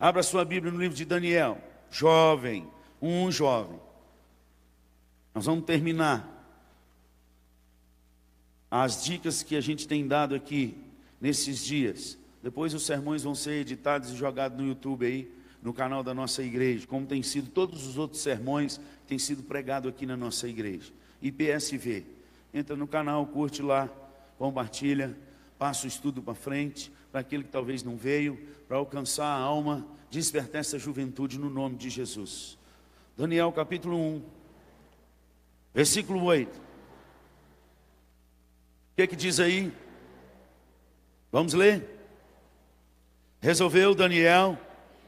Abra 0.00 0.22
sua 0.22 0.46
Bíblia 0.46 0.72
no 0.72 0.78
livro 0.78 0.96
de 0.96 1.04
Daniel. 1.04 1.62
Jovem, 1.90 2.66
um 3.02 3.30
jovem. 3.30 3.78
Nós 5.34 5.44
vamos 5.44 5.66
terminar 5.66 6.38
as 8.70 9.04
dicas 9.04 9.42
que 9.42 9.54
a 9.54 9.60
gente 9.60 9.86
tem 9.86 10.08
dado 10.08 10.34
aqui 10.34 10.74
nesses 11.20 11.62
dias. 11.62 12.16
Depois 12.42 12.72
os 12.72 12.86
sermões 12.86 13.24
vão 13.24 13.34
ser 13.34 13.60
editados 13.60 14.10
e 14.10 14.16
jogados 14.16 14.56
no 14.56 14.66
YouTube 14.66 15.04
aí, 15.04 15.30
no 15.62 15.74
canal 15.74 16.02
da 16.02 16.14
nossa 16.14 16.42
igreja, 16.42 16.86
como 16.86 17.06
tem 17.06 17.22
sido 17.22 17.50
todos 17.50 17.86
os 17.86 17.98
outros 17.98 18.22
sermões 18.22 18.78
que 18.78 19.08
têm 19.08 19.18
sido 19.18 19.42
pregados 19.42 19.90
aqui 19.90 20.06
na 20.06 20.16
nossa 20.16 20.48
igreja. 20.48 20.90
IPSV. 21.20 22.06
Entra 22.54 22.74
no 22.74 22.88
canal, 22.88 23.26
curte 23.26 23.60
lá, 23.60 23.86
compartilha, 24.38 25.14
passa 25.58 25.84
o 25.84 25.88
estudo 25.88 26.22
para 26.22 26.34
frente, 26.34 26.90
para 27.10 27.20
aquele 27.20 27.44
que 27.44 27.50
talvez 27.50 27.82
não 27.82 27.96
veio, 27.96 28.38
para 28.68 28.76
alcançar 28.76 29.26
a 29.26 29.38
alma, 29.38 29.86
despertar 30.10 30.60
essa 30.60 30.78
juventude 30.78 31.38
no 31.38 31.50
nome 31.50 31.76
de 31.76 31.90
Jesus. 31.90 32.58
Daniel 33.16 33.52
capítulo 33.52 33.96
1, 33.96 34.22
versículo 35.74 36.22
8. 36.24 36.56
O 36.56 36.60
que, 38.96 39.02
é 39.02 39.06
que 39.06 39.16
diz 39.16 39.40
aí? 39.40 39.72
Vamos 41.32 41.52
ler? 41.52 41.98
Resolveu 43.40 43.94
Daniel, 43.94 44.58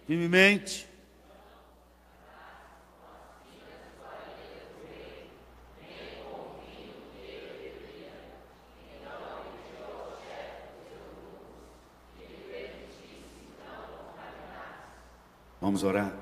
firmemente, 0.07 0.89
Vamos 15.73 15.85
orar. 15.85 16.15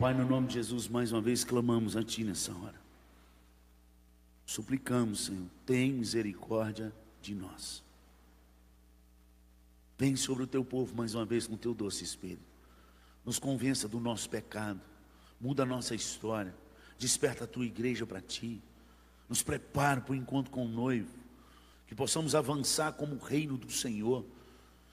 Pai, 0.00 0.12
no 0.12 0.26
nome 0.26 0.48
de 0.48 0.54
Jesus, 0.54 0.88
mais 0.88 1.12
uma 1.12 1.20
vez 1.20 1.44
clamamos 1.44 1.96
a 1.96 2.02
Ti 2.02 2.24
nessa 2.24 2.52
hora. 2.52 2.74
Suplicamos, 4.44 5.26
Senhor, 5.26 5.46
tem 5.64 5.92
misericórdia 5.92 6.92
de 7.20 7.36
nós. 7.36 7.84
Vem 9.96 10.16
sobre 10.16 10.42
o 10.42 10.46
Teu 10.48 10.64
povo 10.64 10.92
mais 10.96 11.14
uma 11.14 11.24
vez 11.24 11.46
com 11.46 11.54
o 11.54 11.56
Teu 11.56 11.72
doce 11.72 12.02
Espírito. 12.02 12.42
Nos 13.24 13.38
convença 13.38 13.86
do 13.86 14.00
nosso 14.00 14.28
pecado. 14.28 14.80
Muda 15.40 15.62
a 15.62 15.66
nossa 15.66 15.94
história. 15.94 16.52
Desperta 16.98 17.44
a 17.44 17.46
Tua 17.46 17.64
igreja 17.64 18.04
para 18.04 18.20
Ti. 18.20 18.60
Nos 19.28 19.40
prepara 19.40 20.00
para 20.00 20.14
o 20.14 20.16
encontro 20.16 20.50
com 20.50 20.66
o 20.66 20.68
noivo. 20.68 21.16
Que 21.86 21.94
possamos 21.94 22.34
avançar 22.34 22.94
como 22.94 23.14
o 23.14 23.24
reino 23.24 23.56
do 23.56 23.70
Senhor 23.70 24.26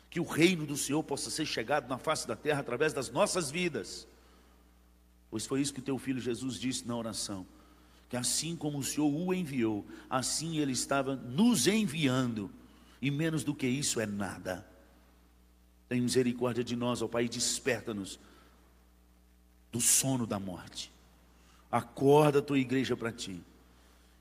que 0.09 0.19
o 0.19 0.23
reino 0.23 0.65
do 0.65 0.75
Senhor 0.75 1.03
possa 1.03 1.29
ser 1.29 1.45
chegado 1.45 1.87
na 1.87 1.97
face 1.97 2.27
da 2.27 2.35
terra 2.35 2.61
através 2.61 2.93
das 2.93 3.09
nossas 3.09 3.51
vidas. 3.51 4.07
Pois 5.29 5.45
foi 5.45 5.61
isso 5.61 5.73
que 5.73 5.81
teu 5.81 5.97
filho 5.97 6.19
Jesus 6.19 6.59
disse 6.59 6.87
na 6.87 6.95
oração: 6.95 7.45
que 8.09 8.17
assim 8.17 8.55
como 8.55 8.79
o 8.79 8.83
Senhor 8.83 9.07
o 9.07 9.33
enviou, 9.33 9.85
assim 10.09 10.57
ele 10.57 10.71
estava 10.71 11.15
nos 11.15 11.67
enviando, 11.67 12.49
e 13.01 13.11
menos 13.11 13.43
do 13.43 13.53
que 13.53 13.67
isso 13.67 13.99
é 13.99 14.05
nada. 14.05 14.67
Tem 15.87 16.01
misericórdia 16.01 16.63
de 16.63 16.75
nós, 16.75 17.01
ó 17.01 17.07
Pai, 17.07 17.27
desperta-nos 17.27 18.19
do 19.71 19.79
sono 19.79 20.25
da 20.25 20.39
morte. 20.39 20.91
Acorda 21.71 22.39
a 22.39 22.41
tua 22.41 22.57
igreja 22.57 22.97
para 22.97 23.11
ti 23.11 23.39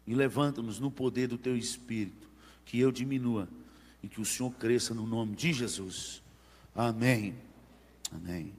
e 0.06 0.14
levanta-nos 0.14 0.78
no 0.78 0.90
poder 0.90 1.28
do 1.28 1.38
teu 1.38 1.56
espírito, 1.56 2.28
que 2.66 2.78
eu 2.78 2.92
diminua 2.92 3.48
e 4.02 4.08
que 4.08 4.20
o 4.20 4.24
Senhor 4.24 4.50
cresça 4.52 4.94
no 4.94 5.06
nome 5.06 5.34
de 5.34 5.52
Jesus. 5.52 6.22
Amém. 6.74 7.34
Amém. 8.12 8.52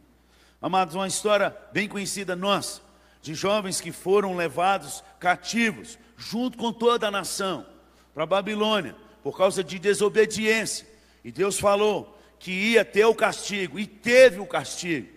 Amados, 0.61 0.95
uma 0.95 1.07
história 1.07 1.55
bem 1.71 1.87
conhecida 1.87 2.35
nossa, 2.35 2.81
de 3.21 3.33
jovens 3.33 3.79
que 3.79 3.91
foram 3.91 4.35
levados 4.35 5.03
cativos, 5.19 5.97
junto 6.17 6.57
com 6.57 6.73
toda 6.73 7.07
a 7.07 7.11
nação, 7.11 7.65
para 8.13 8.23
a 8.23 8.27
Babilônia, 8.27 8.95
por 9.23 9.37
causa 9.37 9.63
de 9.63 9.79
desobediência. 9.79 10.85
E 11.23 11.31
Deus 11.31 11.59
falou 11.59 12.17
que 12.37 12.51
ia 12.51 12.83
ter 12.83 13.05
o 13.05 13.15
castigo, 13.15 13.79
e 13.79 13.85
teve 13.85 14.39
o 14.39 14.45
castigo. 14.45 15.07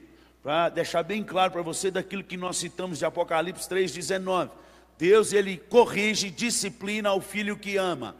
Para 0.42 0.68
deixar 0.68 1.02
bem 1.04 1.22
claro 1.22 1.52
para 1.52 1.62
você 1.62 1.90
daquilo 1.90 2.24
que 2.24 2.36
nós 2.36 2.56
citamos 2.56 2.98
de 2.98 3.04
Apocalipse 3.04 3.68
3,19. 3.68 4.50
Deus, 4.98 5.32
ele 5.32 5.56
corrige 5.56 6.28
e 6.28 6.30
disciplina 6.30 7.12
o 7.12 7.20
filho 7.20 7.56
que 7.56 7.76
ama. 7.76 8.16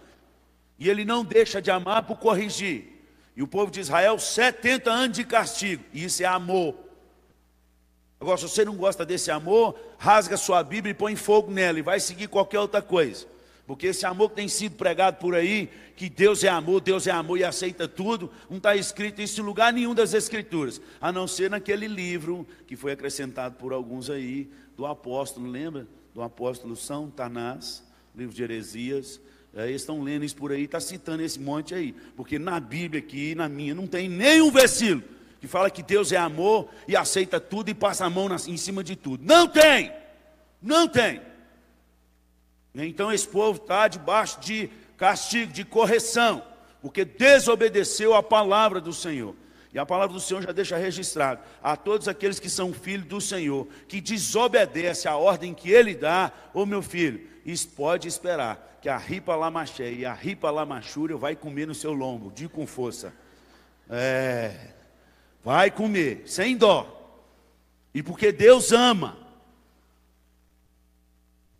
E 0.78 0.88
ele 0.88 1.04
não 1.04 1.24
deixa 1.24 1.60
de 1.60 1.70
amar 1.70 2.04
por 2.04 2.16
corrigir. 2.18 2.92
E 3.36 3.42
o 3.42 3.48
povo 3.48 3.70
de 3.70 3.80
Israel, 3.80 4.18
70 4.18 4.90
anos 4.90 5.16
de 5.16 5.24
castigo. 5.24 5.84
E 5.92 6.04
isso 6.04 6.22
é 6.22 6.26
amor. 6.26 6.74
Agora, 8.20 8.36
se 8.36 8.44
você 8.44 8.64
não 8.64 8.76
gosta 8.76 9.04
desse 9.04 9.30
amor, 9.30 9.76
rasga 9.98 10.36
sua 10.36 10.62
Bíblia 10.62 10.92
e 10.92 10.94
põe 10.94 11.16
fogo 11.16 11.50
nela 11.50 11.78
e 11.78 11.82
vai 11.82 11.98
seguir 11.98 12.28
qualquer 12.28 12.60
outra 12.60 12.80
coisa. 12.80 13.26
Porque 13.66 13.88
esse 13.88 14.04
amor 14.04 14.30
que 14.30 14.36
tem 14.36 14.48
sido 14.48 14.76
pregado 14.76 15.18
por 15.18 15.34
aí, 15.34 15.68
que 15.96 16.08
Deus 16.08 16.44
é 16.44 16.48
amor, 16.48 16.80
Deus 16.80 17.06
é 17.06 17.10
amor 17.10 17.38
e 17.38 17.44
aceita 17.44 17.88
tudo, 17.88 18.30
não 18.50 18.58
está 18.58 18.76
escrito 18.76 19.20
isso 19.20 19.40
em 19.40 19.44
lugar 19.44 19.72
nenhum 19.72 19.94
das 19.94 20.14
Escrituras, 20.14 20.80
a 21.00 21.10
não 21.10 21.26
ser 21.26 21.50
naquele 21.50 21.86
livro 21.86 22.46
que 22.66 22.76
foi 22.76 22.92
acrescentado 22.92 23.56
por 23.56 23.72
alguns 23.72 24.10
aí, 24.10 24.50
do 24.76 24.86
apóstolo, 24.86 25.48
lembra? 25.48 25.86
Do 26.14 26.22
apóstolo 26.22 26.76
São 26.76 27.10
Tanás, 27.10 27.82
livro 28.14 28.34
de 28.34 28.42
heresias, 28.42 29.20
eles 29.54 29.82
estão 29.82 30.02
lendo 30.02 30.24
isso 30.24 30.36
por 30.36 30.50
aí, 30.50 30.64
está 30.64 30.80
citando 30.80 31.22
esse 31.22 31.38
monte 31.38 31.74
aí. 31.74 31.92
Porque 32.16 32.38
na 32.38 32.58
Bíblia 32.58 33.00
aqui, 33.00 33.34
na 33.34 33.48
minha, 33.48 33.74
não 33.74 33.86
tem 33.86 34.08
nenhum 34.08 34.50
versículo 34.50 35.02
que 35.40 35.46
fala 35.46 35.70
que 35.70 35.82
Deus 35.82 36.12
é 36.12 36.16
amor 36.16 36.68
e 36.86 36.96
aceita 36.96 37.40
tudo 37.40 37.68
e 37.68 37.74
passa 37.74 38.06
a 38.06 38.10
mão 38.10 38.28
em 38.46 38.56
cima 38.56 38.82
de 38.82 38.96
tudo. 38.96 39.24
Não 39.24 39.46
tem! 39.48 39.92
Não 40.62 40.88
tem! 40.88 41.20
Então 42.74 43.12
esse 43.12 43.28
povo 43.28 43.60
está 43.60 43.88
debaixo 43.88 44.40
de 44.40 44.70
castigo, 44.96 45.52
de 45.52 45.64
correção, 45.64 46.42
porque 46.80 47.04
desobedeceu 47.04 48.14
a 48.14 48.22
palavra 48.22 48.80
do 48.80 48.92
Senhor. 48.92 49.34
E 49.74 49.78
a 49.78 49.84
palavra 49.84 50.14
do 50.14 50.20
Senhor 50.20 50.42
já 50.42 50.52
deixa 50.52 50.76
registrado 50.76 51.40
a 51.62 51.76
todos 51.76 52.06
aqueles 52.06 52.38
que 52.38 52.48
são 52.48 52.72
filhos 52.72 53.06
do 53.06 53.20
Senhor, 53.20 53.66
que 53.88 54.00
desobedece 54.00 55.08
a 55.08 55.16
ordem 55.16 55.52
que 55.52 55.70
Ele 55.70 55.94
dá, 55.94 56.30
ô 56.54 56.64
meu 56.64 56.82
filho, 56.82 57.26
isso 57.44 57.68
pode 57.68 58.06
esperar 58.06 58.71
que 58.82 58.88
a 58.88 58.98
ripa 58.98 59.36
lamaché 59.36 59.92
e 59.92 60.04
a 60.04 60.12
ripa 60.12 60.50
lamachúria 60.50 61.16
vai 61.16 61.36
comer 61.36 61.68
no 61.68 61.74
seu 61.74 61.92
lombo, 61.92 62.32
de 62.32 62.48
com 62.48 62.66
força. 62.66 63.14
É, 63.88 64.74
vai 65.44 65.70
comer, 65.70 66.24
sem 66.26 66.56
dó. 66.56 66.98
E 67.94 68.02
porque 68.02 68.32
Deus 68.32 68.72
ama. 68.72 69.16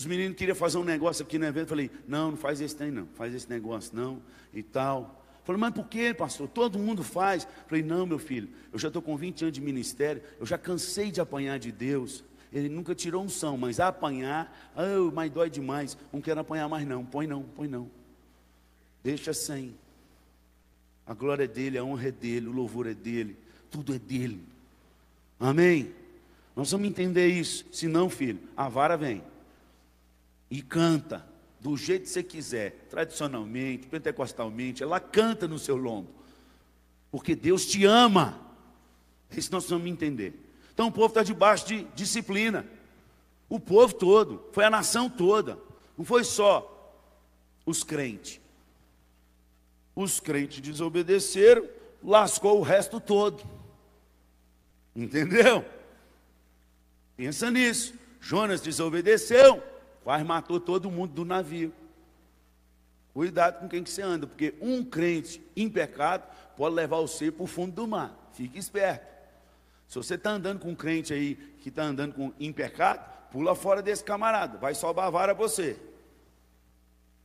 Os 0.01 0.05
meninos 0.05 0.37
queriam 0.37 0.57
fazer 0.57 0.79
um 0.79 0.85
negócio 0.85 1.25
aqui 1.25 1.39
no 1.39 1.47
evento, 1.47 1.69
falei, 1.69 1.93
não, 2.09 2.33
não 2.33 2.37
faz 2.37 2.61
esse 2.61 2.75
trem 2.75 2.91
não, 2.91 3.07
faz 3.15 3.33
esse 3.33 3.49
negócio 3.49 3.95
não, 3.95 4.21
e 4.53 4.61
tal. 4.61 5.25
Falei, 5.45 5.61
mas 5.61 5.73
por 5.75 5.87
que, 5.87 6.13
pastor? 6.13 6.49
Todo 6.49 6.77
mundo 6.77 7.05
faz. 7.05 7.47
Falei, 7.69 7.85
não, 7.85 8.05
meu 8.05 8.19
filho, 8.19 8.49
eu 8.73 8.81
já 8.81 8.89
estou 8.89 9.01
com 9.01 9.17
20 9.17 9.43
anos 9.43 9.55
de 9.55 9.61
ministério, 9.61 10.21
eu 10.41 10.47
já 10.47 10.59
cansei 10.59 11.13
de 11.13 11.21
apanhar 11.21 11.61
de 11.61 11.71
Deus. 11.71 12.25
Ele 12.53 12.69
nunca 12.69 12.95
tirou 12.95 13.25
um 13.25 13.29
são, 13.29 13.57
mas 13.57 13.81
apanhar, 13.81 14.73
oh, 14.77 15.11
mas 15.11 15.31
dói 15.31 15.49
demais. 15.49 15.97
Não 16.13 16.21
quero 16.21 16.41
apanhar 16.41 16.69
mais 16.69 16.87
não. 16.87 17.05
Põe 17.05 17.27
não, 17.27 17.43
põe 17.43 17.67
não. 17.67 17.91
Deixa 19.03 19.33
sem. 19.33 19.75
A 21.07 21.15
glória 21.15 21.45
é 21.45 21.49
dele, 21.49 21.79
a 21.79 21.85
honra 21.85 22.09
é 22.09 22.13
dele, 22.13 22.49
o 22.49 22.53
louvor 22.53 22.87
é 22.87 22.95
dele, 22.95 23.37
tudo 23.71 23.95
é 23.95 23.99
dele. 23.99 24.43
Amém? 25.41 25.93
Nós 26.55 26.71
vamos 26.71 26.87
entender 26.87 27.27
isso. 27.27 27.65
Se 27.73 27.89
não, 27.89 28.09
filho, 28.09 28.39
a 28.57 28.69
vara 28.69 28.97
vem 28.97 29.23
e 30.51 30.61
canta 30.61 31.27
do 31.59 31.77
jeito 31.77 32.03
que 32.03 32.11
você 32.11 32.23
quiser, 32.23 32.87
tradicionalmente, 32.91 33.87
pentecostalmente, 33.87 34.83
ela 34.83 35.01
canta 35.01 35.49
no 35.49 35.59
seu 35.59 35.77
lombo, 35.77 36.11
porque 37.11 37.35
Deus 37.35 37.65
te 37.65 37.85
ama. 37.85 38.39
Isso 39.35 39.51
nós 39.51 39.69
vamos 39.71 39.87
entender. 39.87 40.35
Então 40.73 40.89
o 40.89 40.93
povo 40.93 41.09
está 41.09 41.23
debaixo 41.23 41.67
de 41.67 41.85
disciplina. 41.95 42.67
O 43.49 43.61
povo 43.61 43.95
todo, 43.95 44.45
foi 44.53 44.65
a 44.65 44.71
nação 44.71 45.11
toda. 45.11 45.59
Não 45.97 46.05
foi 46.05 46.25
só 46.25 46.69
os 47.67 47.85
crentes. 47.85 48.41
Os 49.95 50.19
crentes 50.19 50.61
desobedeceram, 50.61 51.69
lascou 52.03 52.59
o 52.59 52.63
resto 52.63 52.99
todo. 52.99 53.43
Entendeu? 54.97 55.65
Pensa 57.17 57.51
nisso. 57.51 57.95
Jonas 58.21 58.61
desobedeceu, 58.61 59.63
quase 60.05 60.25
matou 60.25 60.61
todo 60.61 60.91
mundo 60.91 61.13
do 61.13 61.25
navio. 61.25 61.75
Cuidado 63.13 63.59
com 63.59 63.69
quem 63.69 63.83
que 63.83 63.91
você 63.91 64.01
anda, 64.01 64.27
porque 64.27 64.55
um 64.61 64.83
crente 64.83 65.43
em 65.55 65.69
pecado 65.69 66.25
pode 66.57 66.75
levar 66.75 67.01
você 67.01 67.31
para 67.31 67.43
o 67.43 67.47
fundo 67.47 67.75
do 67.75 67.87
mar. 67.87 68.31
Fique 68.33 68.59
esperto. 68.59 69.12
Se 69.93 69.99
você 69.99 70.15
está 70.15 70.31
andando 70.31 70.59
com 70.59 70.71
um 70.71 70.75
crente 70.75 71.13
aí 71.13 71.35
que 71.61 71.69
está 71.69 71.83
andando 71.83 72.15
com, 72.15 72.33
em 72.41 72.51
pecado, 72.51 73.07
pula 73.31 73.55
fora 73.55 73.83
desse 73.83 74.03
camarada, 74.03 74.57
vai 74.57 74.75
salvar 74.75 75.09
a 75.09 75.11
vara 75.11 75.35
você. 75.35 75.77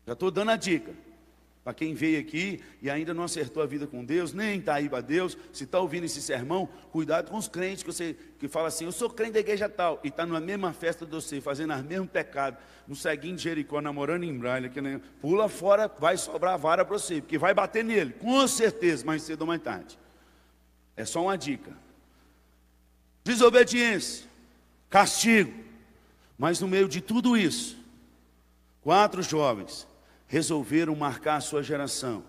Já 0.06 0.12
estou 0.12 0.30
dando 0.30 0.52
a 0.52 0.58
dica. 0.58 0.94
Para 1.64 1.74
quem 1.74 1.94
veio 1.94 2.19
aqui 2.19 2.62
e 2.81 2.90
ainda 2.90 3.14
não 3.14 3.24
acertou 3.24 3.64
a 3.64 3.66
vida 3.66 3.88
com 3.88 4.04
Deus, 4.04 4.34
nem 4.34 4.60
está 4.60 4.74
aí 4.74 4.90
para 4.90 5.00
Deus, 5.00 5.38
se 5.54 5.64
está 5.64 5.80
ouvindo 5.80 6.04
esse 6.04 6.22
sermão, 6.22 6.68
cuidado 6.92 7.31
com 7.31 7.38
os 7.38 7.48
crentes 7.48 7.84
que 7.84 7.94
você 7.94 8.18
que 8.38 8.50
fala 8.50 8.68
assim, 8.68 8.84
eu 8.84 8.92
sou 8.92 9.10
crente 9.10 9.31
da 9.31 9.40
igreja 9.40 9.69
tal, 9.69 10.02
e 10.04 10.10
está 10.10 10.25
na 10.25 10.42
mesma 10.42 10.74
festa 10.74 11.06
de 11.06 11.12
você, 11.14 11.40
fazendo 11.40 11.74
os 11.74 11.84
mesmos 11.84 12.10
pecados, 12.10 12.60
no 12.86 12.98
ceguinho 12.98 13.38
de 13.38 13.44
Jericó, 13.44 13.80
namorando 13.80 14.25
em 14.25 14.38
Braille, 14.38 14.69
que 14.69 14.81
nem, 14.81 15.00
pula 15.22 15.48
fora, 15.48 15.90
vai 16.00 16.18
sobrar 16.18 16.60
vara 16.60 16.84
para 16.84 16.98
você, 16.98 17.22
porque 17.22 17.38
vai 17.38 17.54
bater 17.54 17.86
nele, 17.86 18.12
com 18.12 18.46
certeza, 18.46 19.06
mais 19.06 19.22
cedo 19.22 19.44
ou 19.44 19.48
mais 19.48 19.62
tarde. 19.62 19.98
É 20.98 21.06
só 21.06 21.22
uma 21.22 21.38
dica. 21.38 21.87
Desobediência, 23.28 24.26
castigo. 24.90 25.54
Mas 26.38 26.62
no 26.62 26.68
meio 26.68 26.88
de 26.88 27.02
tudo 27.02 27.36
isso, 27.36 27.78
quatro 28.82 29.22
jovens 29.22 29.86
resolveram 30.28 30.96
marcar 30.96 31.36
a 31.36 31.42
sua 31.42 31.62
geração. 31.62 32.24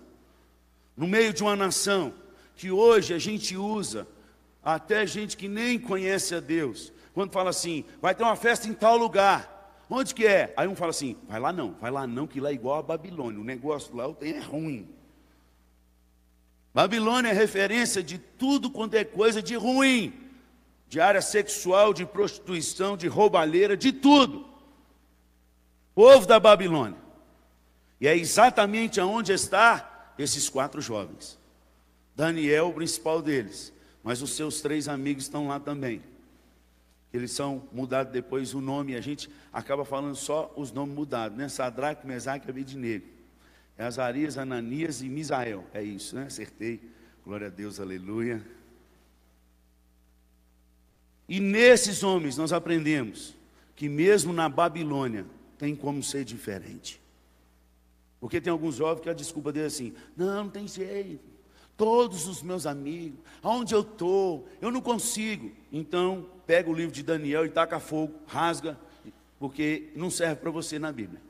No 0.97 1.07
meio 1.07 1.31
de 1.31 1.41
uma 1.41 1.55
nação 1.55 2.13
que 2.53 2.69
hoje 2.69 3.13
a 3.13 3.17
gente 3.17 3.55
usa, 3.55 4.05
até 4.61 5.07
gente 5.07 5.37
que 5.37 5.47
nem 5.47 5.79
conhece 5.79 6.35
a 6.35 6.41
Deus, 6.41 6.91
quando 7.13 7.31
fala 7.31 7.51
assim, 7.51 7.85
vai 8.01 8.13
ter 8.13 8.23
uma 8.23 8.35
festa 8.35 8.67
em 8.67 8.73
tal 8.73 8.97
lugar. 8.97 9.85
Onde 9.89 10.13
que 10.13 10.27
é? 10.27 10.53
Aí 10.57 10.67
um 10.67 10.75
fala 10.75 10.89
assim, 10.89 11.15
vai 11.29 11.39
lá 11.39 11.53
não, 11.53 11.75
vai 11.79 11.91
lá 11.91 12.05
não, 12.05 12.27
que 12.27 12.41
lá 12.41 12.49
é 12.49 12.53
igual 12.53 12.77
a 12.77 12.83
Babilônia, 12.83 13.39
o 13.39 13.45
negócio 13.45 13.95
lá 13.95 14.03
é 14.19 14.37
ruim. 14.39 14.85
Babilônia 16.73 17.29
é 17.29 17.33
referência 17.33 18.03
de 18.03 18.17
tudo 18.17 18.69
quanto 18.69 18.95
é 18.95 19.05
coisa 19.05 19.41
de 19.41 19.55
ruim, 19.55 20.27
de 20.89 20.99
área 20.99 21.21
sexual, 21.21 21.93
de 21.93 22.03
prostituição, 22.03 22.97
de 22.97 23.07
roubalheira, 23.07 23.77
de 23.77 23.93
tudo. 23.93 24.49
Povo 25.93 26.25
da 26.25 26.39
Babilônia. 26.39 26.97
E 28.01 28.07
é 28.07 28.17
exatamente 28.17 28.99
aonde 28.99 29.31
está 29.31 30.13
esses 30.17 30.49
quatro 30.49 30.81
jovens. 30.81 31.37
Daniel, 32.15 32.69
o 32.69 32.73
principal 32.73 33.21
deles, 33.21 33.71
mas 34.03 34.21
os 34.23 34.31
seus 34.31 34.61
três 34.61 34.87
amigos 34.87 35.23
estão 35.23 35.47
lá 35.47 35.59
também. 35.59 36.01
Eles 37.13 37.31
são 37.31 37.67
mudados 37.71 38.11
depois 38.11 38.53
o 38.55 38.61
nome, 38.61 38.93
e 38.93 38.95
a 38.95 39.01
gente 39.01 39.29
acaba 39.53 39.85
falando 39.85 40.15
só 40.15 40.51
os 40.55 40.71
nomes 40.71 40.95
mudados, 40.95 41.37
né? 41.37 41.47
Sadraque, 41.47 42.05
Mesaque 42.05 42.47
e 42.47 42.49
Abednego. 42.49 43.05
É 43.77 43.83
Azarias, 43.83 44.37
Ananias 44.37 45.01
e 45.01 45.09
Misael. 45.09 45.63
É 45.73 45.83
isso, 45.83 46.15
né? 46.15 46.25
Acertei. 46.25 46.81
Glória 47.23 47.47
a 47.47 47.49
Deus, 47.49 47.79
aleluia. 47.79 48.43
E 51.29 51.39
nesses 51.39 52.01
homens 52.01 52.35
nós 52.35 52.51
aprendemos 52.51 53.37
que 53.75 53.87
mesmo 53.87 54.33
na 54.33 54.49
Babilônia 54.49 55.27
tem 55.59 55.75
como 55.75 56.01
ser 56.01 56.25
diferente. 56.25 56.99
Porque 58.19 58.41
tem 58.41 58.51
alguns 58.51 58.75
jovens 58.75 59.03
que 59.03 59.09
a 59.09 59.13
desculpa 59.13 59.51
dele 59.51 59.65
é 59.65 59.67
assim: 59.67 59.93
não, 60.17 60.43
não 60.43 60.49
tem 60.49 60.67
jeito. 60.67 61.23
Todos 61.77 62.27
os 62.27 62.41
meus 62.41 62.65
amigos, 62.65 63.19
aonde 63.41 63.73
eu 63.73 63.81
estou, 63.81 64.49
eu 64.59 64.71
não 64.71 64.81
consigo. 64.81 65.51
Então, 65.71 66.25
pega 66.45 66.69
o 66.69 66.73
livro 66.73 66.91
de 66.91 67.03
Daniel 67.03 67.45
e 67.45 67.49
taca 67.49 67.79
fogo, 67.79 68.15
rasga, 68.25 68.77
porque 69.39 69.91
não 69.95 70.09
serve 70.09 70.37
para 70.37 70.51
você 70.51 70.77
na 70.77 70.91
Bíblia. 70.91 71.21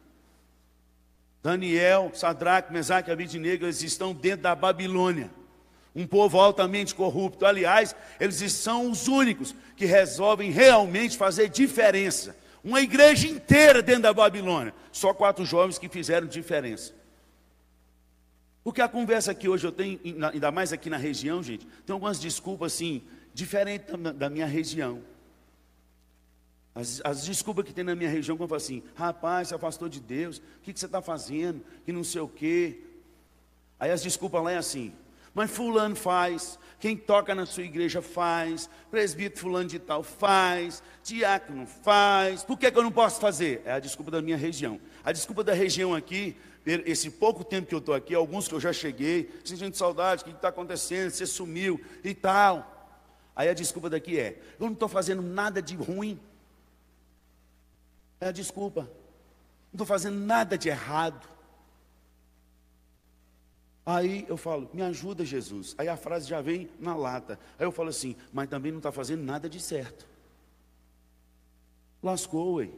Daniel, 1.44 2.12
Sadraque, 2.16 2.74
Mesaque 2.74 3.12
Abidnego, 3.12 3.66
eles 3.66 3.84
estão 3.84 4.14
dentro 4.14 4.44
da 4.44 4.56
Babilônia. 4.56 5.30
Um 6.00 6.08
povo 6.08 6.40
altamente 6.40 6.96
corrupto. 6.96 7.46
Aliás, 7.46 7.94
eles 8.22 8.54
são 8.54 8.90
os 8.90 9.10
únicos 9.10 9.54
que 9.76 9.86
resolvem 9.86 10.50
realmente 10.50 11.18
fazer 11.18 11.50
diferença. 11.50 12.38
Uma 12.64 12.80
igreja 12.80 13.28
inteira 13.28 13.82
dentro 13.82 14.04
da 14.04 14.14
Babilônia. 14.14 14.74
Só 14.94 15.14
quatro 15.14 15.44
jovens 15.44 15.78
que 15.78 15.90
fizeram 15.90 16.26
diferença. 16.26 16.94
Porque 18.64 18.80
a 18.80 18.88
conversa 18.88 19.36
que 19.36 19.50
hoje 19.50 19.68
eu 19.68 19.74
tenho, 19.74 20.00
ainda 20.32 20.50
mais 20.52 20.72
aqui 20.72 20.90
na 20.90 20.96
região, 20.96 21.44
gente, 21.44 21.68
tem 21.86 21.94
algumas 21.94 22.18
desculpas 22.18 22.74
assim, 22.74 23.04
diferentes 23.34 23.94
da 24.16 24.30
minha 24.30 24.46
região. 24.46 25.04
As, 26.74 27.02
as, 27.04 27.26
desculpas 27.26 27.66
que 27.66 27.74
tem 27.74 27.84
na 27.84 27.94
minha 27.94 28.10
região, 28.10 28.38
quando 28.38 28.44
eu 28.44 28.48
falo 28.48 28.58
assim, 28.58 28.84
rapaz, 28.96 29.50
você 29.50 29.56
afastou 29.56 29.90
de 29.90 30.00
Deus, 30.00 30.38
o 30.38 30.42
que, 30.64 30.72
que 30.72 30.80
você 30.80 30.86
está 30.86 31.02
fazendo? 31.02 31.62
Que 31.84 31.92
não 31.92 32.06
sei 32.06 32.22
o 32.22 32.28
quê. 32.30 32.84
Aí 33.78 33.92
as 33.92 34.02
desculpas 34.02 34.42
lá 34.42 34.54
é 34.54 34.58
assim, 34.58 34.94
mas 35.40 35.52
fulano 35.52 35.96
faz, 35.96 36.60
quem 36.82 36.98
toca 36.98 37.34
na 37.34 37.46
sua 37.46 37.64
igreja 37.64 38.02
faz, 38.02 38.70
presbítero 38.92 39.40
fulano 39.40 39.70
de 39.70 39.80
tal 39.80 40.04
faz, 40.04 40.84
diácono 41.02 41.66
faz, 41.66 42.44
por 42.44 42.60
que, 42.60 42.70
que 42.70 42.78
eu 42.78 42.84
não 42.84 42.92
posso 42.92 43.22
fazer? 43.22 43.62
É 43.64 43.72
a 43.72 43.80
desculpa 43.80 44.12
da 44.12 44.22
minha 44.22 44.36
região. 44.36 44.82
A 45.02 45.14
desculpa 45.14 45.42
da 45.42 45.54
região 45.54 45.96
aqui, 45.96 46.36
esse 46.66 47.10
pouco 47.10 47.42
tempo 47.42 47.70
que 47.70 47.74
eu 47.74 47.80
estou 47.80 47.96
aqui, 47.96 48.14
alguns 48.14 48.50
que 48.50 48.54
eu 48.54 48.60
já 48.60 48.74
cheguei, 48.74 49.32
sentindo 49.46 49.78
saudade, 49.78 50.24
o 50.24 50.26
que 50.26 50.32
está 50.32 50.50
acontecendo, 50.50 51.10
você 51.10 51.26
sumiu 51.26 51.80
e 52.04 52.14
tal. 52.14 53.00
Aí 53.34 53.48
a 53.48 53.54
desculpa 53.54 53.90
daqui 53.90 54.20
é, 54.20 54.42
eu 54.60 54.66
não 54.66 54.74
estou 54.74 54.90
fazendo 54.90 55.22
nada 55.22 55.62
de 55.62 55.74
ruim. 55.78 56.20
É 58.20 58.28
a 58.28 58.32
desculpa. 58.34 58.82
Não 58.82 59.76
estou 59.76 59.88
fazendo 59.88 60.20
nada 60.20 60.58
de 60.58 60.68
errado. 60.68 61.39
Aí 63.90 64.24
eu 64.30 64.38
falo, 64.38 64.70
me 64.72 64.84
ajuda 64.84 65.26
Jesus. 65.26 65.74
Aí 65.76 65.88
a 65.88 65.98
frase 65.98 66.30
já 66.30 66.40
vem 66.42 66.70
na 66.80 66.96
lata. 66.96 67.40
Aí 67.58 67.66
eu 67.66 67.72
falo 67.72 67.90
assim, 67.90 68.16
mas 68.32 68.48
também 68.48 68.72
não 68.72 68.78
está 68.78 68.92
fazendo 68.92 69.24
nada 69.24 69.50
de 69.50 69.60
certo. 69.60 70.06
Lascou, 72.04 72.58
ué. 72.58 72.70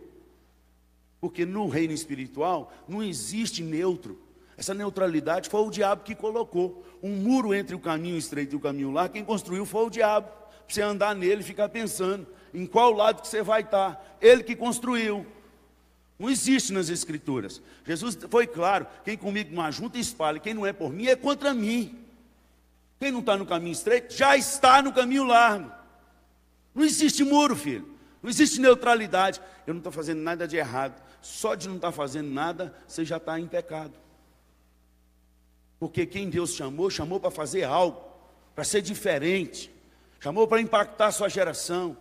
Porque 1.19 1.45
no 1.45 1.67
reino 1.67 1.91
espiritual 1.91 2.71
não 2.87 3.03
existe 3.03 3.61
neutro. 3.61 4.21
Essa 4.55 4.73
neutralidade 4.73 5.49
foi 5.49 5.59
o 5.59 5.69
diabo 5.69 6.03
que 6.03 6.15
colocou. 6.15 6.81
Um 7.03 7.17
muro 7.17 7.53
entre 7.53 7.75
o 7.75 7.79
caminho 7.79 8.17
estreito 8.17 8.55
e 8.55 8.57
o 8.57 8.61
caminho 8.61 8.91
largo, 8.91 9.13
quem 9.13 9.25
construiu 9.25 9.65
foi 9.65 9.87
o 9.87 9.89
diabo. 9.89 10.29
Para 10.29 10.75
você 10.75 10.81
andar 10.81 11.13
nele 11.13 11.41
e 11.41 11.43
ficar 11.43 11.67
pensando 11.67 12.25
em 12.53 12.65
qual 12.65 12.93
lado 12.93 13.21
que 13.21 13.27
você 13.27 13.43
vai 13.43 13.63
estar. 13.63 14.17
Ele 14.21 14.43
que 14.43 14.55
construiu. 14.55 15.25
Não 16.21 16.29
existe 16.29 16.71
nas 16.71 16.87
escrituras. 16.89 17.59
Jesus 17.83 18.15
foi 18.29 18.45
claro: 18.45 18.85
quem 19.03 19.17
comigo 19.17 19.55
não 19.55 19.63
ajunta 19.63 19.97
espalha, 19.97 20.39
quem 20.39 20.53
não 20.53 20.67
é 20.67 20.71
por 20.71 20.93
mim 20.93 21.07
é 21.07 21.15
contra 21.15 21.51
mim. 21.51 21.97
Quem 22.99 23.11
não 23.11 23.21
está 23.21 23.35
no 23.35 23.43
caminho 23.43 23.71
estreito 23.71 24.13
já 24.13 24.37
está 24.37 24.83
no 24.83 24.93
caminho 24.93 25.23
largo. 25.23 25.71
Não 26.75 26.83
existe 26.83 27.23
muro, 27.23 27.55
filho. 27.55 27.97
Não 28.21 28.29
existe 28.29 28.61
neutralidade. 28.61 29.41
Eu 29.65 29.73
não 29.73 29.79
estou 29.79 29.91
fazendo 29.91 30.21
nada 30.21 30.47
de 30.47 30.57
errado. 30.57 31.01
Só 31.23 31.55
de 31.55 31.67
não 31.67 31.77
estar 31.77 31.87
tá 31.87 31.91
fazendo 31.91 32.29
nada, 32.29 32.71
você 32.87 33.03
já 33.03 33.17
está 33.17 33.39
em 33.39 33.47
pecado. 33.47 33.93
Porque 35.79 36.05
quem 36.05 36.29
Deus 36.29 36.53
chamou, 36.53 36.91
chamou 36.91 37.19
para 37.19 37.31
fazer 37.31 37.63
algo, 37.63 37.99
para 38.53 38.63
ser 38.63 38.83
diferente, 38.83 39.71
chamou 40.19 40.47
para 40.47 40.61
impactar 40.61 41.07
a 41.07 41.11
sua 41.11 41.29
geração. 41.29 41.97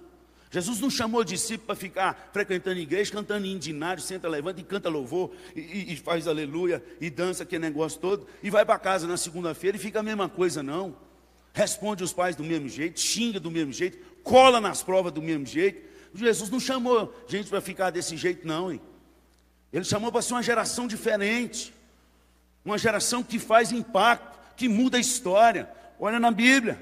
Jesus 0.51 0.81
não 0.81 0.91
chamou 0.91 1.23
discípulo 1.23 1.67
para 1.67 1.77
ficar 1.77 2.31
frequentando 2.33 2.81
igreja, 2.81 3.13
cantando 3.13 3.47
indinário, 3.47 4.03
senta, 4.03 4.29
levanta 4.29 4.61
e 4.61 4.65
canta 4.65 4.89
louvor, 4.89 5.31
e, 5.55 5.93
e 5.93 5.97
faz 5.97 6.27
aleluia, 6.27 6.83
e 7.01 7.09
dança 7.09 7.45
aquele 7.45 7.63
negócio 7.63 8.01
todo, 8.01 8.27
e 8.43 8.51
vai 8.51 8.65
para 8.67 8.77
casa 8.79 9.07
na 9.07 9.17
segunda-feira 9.17 9.77
e 9.77 9.81
fica 9.81 10.01
a 10.01 10.03
mesma 10.03 10.29
coisa, 10.29 10.61
não. 10.61 10.97
Responde 11.53 12.03
os 12.03 12.13
pais 12.13 12.35
do 12.35 12.43
mesmo 12.43 12.69
jeito, 12.69 12.99
xinga 12.99 13.39
do 13.39 13.51
mesmo 13.51 13.73
jeito, 13.73 13.99
cola 14.25 14.61
nas 14.61 14.83
provas 14.83 15.13
do 15.13 15.23
mesmo 15.23 15.47
jeito. 15.47 15.89
Jesus 16.13 16.51
não 16.51 16.59
chamou 16.59 17.15
gente 17.29 17.49
para 17.49 17.61
ficar 17.61 17.91
desse 17.91 18.17
jeito, 18.17 18.45
não. 18.45 18.73
Hein? 18.73 18.81
Ele 19.73 19.85
chamou 19.85 20.11
para 20.11 20.21
ser 20.21 20.35
uma 20.35 20.43
geração 20.43 20.89
diferente, 20.89 21.73
uma 22.65 22.77
geração 22.77 23.23
que 23.23 23.39
faz 23.39 23.71
impacto, 23.71 24.37
que 24.57 24.69
muda 24.69 24.97
a 24.97 25.01
história. 25.01 25.71
Olha 25.97 26.19
na 26.19 26.33
Bíblia, 26.33 26.81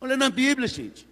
olha 0.00 0.16
na 0.16 0.30
Bíblia, 0.30 0.68
gente. 0.68 1.09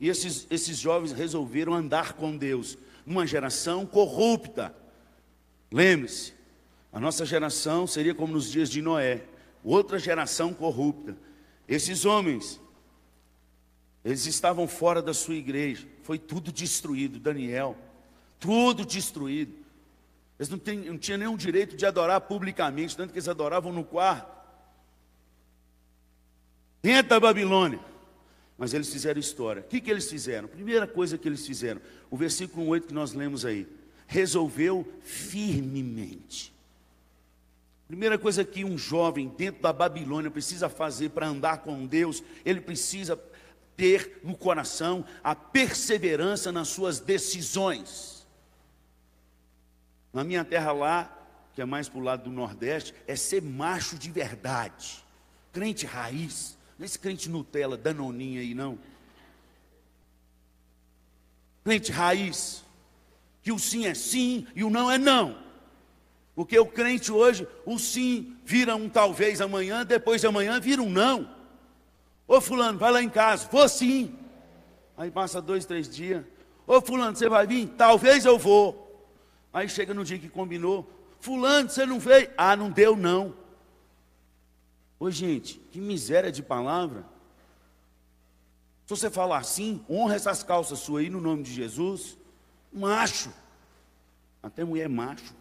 E 0.00 0.08
esses, 0.08 0.46
esses 0.50 0.78
jovens 0.78 1.12
resolveram 1.12 1.74
andar 1.74 2.12
com 2.12 2.36
Deus, 2.36 2.78
numa 3.04 3.26
geração 3.26 3.84
corrupta. 3.84 4.74
Lembre-se, 5.72 6.32
a 6.92 7.00
nossa 7.00 7.26
geração 7.26 7.86
seria 7.86 8.14
como 8.14 8.32
nos 8.32 8.50
dias 8.50 8.70
de 8.70 8.80
Noé, 8.80 9.24
outra 9.64 9.98
geração 9.98 10.54
corrupta. 10.54 11.16
Esses 11.66 12.04
homens, 12.04 12.60
eles 14.04 14.24
estavam 14.26 14.68
fora 14.68 15.02
da 15.02 15.12
sua 15.12 15.34
igreja, 15.34 15.86
foi 16.02 16.18
tudo 16.18 16.52
destruído, 16.52 17.18
Daniel, 17.18 17.76
tudo 18.38 18.86
destruído. 18.86 19.52
Eles 20.38 20.48
não, 20.48 20.58
tem, 20.58 20.78
não 20.78 20.96
tinham 20.96 21.18
nenhum 21.18 21.36
direito 21.36 21.76
de 21.76 21.84
adorar 21.84 22.20
publicamente, 22.20 22.96
tanto 22.96 23.12
que 23.12 23.18
eles 23.18 23.28
adoravam 23.28 23.72
no 23.72 23.84
quarto. 23.84 24.38
Dentro 26.80 27.10
da 27.10 27.20
Babilônia. 27.20 27.80
Mas 28.58 28.74
eles 28.74 28.92
fizeram 28.92 29.20
história. 29.20 29.62
O 29.62 29.64
que, 29.64 29.80
que 29.80 29.88
eles 29.88 30.10
fizeram? 30.10 30.48
Primeira 30.48 30.86
coisa 30.86 31.16
que 31.16 31.28
eles 31.28 31.46
fizeram, 31.46 31.80
o 32.10 32.16
versículo 32.16 32.66
8 32.66 32.88
que 32.88 32.94
nós 32.94 33.12
lemos 33.12 33.44
aí. 33.44 33.68
Resolveu 34.08 34.86
firmemente. 35.00 36.52
Primeira 37.86 38.18
coisa 38.18 38.44
que 38.44 38.64
um 38.64 38.76
jovem 38.76 39.28
dentro 39.28 39.62
da 39.62 39.72
Babilônia 39.72 40.30
precisa 40.30 40.68
fazer 40.68 41.10
para 41.10 41.28
andar 41.28 41.58
com 41.58 41.86
Deus, 41.86 42.22
ele 42.44 42.60
precisa 42.60 43.18
ter 43.76 44.20
no 44.24 44.36
coração 44.36 45.04
a 45.22 45.36
perseverança 45.36 46.50
nas 46.50 46.66
suas 46.66 46.98
decisões. 46.98 48.26
Na 50.12 50.24
minha 50.24 50.44
terra 50.44 50.72
lá, 50.72 51.16
que 51.54 51.62
é 51.62 51.64
mais 51.64 51.88
para 51.88 52.00
o 52.00 52.02
lado 52.02 52.24
do 52.24 52.30
Nordeste, 52.30 52.92
é 53.06 53.14
ser 53.14 53.40
macho 53.40 53.96
de 53.96 54.10
verdade. 54.10 55.04
Crente 55.52 55.86
raiz. 55.86 56.57
Não 56.78 56.84
é 56.84 56.86
esse 56.86 56.98
crente 56.98 57.28
Nutella, 57.28 57.76
danoninha 57.76 58.40
aí, 58.40 58.54
não. 58.54 58.78
Crente 61.64 61.90
raiz. 61.90 62.64
Que 63.42 63.50
o 63.50 63.58
sim 63.58 63.86
é 63.86 63.94
sim 63.94 64.46
e 64.54 64.62
o 64.62 64.70
não 64.70 64.90
é 64.90 64.96
não. 64.96 65.36
Porque 66.34 66.56
o 66.56 66.66
crente 66.66 67.10
hoje, 67.10 67.48
o 67.66 67.78
sim 67.78 68.36
vira 68.44 68.76
um 68.76 68.88
talvez 68.88 69.40
amanhã, 69.40 69.84
depois 69.84 70.20
de 70.20 70.26
amanhã 70.28 70.60
vira 70.60 70.80
um 70.80 70.88
não. 70.88 71.28
Ô 72.28 72.40
fulano, 72.40 72.78
vai 72.78 72.92
lá 72.92 73.02
em 73.02 73.08
casa, 73.08 73.48
vou 73.50 73.68
sim. 73.68 74.14
Aí 74.96 75.10
passa 75.10 75.42
dois, 75.42 75.64
três 75.66 75.88
dias. 75.88 76.24
Ô 76.66 76.80
fulano, 76.80 77.16
você 77.16 77.28
vai 77.28 77.46
vir? 77.46 77.68
Talvez 77.76 78.24
eu 78.24 78.38
vou. 78.38 79.04
Aí 79.52 79.68
chega 79.68 79.92
no 79.92 80.04
dia 80.04 80.18
que 80.18 80.28
combinou. 80.28 80.88
Fulano, 81.18 81.68
você 81.68 81.84
não 81.84 81.98
veio? 81.98 82.30
Ah, 82.36 82.54
não 82.54 82.70
deu 82.70 82.94
não. 82.94 83.34
Ô 84.98 85.10
gente, 85.10 85.60
que 85.70 85.80
miséria 85.80 86.32
de 86.32 86.42
palavra. 86.42 87.04
Se 88.86 88.90
você 88.90 89.10
falar 89.10 89.38
assim, 89.38 89.84
honra 89.88 90.14
essas 90.14 90.42
calças 90.42 90.78
suas 90.80 91.04
aí 91.04 91.10
no 91.10 91.20
nome 91.20 91.42
de 91.42 91.52
Jesus. 91.52 92.16
Macho. 92.72 93.32
Até 94.42 94.64
mulher 94.64 94.88
macho. 94.88 95.34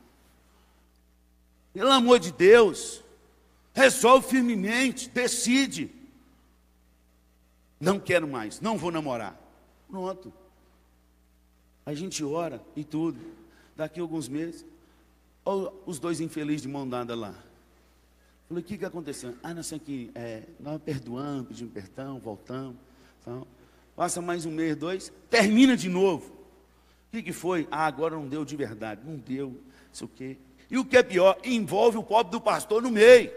Pelo 1.74 1.92
amor 1.92 2.20
de 2.20 2.32
Deus. 2.32 3.04
Resolve 3.74 4.28
firmemente, 4.28 5.10
decide. 5.10 5.92
Não 7.80 8.00
quero 8.00 8.28
mais, 8.28 8.60
não 8.60 8.78
vou 8.78 8.92
namorar. 8.92 9.40
Pronto. 9.88 10.34
A 11.86 11.94
gente 11.94 12.24
ora 12.24 12.62
e 12.76 12.84
tudo. 12.84 13.20
Daqui 13.76 14.00
a 14.00 14.04
alguns 14.04 14.28
meses, 14.28 14.66
os 15.86 16.00
dois 16.00 16.20
infelizes 16.20 16.64
de 16.64 16.68
mão 16.68 16.90
dada 16.90 17.16
lá. 17.16 17.36
Falei, 18.48 18.64
o 18.64 18.66
que, 18.66 18.78
que 18.78 18.86
aconteceu? 18.86 19.36
Ah, 19.44 19.54
não 19.54 19.62
sei 19.62 19.78
que 19.78 20.10
é, 20.16 20.44
nós 20.60 20.82
perdoamos, 20.82 21.48
pedimos 21.48 21.74
perdão, 21.74 22.18
voltamos. 22.18 22.78
Então, 23.22 23.46
passa 23.96 24.22
mais 24.22 24.46
um 24.46 24.52
mês, 24.52 24.76
dois, 24.76 25.12
termina 25.30 25.76
de 25.76 25.90
novo. 25.90 26.32
O 27.08 27.12
que, 27.12 27.22
que 27.24 27.34
foi? 27.34 27.68
Ah, 27.70 27.86
agora 27.86 28.16
não 28.16 28.28
deu 28.28 28.46
de 28.46 28.56
verdade. 28.56 29.02
Não 29.06 29.18
deu, 29.18 29.60
isso 29.92 30.06
o 30.06 30.08
quê. 30.08 30.38
E 30.70 30.78
o 30.78 30.86
que 30.86 30.96
é 30.96 31.04
pior, 31.04 31.38
envolve 31.44 31.98
o 31.98 32.04
pobre 32.04 32.32
do 32.32 32.40
pastor 32.40 32.82
no 32.82 32.90
meio. 32.90 33.32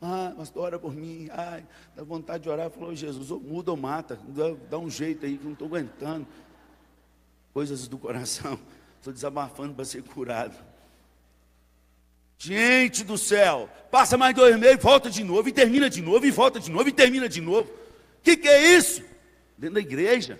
Ah, 0.00 0.32
pastor, 0.36 0.64
ora 0.64 0.78
por 0.78 0.94
mim. 0.94 1.28
Ai, 1.32 1.66
dá 1.94 2.04
vontade 2.04 2.44
de 2.44 2.48
orar. 2.48 2.70
Falou, 2.70 2.94
Jesus, 2.94 3.30
muda 3.42 3.72
ou 3.72 3.76
mata. 3.76 4.20
Dá, 4.28 4.54
dá 4.70 4.78
um 4.78 4.90
jeito 4.90 5.26
aí 5.26 5.36
que 5.36 5.44
não 5.44 5.52
estou 5.52 5.66
aguentando. 5.66 6.26
Coisas 7.52 7.88
do 7.88 7.98
coração. 7.98 8.58
Estou 8.98 9.12
desabafando 9.12 9.74
para 9.74 9.84
ser 9.84 10.02
curado. 10.02 10.56
Gente 12.38 13.02
do 13.02 13.16
céu, 13.16 13.68
passa 13.90 14.16
mais 14.16 14.34
dois 14.34 14.58
meses, 14.58 14.82
volta 14.82 15.08
de 15.08 15.24
novo, 15.24 15.48
e 15.48 15.52
termina 15.52 15.88
de 15.88 16.02
novo, 16.02 16.26
e 16.26 16.30
volta 16.30 16.60
de 16.60 16.70
novo, 16.70 16.88
e 16.88 16.92
termina 16.92 17.28
de 17.28 17.40
novo. 17.40 17.70
O 17.70 18.22
que, 18.22 18.36
que 18.36 18.48
é 18.48 18.76
isso? 18.76 19.02
Dentro 19.56 19.74
da 19.74 19.80
igreja. 19.80 20.38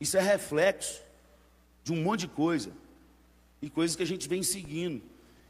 Isso 0.00 0.16
é 0.16 0.20
reflexo 0.20 1.02
de 1.84 1.92
um 1.92 2.02
monte 2.02 2.20
de 2.20 2.28
coisa. 2.28 2.70
E 3.60 3.68
coisas 3.68 3.96
que 3.96 4.02
a 4.02 4.06
gente 4.06 4.28
vem 4.28 4.42
seguindo, 4.42 5.02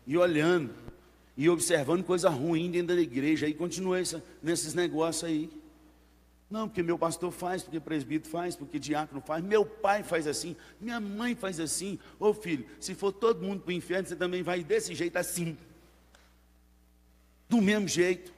e 0.06 0.16
olhando, 0.16 0.74
e 1.36 1.48
observando 1.48 2.02
coisa 2.02 2.28
ruim 2.28 2.70
dentro 2.70 2.96
da 2.96 3.00
igreja. 3.00 3.46
Aí 3.46 3.54
continua 3.54 4.00
essa, 4.00 4.24
nesses 4.42 4.74
negócios 4.74 5.24
aí. 5.24 5.48
Não, 6.50 6.66
porque 6.66 6.82
meu 6.82 6.98
pastor 6.98 7.30
faz, 7.30 7.62
porque 7.62 7.78
presbítero 7.78 8.30
faz, 8.30 8.56
porque 8.56 8.78
diácono 8.78 9.20
faz, 9.20 9.44
meu 9.44 9.66
pai 9.66 10.02
faz 10.02 10.26
assim, 10.26 10.56
minha 10.80 10.98
mãe 10.98 11.34
faz 11.34 11.60
assim. 11.60 11.98
Ô 12.18 12.32
filho, 12.32 12.66
se 12.80 12.94
for 12.94 13.12
todo 13.12 13.44
mundo 13.44 13.60
para 13.60 13.70
o 13.70 13.72
inferno, 13.72 14.08
você 14.08 14.16
também 14.16 14.42
vai 14.42 14.64
desse 14.64 14.94
jeito 14.94 15.16
assim. 15.16 15.56
Do 17.48 17.60
mesmo 17.60 17.86
jeito. 17.86 18.32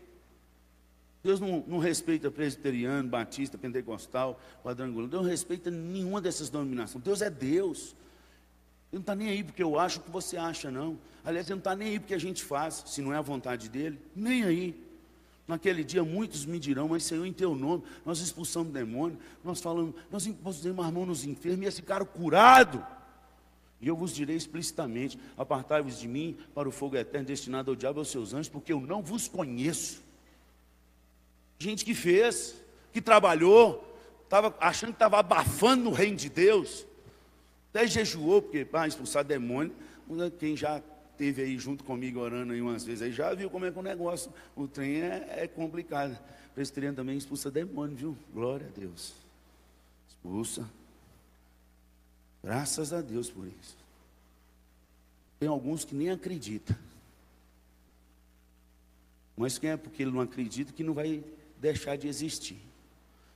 Deus 1.23 1.39
não, 1.39 1.63
não 1.69 1.79
respeita 1.79 2.31
presbiteriano, 2.31 3.09
batista, 3.09 3.57
pentecostal, 3.57 4.41
quadrangular. 4.63 5.09
Deus 5.09 5.23
não 5.23 5.31
respeita 5.31 5.71
nenhuma 5.71 6.21
dessas 6.21 6.49
denominações. 6.49 7.05
Deus 7.05 7.23
é 7.23 7.31
Deus. 7.31 7.95
Ele 8.91 8.99
não 8.99 9.01
está 9.01 9.15
nem 9.15 9.29
aí 9.29 9.45
porque 9.45 9.63
eu 9.63 9.79
acho 9.79 10.01
o 10.01 10.03
que 10.03 10.11
você 10.11 10.37
acha, 10.37 10.71
não. 10.71 10.99
Aliás, 11.25 11.47
ele 11.47 11.55
não 11.55 11.59
está 11.59 11.77
nem 11.77 11.89
aí 11.91 12.01
porque 12.01 12.15
a 12.15 12.19
gente 12.19 12.43
faz, 12.43 12.83
se 12.87 13.01
não 13.03 13.13
é 13.13 13.19
a 13.19 13.23
vontade 13.23 13.69
dele. 13.69 14.01
Nem 14.17 14.43
aí. 14.43 14.90
Naquele 15.51 15.83
dia 15.83 16.05
muitos 16.05 16.47
me 16.47 16.61
dirão, 16.61 16.87
mas 16.87 17.03
Senhor, 17.03 17.27
em 17.27 17.33
teu 17.33 17.57
nome, 17.57 17.83
nós 18.07 18.21
expulsamos 18.21 18.73
demônio, 18.73 19.19
nós 19.43 19.61
falamos, 19.61 19.97
nós 20.09 20.25
impusemos 20.25 20.87
a 20.87 20.91
mão 20.93 21.05
nos 21.05 21.25
enfermos 21.25 21.65
e 21.65 21.69
esse 21.69 21.83
cara 21.83 22.05
curado. 22.05 22.87
E 23.81 23.89
eu 23.89 23.97
vos 23.97 24.15
direi 24.15 24.37
explicitamente: 24.37 25.19
apartai-vos 25.37 25.99
de 25.99 26.07
mim 26.07 26.39
para 26.55 26.69
o 26.69 26.73
fogo 26.73 26.97
eterno 26.97 27.27
destinado 27.27 27.69
ao 27.69 27.77
diabo 27.77 27.99
e 27.99 28.01
aos 28.01 28.11
seus 28.11 28.33
anjos, 28.33 28.49
porque 28.49 28.73
eu 28.73 28.81
não 28.81 29.03
vos 29.03 29.27
conheço. 29.27 30.01
Gente 31.59 31.85
que 31.85 31.95
fez, 31.95 32.55
que 32.93 33.03
trabalhou, 33.03 33.99
estava 34.23 34.55
achando 34.61 34.91
que 34.91 34.97
estava 34.97 35.19
abafando 35.19 35.83
no 35.83 35.91
reino 35.91 36.17
de 36.17 36.29
Deus, 36.29 36.87
até 37.71 37.89
jejuou, 37.89 38.41
porque 38.41 38.65
para 38.65 38.87
expulsar 38.87 39.25
demônio, 39.25 39.75
quem 40.39 40.57
já 40.57 40.81
esteve 41.21 41.43
aí 41.43 41.59
junto 41.59 41.85
comigo 41.85 42.19
orando 42.19 42.55
aí 42.55 42.63
umas 42.63 42.83
vezes 42.83 43.03
aí, 43.03 43.13
já 43.13 43.35
viu 43.35 43.51
como 43.51 43.67
é 43.67 43.71
que 43.71 43.79
o 43.79 43.83
negócio, 43.83 44.33
o 44.57 44.67
trem 44.67 45.03
é, 45.03 45.43
é 45.43 45.47
complicado. 45.47 46.19
Presbiteriano 46.55 46.97
também 46.97 47.17
expulsa 47.17 47.51
demônio, 47.51 47.97
viu? 47.97 48.19
Glória 48.33 48.67
a 48.67 48.79
Deus. 48.79 49.15
Expulsa. 50.09 50.69
Graças 52.43 52.93
a 52.95 53.03
Deus 53.03 53.31
por 53.31 53.47
isso. 53.47 53.77
Tem 55.39 55.49
alguns 55.49 55.85
que 55.85 55.95
nem 55.95 56.11
acreditam. 56.11 56.77
Mas 59.37 59.59
quem 59.59 59.71
é 59.71 59.77
porque 59.77 60.03
ele 60.03 60.11
não 60.11 60.21
acredita 60.21 60.73
que 60.73 60.83
não 60.83 60.95
vai 60.95 61.23
deixar 61.59 61.97
de 61.97 62.09
existir. 62.09 62.59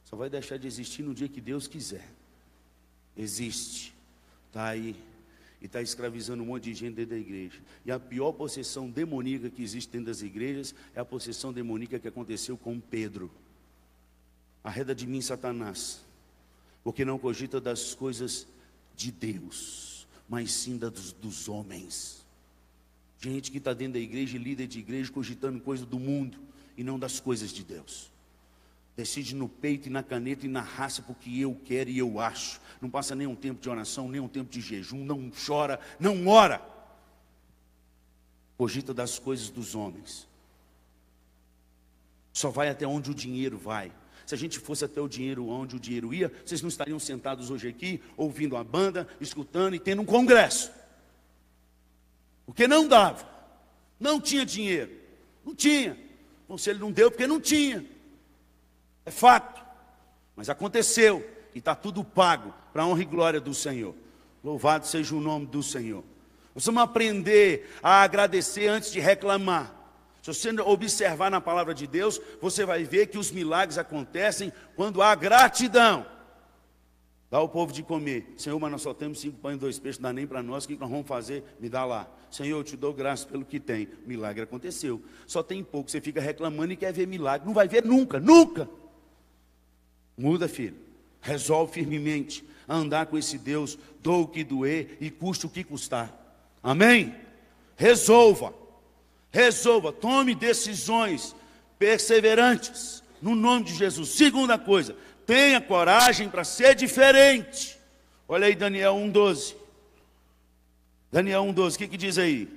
Só 0.04 0.16
vai 0.16 0.30
deixar 0.30 0.58
de 0.58 0.66
existir 0.66 1.02
no 1.02 1.14
dia 1.14 1.28
que 1.28 1.40
Deus 1.40 1.66
quiser. 1.66 2.08
Existe. 3.16 3.94
Está 4.48 4.68
aí 4.68 4.96
e 5.64 5.66
está 5.66 5.80
escravizando 5.80 6.42
um 6.42 6.46
monte 6.46 6.64
de 6.64 6.74
gente 6.74 6.96
dentro 6.96 7.12
da 7.12 7.18
igreja. 7.18 7.58
E 7.86 7.90
a 7.90 7.98
pior 7.98 8.32
possessão 8.32 8.90
demoníaca 8.90 9.48
que 9.48 9.62
existe 9.62 9.90
dentro 9.90 10.08
das 10.08 10.20
igrejas 10.20 10.74
é 10.94 11.00
a 11.00 11.06
possessão 11.06 11.54
demoníaca 11.54 11.98
que 11.98 12.06
aconteceu 12.06 12.54
com 12.54 12.78
Pedro. 12.78 13.30
Arreda 14.62 14.94
de 14.94 15.06
mim, 15.06 15.22
Satanás, 15.22 16.04
porque 16.82 17.02
não 17.02 17.18
cogita 17.18 17.62
das 17.62 17.94
coisas 17.94 18.46
de 18.94 19.10
Deus, 19.10 20.06
mas 20.28 20.52
sim 20.52 20.76
das 20.76 21.12
dos 21.12 21.48
homens. 21.48 22.26
Gente 23.18 23.50
que 23.50 23.56
está 23.56 23.72
dentro 23.72 23.94
da 23.94 24.00
igreja, 24.00 24.36
líder 24.36 24.66
de 24.66 24.80
igreja, 24.80 25.10
cogitando 25.10 25.58
coisa 25.60 25.86
do 25.86 25.98
mundo 25.98 26.36
e 26.76 26.84
não 26.84 26.98
das 26.98 27.20
coisas 27.20 27.50
de 27.50 27.64
Deus. 27.64 28.12
Decide 28.96 29.34
no 29.34 29.48
peito 29.48 29.88
e 29.88 29.90
na 29.90 30.02
caneta 30.02 30.46
e 30.46 30.48
na 30.48 30.60
raça 30.60 31.02
porque 31.02 31.30
eu 31.38 31.58
quero 31.64 31.90
e 31.90 31.98
eu 31.98 32.20
acho. 32.20 32.60
Não 32.80 32.88
passa 32.88 33.14
nenhum 33.14 33.34
tempo 33.34 33.60
de 33.60 33.68
oração, 33.68 34.08
nenhum 34.08 34.28
tempo 34.28 34.50
de 34.50 34.60
jejum, 34.60 35.04
não 35.04 35.32
chora, 35.46 35.80
não 35.98 36.26
ora. 36.28 36.62
Cogita 38.56 38.94
das 38.94 39.18
coisas 39.18 39.50
dos 39.50 39.74
homens. 39.74 40.28
Só 42.32 42.50
vai 42.50 42.68
até 42.68 42.86
onde 42.86 43.10
o 43.10 43.14
dinheiro 43.14 43.58
vai. 43.58 43.92
Se 44.24 44.34
a 44.34 44.38
gente 44.38 44.58
fosse 44.58 44.84
até 44.84 45.00
o 45.00 45.08
dinheiro 45.08 45.48
onde 45.48 45.76
o 45.76 45.80
dinheiro 45.80 46.14
ia, 46.14 46.32
vocês 46.44 46.62
não 46.62 46.68
estariam 46.68 46.98
sentados 46.98 47.50
hoje 47.50 47.68
aqui, 47.68 48.00
ouvindo 48.16 48.56
a 48.56 48.64
banda, 48.64 49.08
escutando 49.20 49.74
e 49.74 49.78
tendo 49.80 50.02
um 50.02 50.06
congresso. 50.06 50.72
Porque 52.46 52.68
não 52.68 52.86
dava. 52.86 53.28
Não 53.98 54.20
tinha 54.20 54.46
dinheiro. 54.46 54.92
Não 55.44 55.54
tinha. 55.54 55.98
Conselho 56.46 56.78
não 56.78 56.92
deu 56.92 57.10
porque 57.10 57.26
não 57.26 57.40
tinha. 57.40 57.84
É 59.04 59.10
fato. 59.10 59.62
Mas 60.36 60.48
aconteceu 60.48 61.24
e 61.54 61.58
está 61.58 61.74
tudo 61.74 62.02
pago 62.02 62.52
para 62.72 62.82
a 62.82 62.86
honra 62.86 63.02
e 63.02 63.06
glória 63.06 63.40
do 63.40 63.54
Senhor. 63.54 63.94
Louvado 64.42 64.86
seja 64.86 65.14
o 65.14 65.20
nome 65.20 65.46
do 65.46 65.62
Senhor. 65.62 66.04
Nós 66.54 66.64
vamos 66.66 66.82
aprender 66.82 67.70
a 67.82 68.02
agradecer 68.02 68.68
antes 68.68 68.92
de 68.92 69.00
reclamar. 69.00 69.74
Se 70.22 70.32
você 70.32 70.50
observar 70.60 71.30
na 71.30 71.40
palavra 71.40 71.74
de 71.74 71.86
Deus, 71.86 72.20
você 72.40 72.64
vai 72.64 72.84
ver 72.84 73.08
que 73.08 73.18
os 73.18 73.30
milagres 73.30 73.76
acontecem 73.76 74.52
quando 74.74 75.02
há 75.02 75.14
gratidão. 75.14 76.06
Dá 77.30 77.38
ao 77.38 77.48
povo 77.48 77.72
de 77.72 77.82
comer. 77.82 78.32
Senhor, 78.36 78.58
mas 78.58 78.70
nós 78.70 78.82
só 78.82 78.94
temos 78.94 79.20
cinco 79.20 79.38
pães 79.38 79.56
e 79.56 79.58
dois 79.58 79.78
peixes, 79.78 79.98
não 79.98 80.08
dá 80.08 80.12
nem 80.12 80.26
para 80.26 80.42
nós, 80.42 80.64
o 80.64 80.68
que 80.68 80.76
nós 80.76 80.88
vamos 80.88 81.06
fazer? 81.06 81.44
Me 81.58 81.68
dá 81.68 81.84
lá. 81.84 82.08
Senhor, 82.30 82.58
eu 82.58 82.64
te 82.64 82.76
dou 82.76 82.94
graça 82.94 83.26
pelo 83.26 83.44
que 83.44 83.58
tem. 83.58 83.88
Milagre 84.06 84.42
aconteceu. 84.42 85.02
Só 85.26 85.42
tem 85.42 85.62
pouco, 85.62 85.90
você 85.90 86.00
fica 86.00 86.20
reclamando 86.20 86.72
e 86.72 86.76
quer 86.76 86.92
ver 86.92 87.06
milagre. 87.06 87.46
Não 87.46 87.52
vai 87.52 87.66
ver 87.66 87.84
nunca, 87.84 88.20
nunca. 88.20 88.68
Muda, 90.16 90.48
filho. 90.48 90.76
Resolve 91.20 91.72
firmemente 91.72 92.44
andar 92.68 93.06
com 93.06 93.18
esse 93.18 93.38
Deus, 93.38 93.78
dou 94.00 94.22
o 94.22 94.28
que 94.28 94.44
doer 94.44 94.96
e 95.00 95.10
custe 95.10 95.46
o 95.46 95.50
que 95.50 95.64
custar. 95.64 96.12
Amém? 96.62 97.14
Resolva. 97.76 98.54
Resolva, 99.30 99.92
tome 99.92 100.34
decisões 100.34 101.34
perseverantes 101.78 103.02
no 103.20 103.34
nome 103.34 103.64
de 103.64 103.74
Jesus. 103.74 104.10
Segunda 104.10 104.58
coisa, 104.58 104.96
tenha 105.26 105.60
coragem 105.60 106.28
para 106.28 106.44
ser 106.44 106.74
diferente. 106.74 107.78
Olha 108.28 108.46
aí 108.46 108.54
Daniel 108.54 108.94
1:12. 108.94 109.56
Daniel 111.10 111.44
1,12, 111.44 111.74
o 111.74 111.78
que, 111.78 111.88
que 111.88 111.96
diz 111.96 112.18
aí? 112.18 112.48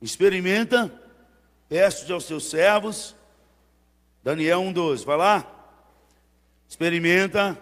Experimenta, 0.00 0.92
teste 1.68 2.10
aos 2.10 2.24
seus 2.24 2.48
servos. 2.48 3.14
Daniel 4.22 4.60
1,12, 4.60 5.04
vai 5.04 5.16
lá. 5.16 5.55
Experimenta. 6.68 7.58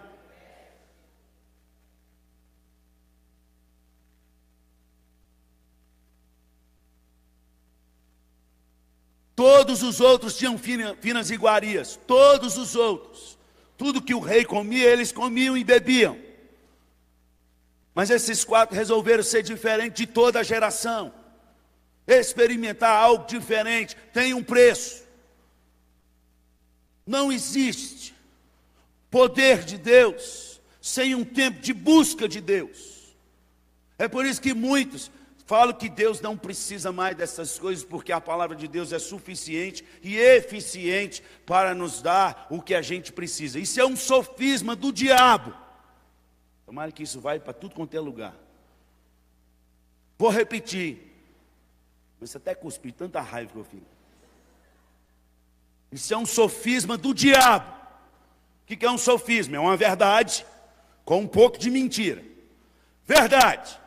Todos 9.35 9.83
os 9.83 9.99
outros 9.99 10.37
tinham 10.37 10.57
finas 10.57 11.29
iguarias, 11.29 11.99
todos 12.07 12.57
os 12.57 12.75
outros. 12.75 13.37
Tudo 13.77 14.01
que 14.01 14.13
o 14.13 14.19
rei 14.19 14.45
comia, 14.45 14.89
eles 14.89 15.11
comiam 15.11 15.57
e 15.57 15.63
bebiam. 15.63 16.17
Mas 17.93 18.09
esses 18.09 18.43
quatro 18.45 18.75
resolveram 18.75 19.23
ser 19.23 19.43
diferentes 19.43 19.97
de 19.97 20.07
toda 20.07 20.39
a 20.39 20.43
geração. 20.43 21.13
Experimentar 22.07 22.95
algo 22.95 23.27
diferente 23.27 23.95
tem 24.13 24.33
um 24.33 24.43
preço. 24.43 25.03
Não 27.05 27.31
existe 27.31 28.14
poder 29.15 29.63
de 29.63 29.77
Deus 29.77 30.59
sem 30.81 31.15
um 31.15 31.23
tempo 31.23 31.61
de 31.61 31.73
busca 31.73 32.27
de 32.27 32.41
Deus. 32.41 33.15
É 33.97 34.09
por 34.09 34.25
isso 34.25 34.41
que 34.41 34.53
muitos 34.53 35.09
falam 35.45 35.73
que 35.73 35.87
Deus 35.87 36.19
não 36.19 36.37
precisa 36.37 36.91
mais 36.91 37.15
dessas 37.15 37.57
coisas, 37.57 37.85
porque 37.85 38.11
a 38.11 38.19
palavra 38.19 38.57
de 38.57 38.67
Deus 38.67 38.91
é 38.91 38.99
suficiente 38.99 39.85
e 40.03 40.17
eficiente 40.17 41.23
para 41.45 41.73
nos 41.73 42.01
dar 42.01 42.45
o 42.49 42.61
que 42.61 42.75
a 42.75 42.81
gente 42.81 43.13
precisa. 43.13 43.57
Isso 43.57 43.79
é 43.79 43.85
um 43.85 43.95
sofisma 43.95 44.75
do 44.75 44.91
diabo. 44.91 45.55
Tomara 46.65 46.91
que 46.91 47.03
isso 47.03 47.21
vai 47.21 47.39
para 47.39 47.53
tudo 47.53 47.73
quanto 47.73 47.95
é 47.95 47.99
lugar. 48.01 48.35
Vou 50.17 50.29
repetir. 50.29 50.97
Mas 52.19 52.35
até 52.35 52.53
cuspir, 52.53 52.91
tanta 52.91 53.21
raiva 53.21 53.53
que 53.53 53.59
eu 53.59 53.63
fico. 53.63 53.85
Isso 55.89 56.13
é 56.13 56.17
um 56.17 56.25
sofisma 56.25 56.97
do 56.97 57.13
diabo. 57.13 57.74
O 58.65 58.75
que 58.75 58.83
é 58.85 58.89
um 58.89 58.97
sofisma? 58.97 59.57
É 59.57 59.59
uma 59.59 59.77
verdade 59.77 60.45
com 61.05 61.19
um 61.19 61.27
pouco 61.27 61.57
de 61.59 61.69
mentira. 61.69 62.23
Verdade. 63.05 63.79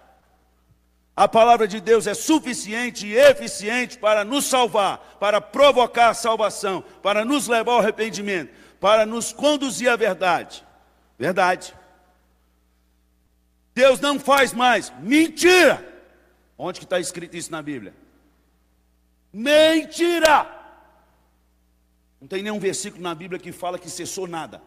A 1.17 1.27
palavra 1.27 1.67
de 1.67 1.81
Deus 1.81 2.07
é 2.07 2.15
suficiente 2.15 3.05
e 3.05 3.17
eficiente 3.17 3.99
para 3.99 4.25
nos 4.25 4.45
salvar, 4.45 5.17
para 5.19 5.41
provocar 5.41 6.11
a 6.11 6.15
salvação, 6.15 6.81
para 7.03 7.25
nos 7.25 7.49
levar 7.49 7.73
ao 7.73 7.81
arrependimento, 7.81 8.55
para 8.79 9.05
nos 9.05 9.33
conduzir 9.33 9.91
à 9.91 9.97
verdade. 9.97 10.65
Verdade. 11.19 11.75
Deus 13.75 13.99
não 13.99 14.21
faz 14.21 14.53
mais. 14.53 14.93
Mentira! 15.01 15.85
Onde 16.57 16.79
que 16.79 16.87
está 16.87 17.01
escrito 17.01 17.37
isso 17.37 17.51
na 17.51 17.63
Bíblia? 17.63 17.95
Mentira! 19.33 20.59
Não 22.21 22.29
tem 22.29 22.45
nenhum 22.45 22.61
versículo 22.61 23.03
na 23.03 23.15
Bíblia 23.15 23.41
que 23.41 23.51
fala 23.51 23.79
que 23.79 23.91
cessou 23.91 24.29
nada. 24.29 24.63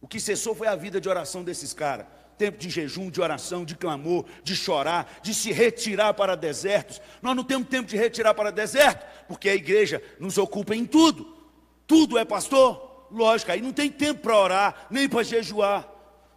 O 0.00 0.08
que 0.08 0.18
cessou 0.18 0.54
foi 0.54 0.66
a 0.66 0.76
vida 0.76 1.00
de 1.00 1.08
oração 1.08 1.44
desses 1.44 1.72
caras. 1.72 2.06
Tempo 2.38 2.56
de 2.56 2.70
jejum, 2.70 3.10
de 3.10 3.20
oração, 3.20 3.64
de 3.64 3.76
clamor, 3.76 4.24
de 4.42 4.56
chorar, 4.56 5.20
de 5.22 5.34
se 5.34 5.52
retirar 5.52 6.14
para 6.14 6.34
desertos. 6.34 7.00
Nós 7.20 7.36
não 7.36 7.44
temos 7.44 7.68
tempo 7.68 7.86
de 7.86 7.96
retirar 7.96 8.32
para 8.32 8.50
deserto, 8.50 9.04
porque 9.28 9.48
a 9.48 9.54
igreja 9.54 10.02
nos 10.18 10.38
ocupa 10.38 10.74
em 10.74 10.86
tudo. 10.86 11.36
Tudo 11.86 12.16
é 12.16 12.24
pastor? 12.24 13.08
Lógico, 13.10 13.52
aí 13.52 13.60
não 13.60 13.72
tem 13.72 13.90
tempo 13.90 14.22
para 14.22 14.38
orar, 14.38 14.86
nem 14.90 15.08
para 15.08 15.22
jejuar. 15.22 15.86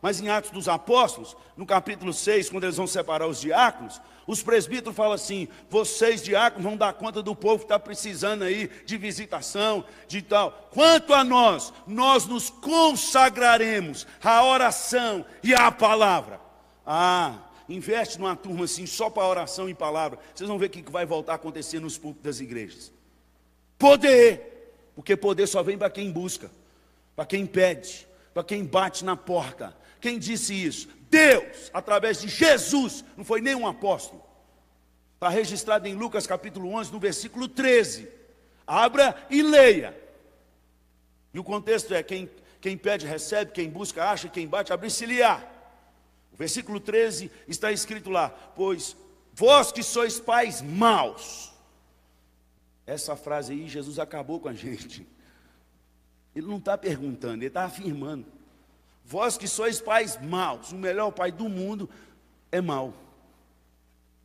Mas 0.01 0.19
em 0.19 0.27
Atos 0.27 0.51
dos 0.51 0.67
Apóstolos, 0.67 1.37
no 1.55 1.65
capítulo 1.65 2.11
6, 2.11 2.49
quando 2.49 2.65
eles 2.65 2.75
vão 2.75 2.87
separar 2.87 3.25
os 3.25 3.39
diáconos, 3.39 4.01
os 4.25 4.41
presbíteros 4.41 4.95
falam 4.95 5.13
assim: 5.13 5.47
vocês, 5.69 6.21
diáconos, 6.21 6.63
vão 6.63 6.77
dar 6.77 6.93
conta 6.93 7.21
do 7.21 7.35
povo 7.35 7.59
que 7.59 7.65
está 7.65 7.79
precisando 7.79 8.43
aí 8.43 8.69
de 8.85 8.97
visitação, 8.97 9.83
de 10.07 10.21
tal. 10.21 10.69
Quanto 10.71 11.13
a 11.13 11.23
nós, 11.23 11.73
nós 11.85 12.25
nos 12.25 12.49
consagraremos 12.49 14.07
à 14.23 14.43
oração 14.43 15.25
e 15.43 15.53
à 15.53 15.71
palavra. 15.71 16.39
Ah, 16.85 17.39
investe 17.67 18.19
numa 18.19 18.35
turma 18.35 18.65
assim, 18.65 18.85
só 18.85 19.09
para 19.09 19.27
oração 19.27 19.69
e 19.69 19.73
palavra. 19.73 20.19
Vocês 20.33 20.47
vão 20.47 20.57
ver 20.57 20.67
o 20.67 20.69
que 20.69 20.91
vai 20.91 21.05
voltar 21.05 21.33
a 21.33 21.35
acontecer 21.35 21.79
nos 21.79 21.97
púlpitos 21.97 22.23
das 22.23 22.39
igrejas. 22.39 22.91
Poder, 23.77 24.75
porque 24.95 25.17
poder 25.17 25.47
só 25.47 25.61
vem 25.61 25.77
para 25.77 25.89
quem 25.89 26.11
busca, 26.11 26.49
para 27.15 27.25
quem 27.25 27.45
pede, 27.45 28.07
para 28.33 28.43
quem 28.43 28.63
bate 28.63 29.03
na 29.03 29.17
porta. 29.17 29.75
Quem 29.99 30.17
disse 30.17 30.53
isso? 30.53 30.87
Deus, 31.13 31.69
através 31.71 32.19
de 32.19 32.27
Jesus, 32.27 33.05
não 33.15 33.23
foi 33.23 33.39
nenhum 33.39 33.67
apóstolo. 33.67 34.23
Está 35.13 35.29
registrado 35.29 35.87
em 35.87 35.93
Lucas 35.93 36.25
capítulo 36.25 36.73
11, 36.73 36.91
no 36.91 36.99
versículo 36.99 37.47
13. 37.47 38.09
Abra 38.65 39.15
e 39.29 39.43
leia. 39.43 39.95
E 41.31 41.37
o 41.37 41.43
contexto 41.43 41.93
é: 41.93 42.01
quem, 42.01 42.27
quem 42.59 42.75
pede, 42.75 43.05
recebe, 43.05 43.51
quem 43.51 43.69
busca, 43.69 44.09
acha, 44.09 44.27
quem 44.27 44.47
bate, 44.47 44.73
abre-se-lhe-á. 44.73 45.47
O 46.33 46.35
versículo 46.35 46.79
13 46.79 47.31
está 47.47 47.71
escrito 47.71 48.09
lá: 48.09 48.29
Pois 48.29 48.97
vós 49.33 49.71
que 49.71 49.83
sois 49.83 50.19
pais 50.19 50.63
maus. 50.63 51.53
Essa 52.87 53.15
frase 53.15 53.53
aí, 53.53 53.69
Jesus 53.69 53.99
acabou 53.99 54.39
com 54.39 54.49
a 54.49 54.53
gente. 54.65 55.07
Ele 56.35 56.47
não 56.47 56.57
está 56.57 56.75
perguntando, 56.75 57.35
ele 57.35 57.47
está 57.47 57.65
afirmando. 57.65 58.25
Vós 59.05 59.37
que 59.37 59.47
sois 59.47 59.81
pais 59.81 60.19
maus, 60.21 60.71
o 60.71 60.75
melhor 60.75 61.11
pai 61.11 61.31
do 61.31 61.49
mundo 61.49 61.89
é 62.51 62.61
mau. 62.61 62.93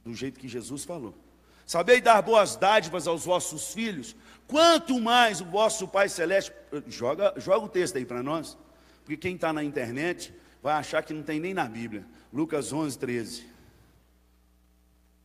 Do 0.05 0.15
jeito 0.15 0.39
que 0.39 0.49
Jesus 0.49 0.85
falou. 0.85 1.15
Sabei 1.67 2.01
dar 2.01 2.23
boas 2.23 2.57
dádivas 2.57 3.07
aos 3.07 3.27
vossos 3.27 3.75
filhos, 3.75 4.17
quanto 4.47 4.99
mais 4.99 5.43
o 5.43 5.45
vosso 5.45 5.87
Pai 5.87 6.09
Celeste. 6.09 6.51
Joga, 6.87 7.35
joga 7.37 7.67
o 7.67 7.69
texto 7.69 7.97
aí 7.97 8.07
para 8.07 8.23
nós, 8.23 8.57
porque 9.05 9.19
quem 9.19 9.35
está 9.35 9.53
na 9.53 9.63
internet 9.63 10.33
vai 10.63 10.75
achar 10.75 11.03
que 11.03 11.13
não 11.13 11.23
tem 11.23 11.39
nem 11.39 11.53
na 11.53 11.67
Bíblia. 11.67 12.07
Lucas 12.33 12.73
11, 12.73 12.99
13. 12.99 13.47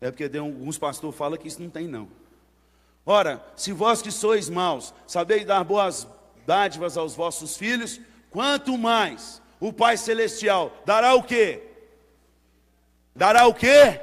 É 0.01 0.11
porque 0.11 0.37
alguns 0.37 0.77
pastores 0.77 1.17
falam 1.17 1.37
que 1.37 1.47
isso 1.47 1.61
não 1.61 1.69
tem, 1.69 1.87
não. 1.87 2.09
Ora, 3.05 3.41
se 3.55 3.71
vós 3.71 4.01
que 4.01 4.11
sois 4.11 4.49
maus, 4.49 4.93
sabeis 5.07 5.45
dar 5.45 5.63
boas 5.63 6.05
dádivas 6.45 6.97
aos 6.97 7.15
vossos 7.15 7.55
filhos, 7.55 8.01
quanto 8.29 8.77
mais 8.77 9.41
o 9.63 9.71
Pai 9.71 9.95
Celestial 9.95 10.83
dará 10.85 11.15
o 11.15 11.23
quê? 11.23 11.63
Dará 13.15 13.47
o 13.47 13.53
quê? 13.53 13.97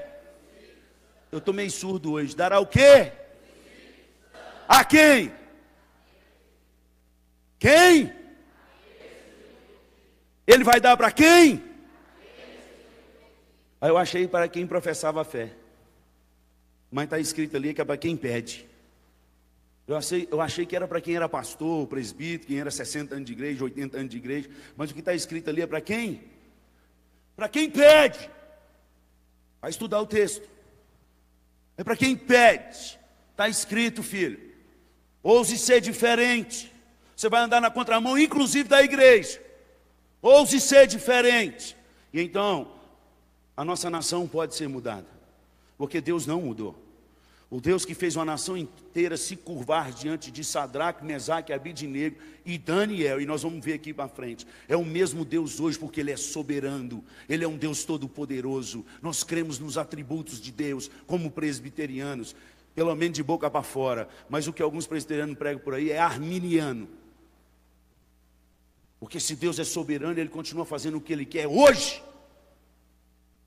Eu 1.30 1.36
estou 1.38 1.52
meio 1.52 1.70
surdo 1.70 2.12
hoje. 2.12 2.34
Dará 2.34 2.58
o 2.58 2.66
quê? 2.66 3.12
A 4.66 4.82
quem? 4.82 5.30
Quem? 7.58 8.10
Ele 10.46 10.64
vai 10.64 10.80
dar 10.80 10.96
para 10.96 11.12
quem? 11.12 11.62
Aí 13.82 13.90
eu 13.90 13.98
achei 13.98 14.26
para 14.26 14.48
quem 14.48 14.66
professava 14.66 15.20
a 15.20 15.24
fé. 15.24 15.52
Mas 16.90 17.04
está 17.04 17.18
escrito 17.18 17.58
ali 17.58 17.74
que 17.74 17.82
é 17.82 17.84
para 17.84 17.98
quem 17.98 18.16
pede. 18.16 18.66
Eu 19.90 19.96
achei, 19.96 20.28
eu 20.30 20.40
achei 20.40 20.64
que 20.64 20.76
era 20.76 20.86
para 20.86 21.00
quem 21.00 21.16
era 21.16 21.28
pastor, 21.28 21.84
presbítero, 21.88 22.46
quem 22.46 22.60
era 22.60 22.70
60 22.70 23.12
anos 23.12 23.26
de 23.26 23.32
igreja, 23.32 23.64
80 23.64 23.98
anos 23.98 24.08
de 24.08 24.18
igreja, 24.18 24.48
mas 24.76 24.88
o 24.88 24.94
que 24.94 25.00
está 25.00 25.12
escrito 25.12 25.50
ali 25.50 25.62
é 25.62 25.66
para 25.66 25.80
quem? 25.80 26.22
Para 27.34 27.48
quem 27.48 27.68
pede. 27.68 28.30
Vai 29.60 29.68
estudar 29.68 30.00
o 30.00 30.06
texto. 30.06 30.48
É 31.76 31.82
para 31.82 31.96
quem 31.96 32.16
pede. 32.16 33.00
Está 33.32 33.48
escrito, 33.48 34.00
filho. 34.00 34.38
Ouse 35.24 35.58
ser 35.58 35.80
diferente. 35.80 36.72
Você 37.16 37.28
vai 37.28 37.42
andar 37.42 37.60
na 37.60 37.68
contramão, 37.68 38.16
inclusive 38.16 38.68
da 38.68 38.84
igreja. 38.84 39.42
Ouse 40.22 40.60
ser 40.60 40.86
diferente. 40.86 41.76
E 42.12 42.20
então, 42.20 42.76
a 43.56 43.64
nossa 43.64 43.90
nação 43.90 44.28
pode 44.28 44.54
ser 44.54 44.68
mudada. 44.68 45.08
Porque 45.76 46.00
Deus 46.00 46.28
não 46.28 46.42
mudou. 46.42 46.80
O 47.50 47.60
Deus 47.60 47.84
que 47.84 47.94
fez 47.94 48.14
uma 48.14 48.24
nação 48.24 48.56
inteira 48.56 49.16
se 49.16 49.34
curvar 49.34 49.90
diante 49.90 50.30
de 50.30 50.44
Sadraque, 50.44 51.04
Mesaque, 51.04 51.52
Abidinego 51.52 52.16
e 52.46 52.56
Daniel, 52.56 53.20
e 53.20 53.26
nós 53.26 53.42
vamos 53.42 53.64
ver 53.64 53.72
aqui 53.72 53.92
para 53.92 54.06
frente. 54.06 54.46
É 54.68 54.76
o 54.76 54.84
mesmo 54.84 55.24
Deus 55.24 55.58
hoje, 55.58 55.76
porque 55.76 55.98
Ele 55.98 56.12
é 56.12 56.16
soberano, 56.16 57.04
Ele 57.28 57.42
é 57.42 57.48
um 57.48 57.56
Deus 57.56 57.82
todo-poderoso. 57.82 58.86
Nós 59.02 59.24
cremos 59.24 59.58
nos 59.58 59.76
atributos 59.76 60.40
de 60.40 60.52
Deus, 60.52 60.88
como 61.08 61.28
presbiterianos, 61.28 62.36
pelo 62.72 62.94
menos 62.94 63.16
de 63.16 63.22
boca 63.24 63.50
para 63.50 63.64
fora. 63.64 64.08
Mas 64.28 64.46
o 64.46 64.52
que 64.52 64.62
alguns 64.62 64.86
presbiterianos 64.86 65.36
pregam 65.36 65.60
por 65.60 65.74
aí 65.74 65.90
é 65.90 65.98
arminiano. 65.98 66.88
Porque 69.00 69.18
se 69.18 69.34
Deus 69.34 69.58
é 69.58 69.64
soberano, 69.64 70.20
Ele 70.20 70.28
continua 70.28 70.64
fazendo 70.64 70.98
o 70.98 71.00
que 71.00 71.12
Ele 71.12 71.26
quer 71.26 71.48
hoje. 71.48 72.00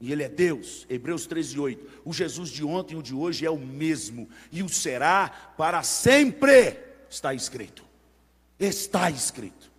E 0.04 0.12
Ele 0.12 0.22
é 0.22 0.28
Deus, 0.28 0.86
Hebreus 0.90 1.26
13, 1.26 1.58
8. 1.58 2.02
O 2.04 2.12
Jesus 2.12 2.50
de 2.50 2.62
ontem 2.62 2.94
e 2.94 2.98
o 2.98 3.02
de 3.02 3.16
hoje 3.16 3.46
é 3.46 3.50
o 3.50 3.58
mesmo, 3.58 4.28
e 4.52 4.62
o 4.62 4.68
será 4.68 5.30
para 5.58 5.82
sempre, 5.82 6.78
está 7.10 7.34
escrito. 7.34 7.86
Está 8.60 9.10
escrito. 9.10 9.72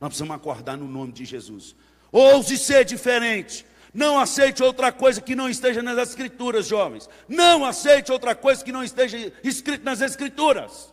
Nós 0.00 0.08
precisamos 0.08 0.34
acordar 0.34 0.76
no 0.76 0.88
nome 0.88 1.12
de 1.12 1.24
Jesus. 1.24 1.76
Ouse 2.10 2.58
ser 2.58 2.84
diferente, 2.84 3.64
Não 3.94 4.18
aceite 4.18 4.64
outra 4.64 4.90
coisa 4.90 5.20
que 5.20 5.36
não 5.36 5.48
esteja 5.48 5.80
nas 5.80 5.96
Escrituras, 6.08 6.66
jovens. 6.66 7.08
Não 7.28 7.64
aceite 7.64 8.10
outra 8.10 8.34
coisa 8.34 8.64
que 8.64 8.72
não 8.72 8.82
esteja 8.82 9.32
escrito 9.44 9.84
nas 9.84 10.00
Escrituras. 10.00 10.92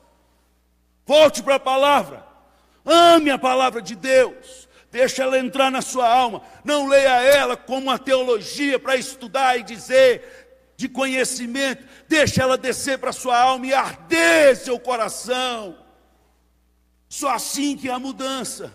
Volte 1.08 1.42
para 1.42 1.56
a 1.56 1.60
palavra. 1.60 2.24
Ame 2.86 3.32
a 3.32 3.38
palavra 3.40 3.82
de 3.82 3.96
Deus. 3.96 4.65
Deixa 4.96 5.24
ela 5.24 5.38
entrar 5.38 5.70
na 5.70 5.82
sua 5.82 6.08
alma. 6.08 6.42
Não 6.64 6.88
leia 6.88 7.22
ela 7.22 7.58
como 7.58 7.82
uma 7.82 8.00
teologia 8.00 8.80
para 8.80 8.96
estudar 8.96 9.60
e 9.60 9.62
dizer 9.62 10.48
de 10.78 10.88
conhecimento. 10.88 11.84
Deixa 12.08 12.42
ela 12.42 12.58
descer 12.58 12.98
para 12.98 13.10
a 13.10 13.14
sua 13.14 13.38
alma 13.38 13.68
e 13.68 13.74
arder 13.74 14.56
seu 14.56 14.80
coração. 14.80 15.78
Só 17.10 17.32
assim 17.32 17.76
que 17.76 17.90
há 17.90 18.00
mudança. 18.00 18.74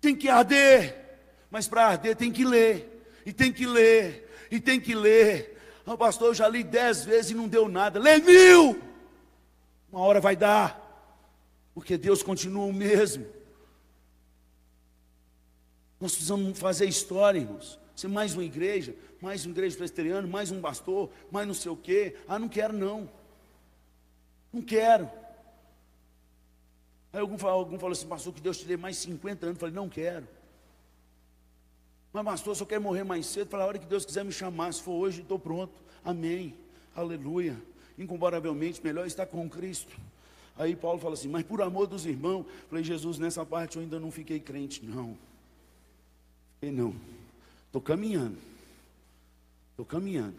Tem 0.00 0.16
que 0.16 0.28
arder. 0.28 1.20
Mas 1.48 1.68
para 1.68 1.86
arder 1.86 2.16
tem 2.16 2.32
que 2.32 2.44
ler. 2.44 3.04
E 3.24 3.32
tem 3.32 3.52
que 3.52 3.64
ler. 3.64 4.28
E 4.50 4.58
tem 4.58 4.80
que 4.80 4.96
ler. 4.96 5.62
Ah, 5.86 5.96
pastor, 5.96 6.30
eu 6.30 6.34
já 6.34 6.48
li 6.48 6.64
dez 6.64 7.04
vezes 7.04 7.30
e 7.30 7.34
não 7.34 7.46
deu 7.46 7.68
nada. 7.68 8.00
Lê 8.00 8.18
mil. 8.18 8.82
Uma 9.92 10.00
hora 10.00 10.20
vai 10.20 10.34
dar. 10.34 10.76
Porque 11.72 11.96
Deus 11.96 12.20
continua 12.20 12.66
o 12.66 12.72
mesmo. 12.72 13.41
Nós 16.02 16.14
precisamos 16.14 16.58
fazer 16.58 16.86
história, 16.86 17.38
irmãos. 17.38 17.78
Ser 17.94 18.08
mais 18.08 18.34
uma 18.34 18.42
igreja, 18.42 18.92
mais 19.20 19.46
uma 19.46 19.52
igreja 19.52 19.76
presbiteriana, 19.76 20.26
mais 20.26 20.50
um 20.50 20.60
pastor, 20.60 21.08
mais 21.30 21.46
não 21.46 21.54
sei 21.54 21.70
o 21.70 21.76
quê. 21.76 22.16
Ah, 22.26 22.40
não 22.40 22.48
quero 22.48 22.72
não. 22.72 23.08
Não 24.52 24.60
quero. 24.60 25.08
Aí 27.12 27.20
algum, 27.20 27.36
algum 27.46 27.78
falou 27.78 27.92
assim, 27.92 28.08
pastor, 28.08 28.34
que 28.34 28.40
Deus 28.40 28.58
te 28.58 28.64
dê 28.64 28.76
mais 28.76 28.96
50 28.96 29.46
anos. 29.46 29.54
Eu 29.54 29.60
falei, 29.60 29.74
não 29.76 29.88
quero. 29.88 30.26
Mas 32.12 32.24
pastor, 32.24 32.56
só 32.56 32.64
quero 32.64 32.82
morrer 32.82 33.04
mais 33.04 33.24
cedo. 33.26 33.48
Falei, 33.48 33.64
a 33.64 33.68
hora 33.68 33.78
que 33.78 33.86
Deus 33.86 34.04
quiser 34.04 34.24
me 34.24 34.32
chamar, 34.32 34.74
se 34.74 34.82
for 34.82 34.94
hoje, 34.94 35.22
estou 35.22 35.38
pronto. 35.38 35.72
Amém. 36.04 36.52
Aleluia. 36.96 37.56
Incomparavelmente 37.96 38.82
melhor 38.82 39.06
estar 39.06 39.26
com 39.26 39.48
Cristo. 39.48 39.96
Aí 40.56 40.74
Paulo 40.74 40.98
fala 40.98 41.14
assim, 41.14 41.28
mas 41.28 41.44
por 41.44 41.62
amor 41.62 41.86
dos 41.86 42.06
irmãos, 42.06 42.44
falei, 42.68 42.82
Jesus, 42.82 43.20
nessa 43.20 43.46
parte 43.46 43.76
eu 43.76 43.82
ainda 43.82 44.00
não 44.00 44.10
fiquei 44.10 44.40
crente, 44.40 44.84
não. 44.84 45.16
Fiquei 46.62 46.78
não. 46.78 46.94
Estou 47.66 47.82
caminhando. 47.82 48.38
Estou 49.70 49.84
caminhando. 49.84 50.36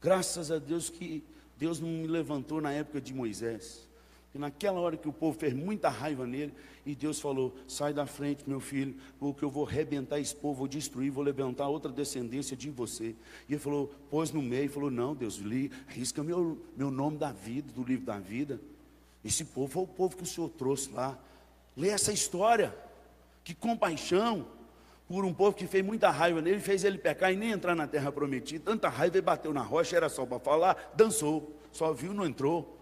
Graças 0.00 0.52
a 0.52 0.58
Deus 0.60 0.88
que 0.88 1.20
Deus 1.58 1.80
não 1.80 1.88
me 1.88 2.06
levantou 2.06 2.60
na 2.60 2.70
época 2.70 3.00
de 3.00 3.12
Moisés. 3.12 3.88
E 4.32 4.38
naquela 4.38 4.78
hora 4.78 4.96
que 4.96 5.08
o 5.08 5.12
povo 5.12 5.36
fez 5.36 5.52
muita 5.52 5.88
raiva 5.88 6.28
nele, 6.28 6.54
e 6.84 6.94
Deus 6.94 7.18
falou: 7.18 7.52
sai 7.66 7.92
da 7.92 8.06
frente, 8.06 8.48
meu 8.48 8.60
filho, 8.60 8.94
porque 9.18 9.44
eu 9.44 9.50
vou 9.50 9.66
arrebentar 9.66 10.20
esse 10.20 10.32
povo, 10.32 10.60
vou 10.60 10.68
destruir, 10.68 11.10
vou 11.10 11.24
levantar 11.24 11.66
outra 11.66 11.90
descendência 11.90 12.56
de 12.56 12.70
você. 12.70 13.16
E 13.48 13.54
ele 13.54 13.58
falou, 13.58 13.92
pôs 14.08 14.30
no 14.30 14.40
meio, 14.40 14.70
falou: 14.70 14.92
não, 14.92 15.12
Deus, 15.12 15.38
li, 15.38 15.72
risca 15.88 16.22
meu, 16.22 16.56
meu 16.76 16.92
nome 16.92 17.18
da 17.18 17.32
vida, 17.32 17.72
do 17.72 17.82
livro 17.82 18.06
da 18.06 18.20
vida. 18.20 18.60
Esse 19.24 19.44
povo 19.44 19.72
foi 19.72 19.82
o 19.82 19.88
povo 19.88 20.16
que 20.16 20.22
o 20.22 20.26
Senhor 20.26 20.50
trouxe 20.50 20.88
lá. 20.92 21.18
Lê 21.76 21.88
essa 21.88 22.12
história. 22.12 22.72
Que 23.42 23.54
compaixão 23.54 24.46
por 25.08 25.24
um 25.24 25.32
povo 25.32 25.56
que 25.56 25.66
fez 25.66 25.84
muita 25.84 26.10
raiva 26.10 26.42
nele, 26.42 26.60
fez 26.60 26.82
ele 26.84 26.98
pecar 26.98 27.32
e 27.32 27.36
nem 27.36 27.52
entrar 27.52 27.74
na 27.74 27.86
terra 27.86 28.10
prometida. 28.10 28.64
Tanta 28.64 28.88
raiva, 28.88 29.16
ele 29.16 29.22
bateu 29.22 29.52
na 29.52 29.62
rocha, 29.62 29.96
era 29.96 30.08
só 30.08 30.26
para 30.26 30.38
falar, 30.38 30.92
dançou. 30.96 31.56
Só 31.70 31.92
viu, 31.92 32.12
não 32.12 32.26
entrou. 32.26 32.76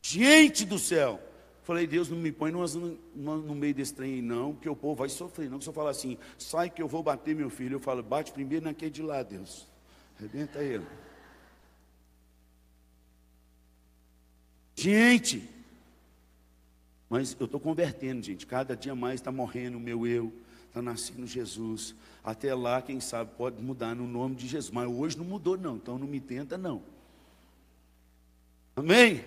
Gente 0.00 0.64
do 0.64 0.78
céu. 0.78 1.20
Falei, 1.62 1.86
Deus, 1.86 2.08
não 2.08 2.16
me 2.16 2.32
põe 2.32 2.50
no, 2.50 2.66
no, 3.14 3.36
no, 3.38 3.54
meio 3.54 3.72
desse 3.72 3.94
trem 3.94 4.20
não, 4.20 4.52
porque 4.52 4.68
o 4.68 4.74
povo 4.74 4.96
vai 4.96 5.08
sofrer. 5.08 5.48
Não, 5.48 5.60
se 5.60 5.68
eu 5.68 5.72
falar 5.72 5.90
assim, 5.90 6.18
sai 6.36 6.68
que 6.68 6.82
eu 6.82 6.88
vou 6.88 7.02
bater 7.02 7.36
meu 7.36 7.50
filho. 7.50 7.76
Eu 7.76 7.80
falo, 7.80 8.02
bate 8.02 8.32
primeiro 8.32 8.64
naquele 8.64 8.90
de 8.90 9.02
lá, 9.02 9.22
Deus. 9.22 9.68
Arrebenta 10.18 10.58
ele. 10.60 10.86
Gente, 14.74 15.48
mas 17.08 17.36
eu 17.38 17.44
estou 17.44 17.60
convertendo, 17.60 18.22
gente. 18.22 18.46
Cada 18.46 18.74
dia 18.74 18.94
mais 18.94 19.20
está 19.20 19.30
morrendo 19.30 19.76
o 19.76 19.80
meu 19.80 20.06
eu, 20.06 20.32
está 20.72 20.80
nascendo 20.80 21.26
Jesus. 21.26 21.94
Até 22.24 22.54
lá, 22.54 22.80
quem 22.80 22.98
sabe, 22.98 23.30
pode 23.36 23.60
mudar 23.62 23.94
no 23.94 24.06
nome 24.06 24.34
de 24.34 24.48
Jesus. 24.48 24.70
Mas 24.70 24.88
hoje 24.88 25.18
não 25.18 25.24
mudou, 25.24 25.56
não. 25.58 25.76
Então 25.76 25.98
não 25.98 26.06
me 26.06 26.18
tenta, 26.18 26.56
não. 26.56 26.82
Amém? 28.74 29.22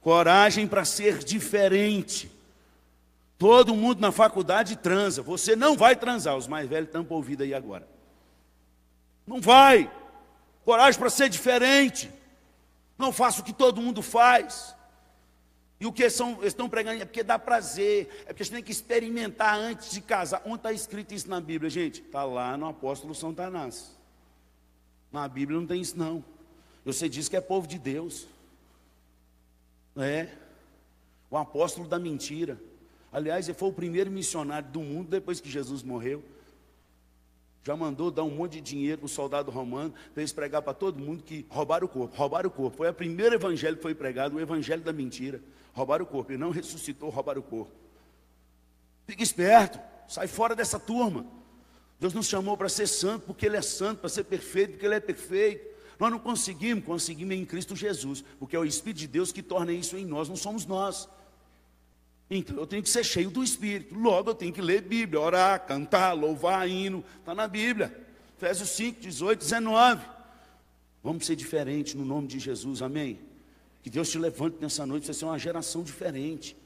Coragem 0.00 0.66
para 0.66 0.86
ser 0.86 1.18
diferente. 1.18 2.30
Todo 3.36 3.76
mundo 3.76 4.00
na 4.00 4.10
faculdade 4.10 4.76
transa. 4.76 5.20
Você 5.20 5.54
não 5.54 5.76
vai 5.76 5.94
transar. 5.94 6.36
Os 6.36 6.46
mais 6.46 6.66
velhos 6.66 6.90
tampam 6.90 7.16
ouvido 7.16 7.42
aí 7.42 7.52
agora. 7.52 7.86
Não 9.26 9.42
vai. 9.42 9.92
Coragem 10.64 10.98
para 10.98 11.10
ser 11.10 11.28
diferente. 11.28 12.10
Não 12.96 13.12
faça 13.12 13.42
o 13.42 13.44
que 13.44 13.52
todo 13.52 13.82
mundo 13.82 14.00
faz. 14.00 14.74
E 15.80 15.86
o 15.86 15.92
que 15.92 16.10
são, 16.10 16.42
estão 16.44 16.68
pregando 16.68 17.02
é 17.02 17.04
porque 17.04 17.22
dá 17.22 17.38
prazer, 17.38 18.08
é 18.22 18.26
porque 18.26 18.42
a 18.42 18.46
gente 18.46 18.54
tem 18.54 18.62
que 18.62 18.72
experimentar 18.72 19.56
antes 19.56 19.92
de 19.92 20.00
casar. 20.00 20.42
Onde 20.44 20.56
está 20.56 20.72
escrito 20.72 21.14
isso 21.14 21.30
na 21.30 21.40
Bíblia, 21.40 21.70
gente? 21.70 22.02
Está 22.02 22.24
lá 22.24 22.56
no 22.56 22.66
apóstolo 22.66 23.14
São 23.14 23.32
Tanás. 23.32 23.96
Na 25.12 25.28
Bíblia 25.28 25.58
não 25.58 25.66
tem 25.66 25.80
isso, 25.80 25.96
não. 25.96 26.24
Você 26.84 27.08
diz 27.08 27.28
que 27.28 27.36
é 27.36 27.40
povo 27.40 27.66
de 27.66 27.78
Deus. 27.78 28.26
É. 29.96 30.28
O 31.30 31.36
apóstolo 31.36 31.86
da 31.86 31.98
mentira. 31.98 32.58
Aliás, 33.12 33.48
ele 33.48 33.56
foi 33.56 33.68
o 33.68 33.72
primeiro 33.72 34.10
missionário 34.10 34.68
do 34.68 34.80
mundo 34.80 35.08
depois 35.08 35.40
que 35.40 35.48
Jesus 35.48 35.82
morreu. 35.82 36.24
Já 37.68 37.76
mandou 37.76 38.10
dar 38.10 38.24
um 38.24 38.30
monte 38.30 38.52
de 38.52 38.60
dinheiro 38.62 38.96
para 38.96 39.04
o 39.04 39.08
soldado 39.10 39.50
romano, 39.50 39.92
fez 40.14 40.32
pregar 40.32 40.62
para 40.62 40.72
todo 40.72 40.98
mundo 40.98 41.22
que 41.22 41.44
roubaram 41.50 41.84
o 41.84 41.88
corpo, 41.90 42.16
roubaram 42.16 42.48
o 42.48 42.50
corpo. 42.50 42.78
Foi 42.78 42.88
o 42.88 42.94
primeiro 42.94 43.34
evangelho 43.34 43.76
que 43.76 43.82
foi 43.82 43.94
pregado, 43.94 44.36
o 44.36 44.40
evangelho 44.40 44.80
da 44.80 44.90
mentira. 44.90 45.38
Roubaram 45.74 46.02
o 46.02 46.08
corpo, 46.08 46.32
ele 46.32 46.38
não 46.38 46.48
ressuscitou, 46.48 47.10
roubaram 47.10 47.40
o 47.40 47.44
corpo. 47.44 47.70
Fique 49.06 49.22
esperto, 49.22 49.78
sai 50.08 50.26
fora 50.26 50.56
dessa 50.56 50.80
turma. 50.80 51.26
Deus 52.00 52.14
nos 52.14 52.26
chamou 52.26 52.56
para 52.56 52.70
ser 52.70 52.86
santo, 52.86 53.26
porque 53.26 53.44
Ele 53.44 53.58
é 53.58 53.60
santo, 53.60 53.98
para 53.98 54.08
ser 54.08 54.24
perfeito, 54.24 54.70
porque 54.70 54.86
Ele 54.86 54.94
é 54.94 55.00
perfeito. 55.00 55.68
Nós 56.00 56.10
não 56.10 56.18
conseguimos, 56.18 56.86
conseguimos 56.86 57.36
em 57.36 57.44
Cristo 57.44 57.76
Jesus, 57.76 58.24
porque 58.38 58.56
é 58.56 58.58
o 58.58 58.64
Espírito 58.64 59.00
de 59.00 59.08
Deus 59.08 59.30
que 59.30 59.42
torna 59.42 59.74
isso 59.74 59.94
em 59.94 60.06
nós, 60.06 60.26
não 60.26 60.36
somos 60.36 60.64
nós. 60.64 61.06
Então 62.30 62.56
eu 62.56 62.66
tenho 62.66 62.82
que 62.82 62.90
ser 62.90 63.04
cheio 63.04 63.30
do 63.30 63.42
Espírito. 63.42 63.94
Logo 63.94 64.30
eu 64.30 64.34
tenho 64.34 64.52
que 64.52 64.60
ler 64.60 64.82
Bíblia, 64.82 65.20
orar, 65.20 65.64
cantar, 65.66 66.12
louvar, 66.12 66.68
hino. 66.68 67.04
Está 67.20 67.34
na 67.34 67.48
Bíblia. 67.48 68.06
Efésios 68.36 68.68
5, 68.70 69.00
18, 69.00 69.40
19. 69.40 70.04
Vamos 71.02 71.26
ser 71.26 71.36
diferentes 71.36 71.94
no 71.94 72.04
nome 72.04 72.28
de 72.28 72.38
Jesus, 72.38 72.82
amém? 72.82 73.18
Que 73.82 73.88
Deus 73.88 74.10
te 74.10 74.18
levante 74.18 74.58
nessa 74.60 74.84
noite, 74.84 75.06
você 75.06 75.14
ser 75.14 75.24
uma 75.24 75.38
geração 75.38 75.82
diferente. 75.82 76.56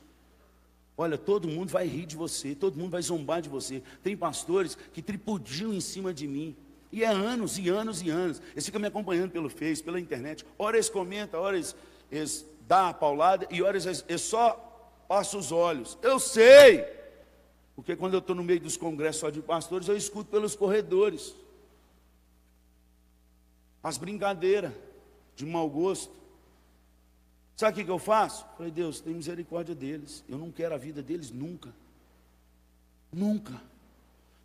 Olha, 0.96 1.16
todo 1.16 1.48
mundo 1.48 1.70
vai 1.70 1.86
rir 1.86 2.06
de 2.06 2.16
você, 2.16 2.54
todo 2.54 2.78
mundo 2.78 2.90
vai 2.90 3.02
zombar 3.02 3.40
de 3.40 3.48
você. 3.48 3.82
Tem 4.02 4.16
pastores 4.16 4.76
que 4.92 5.00
tripudiam 5.00 5.72
em 5.72 5.80
cima 5.80 6.12
de 6.12 6.26
mim. 6.26 6.56
E 6.90 7.02
é 7.04 7.08
anos 7.08 7.56
e 7.56 7.68
anos 7.68 8.02
e 8.02 8.10
anos. 8.10 8.42
Eles 8.52 8.66
ficam 8.66 8.80
me 8.80 8.86
acompanhando 8.86 9.30
pelo 9.30 9.48
Face, 9.48 9.82
pela 9.82 9.98
internet. 9.98 10.44
Ora 10.58 10.76
eles 10.76 10.90
comentam, 10.90 11.40
ora 11.40 11.56
eles, 11.56 12.44
dão 12.68 12.88
a 12.88 12.94
paulada 12.94 13.46
e 13.50 13.62
ora 13.62 13.78
eles, 13.78 14.04
eles 14.08 14.20
só 14.20 14.71
passa 15.12 15.36
os 15.36 15.52
olhos. 15.52 15.98
Eu 16.00 16.18
sei, 16.18 16.86
porque 17.76 17.94
quando 17.94 18.14
eu 18.14 18.20
estou 18.20 18.34
no 18.34 18.42
meio 18.42 18.60
dos 18.60 18.78
congressos 18.78 19.20
só 19.20 19.28
de 19.28 19.42
pastores, 19.42 19.86
eu 19.86 19.94
escuto 19.94 20.30
pelos 20.30 20.56
corredores 20.56 21.36
as 23.82 23.98
brincadeiras 23.98 24.72
de 25.36 25.44
mau 25.44 25.68
gosto. 25.68 26.10
Sabe 27.54 27.82
o 27.82 27.84
que, 27.84 27.90
eu 27.90 27.98
faço? 27.98 28.46
Falei, 28.56 28.72
Deus, 28.72 29.00
tem 29.00 29.12
misericórdia 29.12 29.74
deles. 29.74 30.24
Eu 30.26 30.38
não 30.38 30.50
quero 30.50 30.74
a 30.74 30.78
vida 30.78 31.02
deles 31.02 31.30
nunca. 31.30 31.68
Nunca. 33.12 33.60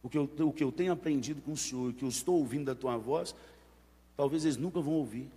O 0.04 0.10
que, 0.10 0.18
eu, 0.18 0.30
o 0.40 0.52
que 0.52 0.66
eu 0.66 0.72
tenho 0.74 0.92
aprendido 0.92 1.42
com 1.42 1.54
o 1.54 1.58
Senhor, 1.58 1.92
o 1.92 1.94
que 1.94 2.04
eu 2.04 2.10
estou 2.10 2.40
ouvindo 2.40 2.66
da 2.66 2.76
tua 2.76 2.98
voz, 2.98 3.34
talvez 4.18 4.44
eles 4.44 4.58
nunca 4.58 4.82
vão 4.82 4.96
ouvir. 4.96 5.32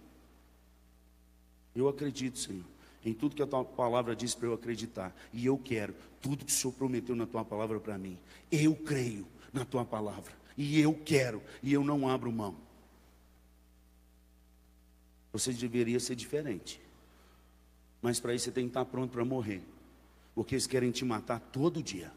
Eu 1.73 1.89
acredito, 1.89 2.37
Senhor 2.37 2.65
em 3.05 3.15
tudo 3.15 3.35
que 3.35 3.43
a 3.43 3.47
tua 3.47 3.65
palavra 3.65 4.15
diz 4.15 4.35
para 4.35 4.47
eu 4.47 4.55
acreditar. 4.55 5.15
E 5.33 5.47
eu 5.47 5.57
quero 5.59 5.95
tudo 6.21 6.45
que 6.45 6.53
o 6.53 6.55
Senhor 6.55 6.73
prometeu 6.73 7.17
na 7.17 7.27
tua 7.27 7.45
palavra 7.45 7.81
para 7.81 7.97
mim. 7.97 8.19
Eu 8.51 8.75
creio 8.75 9.27
na 9.53 9.65
tua 9.65 9.85
palavra. 9.85 10.33
E 10.57 10.79
eu 10.79 10.93
quero, 10.93 11.43
e 11.63 11.73
eu 11.73 11.83
não 11.83 12.09
abro 12.09 12.31
mão. 12.31 12.57
Você 15.33 15.53
deveria 15.53 15.99
ser 16.01 16.17
diferente. 16.17 16.81
Mas 18.03 18.21
para 18.21 18.35
isso 18.35 18.47
você 18.47 18.51
tem 18.51 18.65
que 18.65 18.71
estar 18.71 18.85
pronto 18.85 19.13
para 19.13 19.25
morrer. 19.25 19.63
Porque 20.35 20.55
eles 20.55 20.67
querem 20.67 20.91
te 20.91 21.05
matar 21.05 21.41
todo 21.41 21.83
dia. 21.83 22.13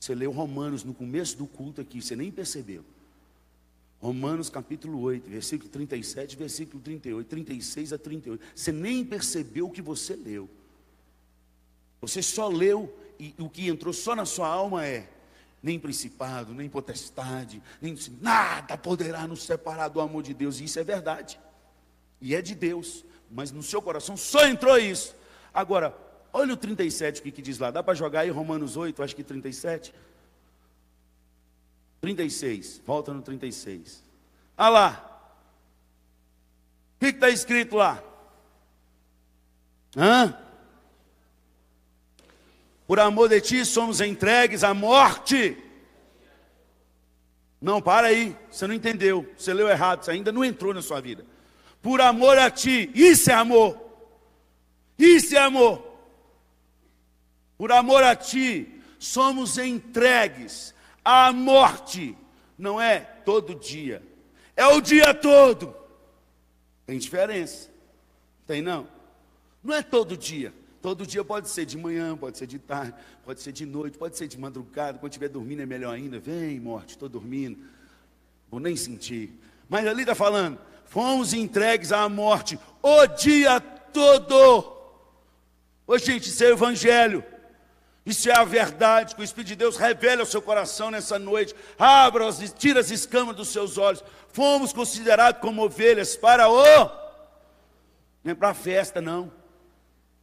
Você 0.00 0.14
leu 0.14 0.30
Romanos 0.30 0.84
no 0.84 0.92
começo 0.92 1.36
do 1.36 1.46
culto 1.46 1.80
aqui, 1.80 2.02
você 2.02 2.14
nem 2.16 2.30
percebeu. 2.30 2.84
Romanos 4.04 4.50
capítulo 4.50 5.00
8, 5.00 5.30
versículo 5.30 5.70
37, 5.70 6.36
versículo 6.36 6.78
38, 6.82 7.26
36 7.26 7.90
a 7.94 7.96
38. 7.96 8.44
Você 8.54 8.70
nem 8.70 9.02
percebeu 9.02 9.66
o 9.66 9.70
que 9.70 9.80
você 9.80 10.14
leu. 10.14 10.46
Você 12.02 12.20
só 12.20 12.48
leu 12.48 12.94
e 13.18 13.34
o 13.38 13.48
que 13.48 13.66
entrou 13.66 13.94
só 13.94 14.14
na 14.14 14.26
sua 14.26 14.46
alma 14.46 14.84
é: 14.84 15.08
nem 15.62 15.78
principado, 15.78 16.52
nem 16.52 16.68
potestade, 16.68 17.62
nem 17.80 17.96
nada 18.20 18.76
poderá 18.76 19.26
nos 19.26 19.42
separar 19.42 19.88
do 19.88 20.02
amor 20.02 20.22
de 20.22 20.34
Deus. 20.34 20.60
E 20.60 20.64
isso 20.64 20.78
é 20.78 20.84
verdade. 20.84 21.40
E 22.20 22.34
é 22.34 22.42
de 22.42 22.54
Deus. 22.54 23.06
Mas 23.30 23.50
no 23.50 23.62
seu 23.62 23.80
coração 23.80 24.18
só 24.18 24.46
entrou 24.46 24.76
isso. 24.76 25.16
Agora, 25.52 25.96
olha 26.30 26.52
o 26.52 26.58
37 26.58 27.20
o 27.20 27.22
que, 27.22 27.30
que 27.30 27.40
diz 27.40 27.58
lá. 27.58 27.70
Dá 27.70 27.82
para 27.82 27.94
jogar 27.94 28.20
aí 28.20 28.28
Romanos 28.28 28.76
8, 28.76 29.02
acho 29.02 29.16
que 29.16 29.24
37. 29.24 29.94
36, 32.04 32.82
volta 32.84 33.14
no 33.14 33.22
36. 33.22 34.04
Olha 34.58 34.68
lá. 34.68 35.30
O 36.96 37.00
que 37.00 37.06
está 37.06 37.30
escrito 37.30 37.76
lá? 37.76 38.02
Hã? 39.96 40.38
Por 42.86 43.00
amor 43.00 43.30
de 43.30 43.40
ti 43.40 43.64
somos 43.64 44.02
entregues 44.02 44.62
à 44.62 44.74
morte. 44.74 45.56
Não, 47.58 47.80
para 47.80 48.08
aí, 48.08 48.36
você 48.50 48.66
não 48.66 48.74
entendeu, 48.74 49.26
você 49.34 49.54
leu 49.54 49.66
errado, 49.66 50.04
você 50.04 50.10
ainda 50.10 50.30
não 50.30 50.44
entrou 50.44 50.74
na 50.74 50.82
sua 50.82 51.00
vida. 51.00 51.24
Por 51.80 52.02
amor 52.02 52.36
a 52.36 52.50
ti, 52.50 52.90
isso 52.94 53.30
é 53.30 53.34
amor. 53.34 53.80
Isso 54.98 55.34
é 55.34 55.38
amor. 55.38 55.82
Por 57.56 57.72
amor 57.72 58.04
a 58.04 58.14
ti, 58.14 58.82
somos 58.98 59.56
entregues 59.56 60.73
à 61.04 61.32
morte. 61.32 62.16
Não 62.56 62.80
é 62.80 63.00
todo 63.00 63.54
dia, 63.54 64.02
é 64.56 64.66
o 64.66 64.80
dia 64.80 65.12
todo. 65.12 65.74
Tem 66.86 66.98
diferença. 66.98 67.70
Tem 68.46 68.62
não? 68.62 68.86
Não 69.62 69.74
é 69.74 69.82
todo 69.82 70.16
dia. 70.16 70.52
Todo 70.80 71.06
dia 71.06 71.24
pode 71.24 71.48
ser 71.48 71.64
de 71.64 71.78
manhã, 71.78 72.14
pode 72.14 72.36
ser 72.36 72.46
de 72.46 72.58
tarde, 72.58 72.94
pode 73.24 73.40
ser 73.40 73.52
de 73.52 73.64
noite, 73.64 73.96
pode 73.96 74.18
ser 74.18 74.28
de 74.28 74.38
madrugada. 74.38 74.98
Quando 74.98 75.12
estiver 75.12 75.30
dormindo 75.30 75.62
é 75.62 75.66
melhor 75.66 75.94
ainda. 75.94 76.18
Vem, 76.18 76.60
morte, 76.60 76.90
estou 76.90 77.08
dormindo. 77.08 77.58
Vou 78.50 78.60
nem 78.60 78.76
sentir. 78.76 79.32
Mas 79.66 79.86
ali 79.86 80.02
está 80.02 80.14
falando: 80.14 80.58
fomos 80.84 81.32
entregues 81.32 81.90
à 81.90 82.06
morte 82.08 82.58
o 82.82 83.06
dia 83.06 83.60
todo. 83.60 84.76
Ô 85.86 85.96
gente, 85.96 86.28
isso 86.28 86.44
é 86.44 86.50
evangelho. 86.50 87.24
Isso 88.06 88.28
é 88.28 88.36
a 88.36 88.44
verdade 88.44 89.14
que 89.14 89.22
o 89.22 89.24
Espírito 89.24 89.48
de 89.48 89.56
Deus 89.56 89.76
revela 89.76 90.22
ao 90.22 90.26
seu 90.26 90.42
coração 90.42 90.90
nessa 90.90 91.18
noite. 91.18 91.54
Abra, 91.78 92.30
tira 92.58 92.80
as 92.80 92.90
escamas 92.90 93.34
dos 93.34 93.48
seus 93.48 93.78
olhos. 93.78 94.04
Fomos 94.28 94.72
considerados 94.72 95.40
como 95.40 95.64
ovelhas 95.64 96.14
para 96.14 96.48
o. 96.48 96.64
Não 98.22 98.32
é 98.32 98.34
para 98.34 98.52
festa, 98.52 99.00
não. 99.00 99.32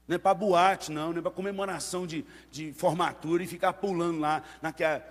Não 0.08 0.16
é 0.16 0.20
para 0.20 0.34
boate, 0.34 0.92
não, 0.92 1.12
não 1.12 1.20
é 1.20 1.22
para 1.22 1.32
comemoração 1.32 2.06
de, 2.06 2.26
de 2.52 2.74
formatura 2.74 3.44
e 3.44 3.48
ficar 3.48 3.74
pulando 3.74 4.20
lá 4.20 4.44
naquela, 4.62 5.08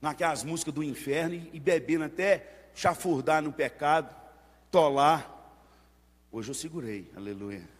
naquelas 0.00 0.42
músicas 0.42 0.74
do 0.74 0.82
inferno 0.82 1.34
e, 1.34 1.50
e 1.52 1.60
bebendo 1.60 2.04
até 2.04 2.68
chafurdar 2.74 3.40
no 3.40 3.52
pecado, 3.52 4.14
tolar. 4.70 5.32
Hoje 6.32 6.50
eu 6.50 6.54
segurei, 6.54 7.10
aleluia. 7.16 7.75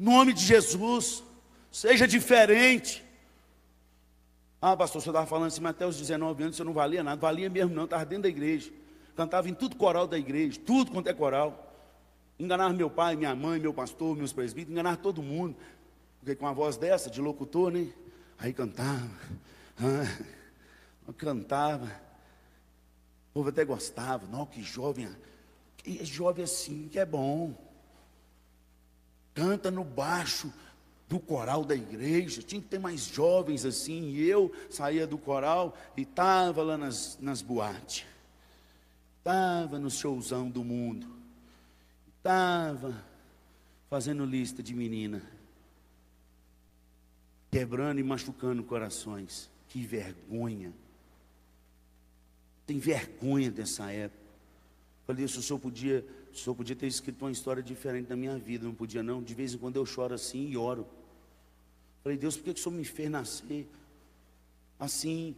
Nome 0.00 0.32
de 0.32 0.42
Jesus, 0.44 1.22
seja 1.70 2.08
diferente. 2.08 3.04
Ah, 4.62 4.76
pastor, 4.76 5.02
você 5.02 5.10
estava 5.10 5.26
falando 5.26 5.48
assim, 5.48 5.60
mas 5.60 5.70
até 5.70 5.86
os 5.86 5.96
19 5.96 6.42
anos 6.42 6.56
você 6.56 6.64
não 6.64 6.72
valia 6.72 7.02
nada. 7.02 7.20
Valia 7.20 7.50
mesmo 7.50 7.74
não, 7.74 7.84
estava 7.84 8.04
dentro 8.04 8.22
da 8.22 8.28
igreja. 8.28 8.70
Cantava 9.14 9.48
em 9.48 9.54
tudo 9.54 9.76
coral 9.76 10.06
da 10.06 10.18
igreja, 10.18 10.58
tudo 10.64 10.90
quanto 10.90 11.08
é 11.08 11.12
coral 11.12 11.70
enganar 12.40 12.72
meu 12.72 12.88
pai, 12.88 13.16
minha 13.16 13.34
mãe, 13.36 13.60
meu 13.60 13.74
pastor, 13.74 14.16
meus 14.16 14.32
presbíteros, 14.32 14.72
enganar 14.72 14.96
todo 14.96 15.22
mundo. 15.22 15.54
Porque 16.18 16.34
com 16.34 16.46
a 16.46 16.52
voz 16.52 16.76
dessa, 16.76 17.10
de 17.10 17.20
locutor, 17.20 17.70
né? 17.70 17.88
Aí 18.38 18.52
cantava, 18.52 19.10
ah, 19.78 21.12
cantava. 21.18 21.86
O 23.30 23.34
povo 23.34 23.50
até 23.50 23.64
gostava. 23.64 24.26
Não, 24.26 24.46
que 24.46 24.62
jovem, 24.62 25.08
que 25.76 26.00
é 26.00 26.04
jovem 26.04 26.44
assim, 26.44 26.88
que 26.88 26.98
é 26.98 27.04
bom. 27.04 27.54
Canta 29.34 29.70
no 29.70 29.84
baixo 29.84 30.52
do 31.08 31.18
coral 31.18 31.64
da 31.64 31.74
igreja. 31.74 32.42
Tinha 32.42 32.62
que 32.62 32.68
ter 32.68 32.78
mais 32.78 33.06
jovens 33.06 33.64
assim. 33.64 34.10
E 34.10 34.22
eu 34.22 34.52
saía 34.70 35.06
do 35.06 35.18
coral 35.18 35.76
e 35.96 36.02
estava 36.02 36.62
lá 36.62 36.78
nas, 36.78 37.18
nas 37.20 37.42
boates. 37.42 38.06
Estava 39.18 39.78
no 39.78 39.90
showzão 39.90 40.48
do 40.48 40.64
mundo. 40.64 41.06
Estava 42.16 43.04
fazendo 43.88 44.24
lista 44.24 44.62
de 44.62 44.72
menina, 44.72 45.20
quebrando 47.50 47.98
e 47.98 48.04
machucando 48.04 48.62
corações. 48.62 49.50
Que 49.68 49.82
vergonha. 49.82 50.72
Tem 52.66 52.78
vergonha 52.78 53.50
dessa 53.50 53.90
época. 53.90 54.20
Falei, 55.06 55.26
se 55.26 55.38
o 55.38 55.42
senhor 55.42 55.58
podia, 55.58 56.04
o 56.32 56.36
senhor 56.36 56.54
podia 56.54 56.76
ter 56.76 56.86
escrito 56.86 57.22
uma 57.24 57.30
história 57.30 57.62
diferente 57.62 58.06
da 58.06 58.16
minha 58.16 58.38
vida, 58.38 58.64
não 58.64 58.74
podia 58.74 59.02
não. 59.02 59.22
De 59.22 59.34
vez 59.34 59.54
em 59.54 59.58
quando 59.58 59.76
eu 59.76 59.84
choro 59.84 60.14
assim 60.14 60.48
e 60.48 60.56
oro. 60.56 60.86
Falei, 62.02 62.16
Deus, 62.16 62.36
por 62.36 62.44
que, 62.44 62.54
que 62.54 62.60
o 62.60 62.62
senhor 62.62 62.76
me 62.76 62.84
fez 62.84 63.10
nascer 63.10 63.68
assim, 64.78 65.36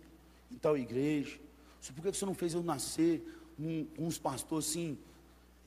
em 0.50 0.56
tal 0.56 0.76
igreja? 0.76 1.38
Por 1.86 1.94
que, 1.96 2.02
que 2.02 2.08
o 2.08 2.14
senhor 2.14 2.30
não 2.30 2.34
fez 2.34 2.54
eu 2.54 2.62
nascer 2.62 3.20
com 3.56 3.86
uns 3.98 4.18
pastores 4.18 4.68
assim, 4.68 4.98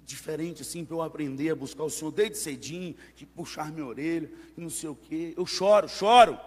diferente 0.06 0.62
assim 0.62 0.86
para 0.86 0.96
eu 0.96 1.02
aprender 1.02 1.50
a 1.50 1.56
buscar 1.56 1.84
o 1.84 1.90
Senhor 1.90 2.12
desde 2.12 2.38
cedinho, 2.38 2.96
que 3.16 3.26
puxar 3.26 3.72
minha 3.72 3.86
orelha, 3.86 4.32
que 4.54 4.62
não 4.62 4.70
sei 4.70 4.90
o 4.90 4.96
quê. 4.96 5.34
Eu 5.36 5.46
choro, 5.46 5.88
choro. 5.90 6.40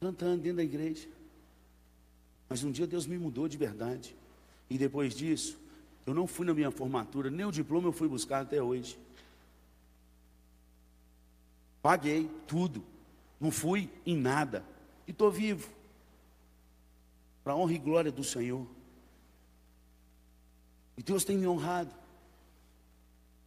Cantando 0.00 0.42
dentro 0.42 0.58
da 0.58 0.64
igreja. 0.64 1.08
Mas 2.48 2.62
um 2.62 2.70
dia 2.70 2.86
Deus 2.86 3.06
me 3.06 3.16
mudou 3.16 3.48
de 3.48 3.56
verdade. 3.56 4.14
E 4.68 4.76
depois 4.76 5.14
disso, 5.14 5.58
eu 6.04 6.14
não 6.14 6.26
fui 6.26 6.46
na 6.46 6.54
minha 6.54 6.70
formatura, 6.70 7.30
nem 7.30 7.46
o 7.46 7.52
diploma 7.52 7.88
eu 7.88 7.92
fui 7.92 8.08
buscar 8.08 8.42
até 8.42 8.62
hoje. 8.62 8.98
Paguei 11.82 12.28
tudo. 12.46 12.82
Não 13.40 13.50
fui 13.50 13.88
em 14.04 14.16
nada. 14.16 14.64
E 15.06 15.10
estou 15.12 15.30
vivo. 15.30 15.68
Para 17.44 17.54
honra 17.54 17.74
e 17.74 17.78
glória 17.78 18.10
do 18.10 18.24
Senhor. 18.24 18.66
E 20.96 21.02
Deus 21.02 21.24
tem 21.24 21.36
me 21.38 21.46
honrado. 21.46 21.94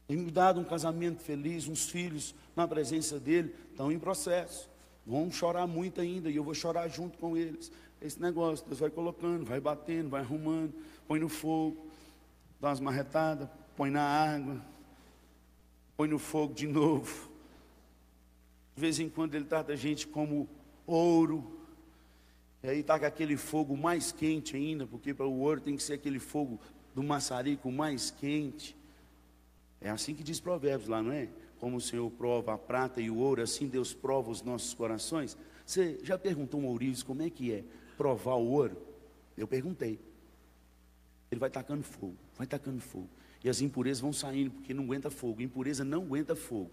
Tem 0.08 0.18
me 0.18 0.32
dado 0.32 0.60
um 0.60 0.64
casamento 0.64 1.22
feliz, 1.22 1.68
uns 1.68 1.90
filhos 1.90 2.34
na 2.56 2.68
presença 2.68 3.20
dEle, 3.20 3.54
estão 3.70 3.92
em 3.92 4.00
processo. 4.00 4.70
Vão 5.06 5.30
chorar 5.32 5.68
muito 5.68 6.00
ainda, 6.02 6.30
e 6.30 6.36
eu 6.36 6.44
vou 6.44 6.54
chorar 6.54 6.88
junto 6.88 7.18
com 7.18 7.36
eles. 7.36 7.72
Esse 8.02 8.22
negócio, 8.22 8.66
Deus 8.66 8.80
vai 8.80 8.90
colocando, 8.90 9.46
vai 9.46 9.60
batendo, 9.60 10.10
vai 10.10 10.22
arrumando, 10.22 10.74
põe 11.10 11.20
no 11.20 11.28
fogo, 11.28 11.88
dá 12.62 12.68
umas 12.70 12.80
marretadas, 12.80 13.50
põe 13.76 13.90
na 13.90 14.04
água, 14.04 14.64
põe 15.98 16.08
no 16.08 16.20
fogo 16.20 16.54
de 16.54 16.68
novo. 16.68 17.32
De 18.76 18.82
vez 18.82 19.00
em 19.00 19.10
quando 19.10 19.34
ele 19.34 19.46
trata 19.46 19.74
a 19.74 19.76
gente 19.76 20.06
como 20.06 20.48
ouro, 20.86 21.60
e 22.62 22.70
aí 22.70 22.82
está 22.82 23.00
com 23.00 23.08
aquele 23.08 23.38
fogo 23.38 23.76
mais 23.76 24.12
quente 24.12 24.56
ainda, 24.56 24.86
porque 24.86 25.12
para 25.12 25.26
o 25.26 25.40
ouro 25.40 25.60
tem 25.60 25.76
que 25.76 25.82
ser 25.82 25.94
aquele 25.94 26.20
fogo 26.20 26.60
do 26.94 27.02
maçarico 27.02 27.72
mais 27.72 28.12
quente. 28.12 28.78
É 29.82 29.90
assim 29.90 30.14
que 30.14 30.22
diz 30.22 30.40
Provérbios 30.40 30.88
lá, 30.88 31.02
não 31.02 31.12
é? 31.12 31.28
Como 31.58 31.78
o 31.78 31.82
Senhor 31.82 32.08
prova 32.12 32.54
a 32.54 32.58
prata 32.58 33.02
e 33.02 33.10
o 33.10 33.18
ouro, 33.18 33.42
assim 33.42 33.68
Deus 33.68 33.96
prova 33.96 34.30
os 34.30 34.44
nossos 34.44 34.76
corações. 34.76 35.36
Você 35.66 35.98
já 36.04 36.20
perguntou 36.20 36.62
um 36.62 36.68
ourives 36.68 37.02
como 37.02 37.24
é 37.24 37.32
que 37.32 37.52
é 37.52 37.64
provar 37.98 38.36
o 38.36 38.52
ouro? 38.52 38.78
Eu 39.36 39.48
perguntei. 39.48 40.08
Ele 41.32 41.40
vai 41.40 41.50
tacando 41.50 41.84
fogo, 41.84 42.16
vai 42.38 42.48
tacando 42.48 42.82
fogo. 42.82 43.10
E 43.44 43.50
as 43.50 43.62
impurezas 43.62 44.02
vão 44.02 44.12
saindo, 44.12 44.52
porque 44.52 44.74
não 44.74 44.84
aguenta 44.84 45.10
fogo. 45.10 45.42
Impureza 45.42 45.84
não 45.84 46.04
aguenta 46.04 46.36
fogo. 46.36 46.72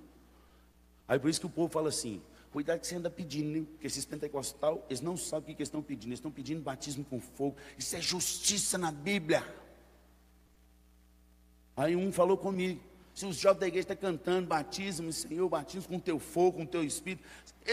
Aí 1.07 1.19
por 1.19 1.31
isso 1.31 1.40
que 1.40 1.47
o 1.47 1.51
povo 1.51 1.73
fala 1.73 1.88
assim: 1.88 2.21
cuidado 2.51 2.81
que 2.81 2.87
você 2.87 2.97
anda 2.97 3.11
pedindo, 3.11 3.61
né? 3.61 3.66
porque 3.71 3.87
esses 3.87 4.05
pentecostal, 4.05 4.85
eles 4.88 5.01
não 5.01 5.16
sabem 5.16 5.53
o 5.53 5.57
que 5.57 5.62
eles 5.62 5.69
estão 5.69 5.83
pedindo. 5.83 6.09
Eles 6.09 6.19
estão 6.19 6.31
pedindo 6.31 6.62
batismo 6.62 7.05
com 7.05 7.21
fogo. 7.21 7.57
Isso 7.79 7.95
é 7.95 8.01
justiça 8.01 8.77
na 8.79 8.90
Bíblia. 8.90 9.47
Aí 11.77 11.95
um 11.95 12.11
falou 12.11 12.38
comigo, 12.38 12.81
se 13.14 13.27
os 13.27 13.37
jovens 13.37 13.61
da 13.61 13.69
igreja 13.69 13.85
estão 13.92 13.97
cantando 13.97 14.49
batismo, 14.49 15.12
Senhor, 15.12 15.49
batismo 15.49 15.88
com 15.88 16.01
teu 16.01 16.19
fogo, 16.19 16.59
com 16.59 16.66
teu 16.66 16.83
espírito, 16.83 17.23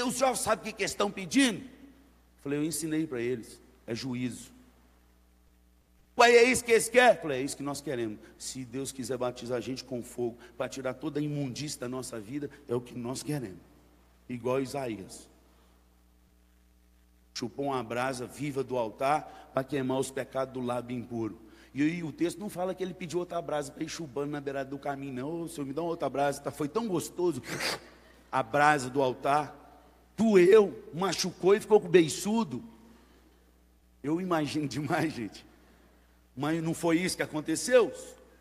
os 0.06 0.17
jovens 0.17 0.39
sabem 0.39 0.62
o 0.62 0.65
que, 0.65 0.74
que 0.74 0.84
estão 0.84 1.10
pedindo? 1.10 1.63
Falei, 2.41 2.60
eu 2.60 2.63
ensinei 2.63 3.08
para 3.08 3.22
eles, 3.22 3.62
é 3.88 3.96
juízo. 3.96 4.52
Pai, 6.15 6.36
é 6.36 6.43
isso 6.43 6.63
que 6.63 6.71
eles 6.71 6.88
querem? 6.88 7.19
Falei, 7.19 7.41
é 7.41 7.43
isso 7.43 7.58
que 7.58 7.63
nós 7.63 7.82
queremos. 7.82 8.19
Se 8.38 8.63
Deus 8.63 8.91
quiser 8.91 9.17
batizar 9.17 9.58
a 9.58 9.62
gente 9.62 9.84
com 9.84 10.04
fogo, 10.04 10.38
para 10.56 10.69
tirar 10.69 10.93
toda 10.93 11.19
a 11.19 11.23
imundícia 11.23 11.80
da 11.80 11.89
nossa 11.89 12.19
vida, 12.19 12.49
é 12.67 12.76
o 12.76 12.82
que 12.82 12.95
nós 12.95 13.23
queremos. 13.23 13.60
Igual 14.30 14.62
Isaías. 14.62 15.28
Chupou 17.34 17.65
uma 17.65 17.84
brasa 17.84 18.28
viva 18.28 18.63
do 18.63 18.78
altar 18.78 19.52
para 19.54 19.63
queimar 19.63 19.97
os 19.97 20.12
pecados 20.12 20.54
do 20.54 20.62
lábio 20.62 20.95
impuro. 20.95 21.39
E 21.73 22.04
o 22.04 22.12
texto 22.12 22.38
não 22.38 22.49
fala 22.49 22.76
que 22.76 22.84
ele 22.84 22.93
pediu 22.93 23.17
outra 23.17 23.41
brasa 23.41 23.71
para 23.71 23.84
ir 23.84 23.89
chubando 23.89 24.32
na 24.32 24.39
beirada 24.39 24.69
do 24.69 24.78
caminho, 24.78 25.13
não. 25.13 25.41
Ô, 25.41 25.47
Senhor, 25.47 25.65
me 25.65 25.73
dá 25.73 25.82
uma 25.82 25.89
outra 25.89 26.08
brasa, 26.08 26.39
tá, 26.39 26.52
foi 26.52 26.67
tão 26.67 26.88
gostoso. 26.88 27.41
a 28.32 28.43
brasa 28.43 28.91
do 28.91 29.02
altar, 29.02 29.56
doeu, 30.15 30.84
machucou 30.93 31.56
e 31.56 31.60
ficou 31.60 31.82
com 31.82 31.89
beiçudo. 31.89 32.63
Eu 34.04 34.21
imagino 34.21 34.67
demais, 34.69 35.12
gente. 35.12 35.43
Mas 36.36 36.62
não 36.62 36.74
foi 36.74 36.98
isso 36.98 37.17
que 37.17 37.24
aconteceu? 37.24 37.91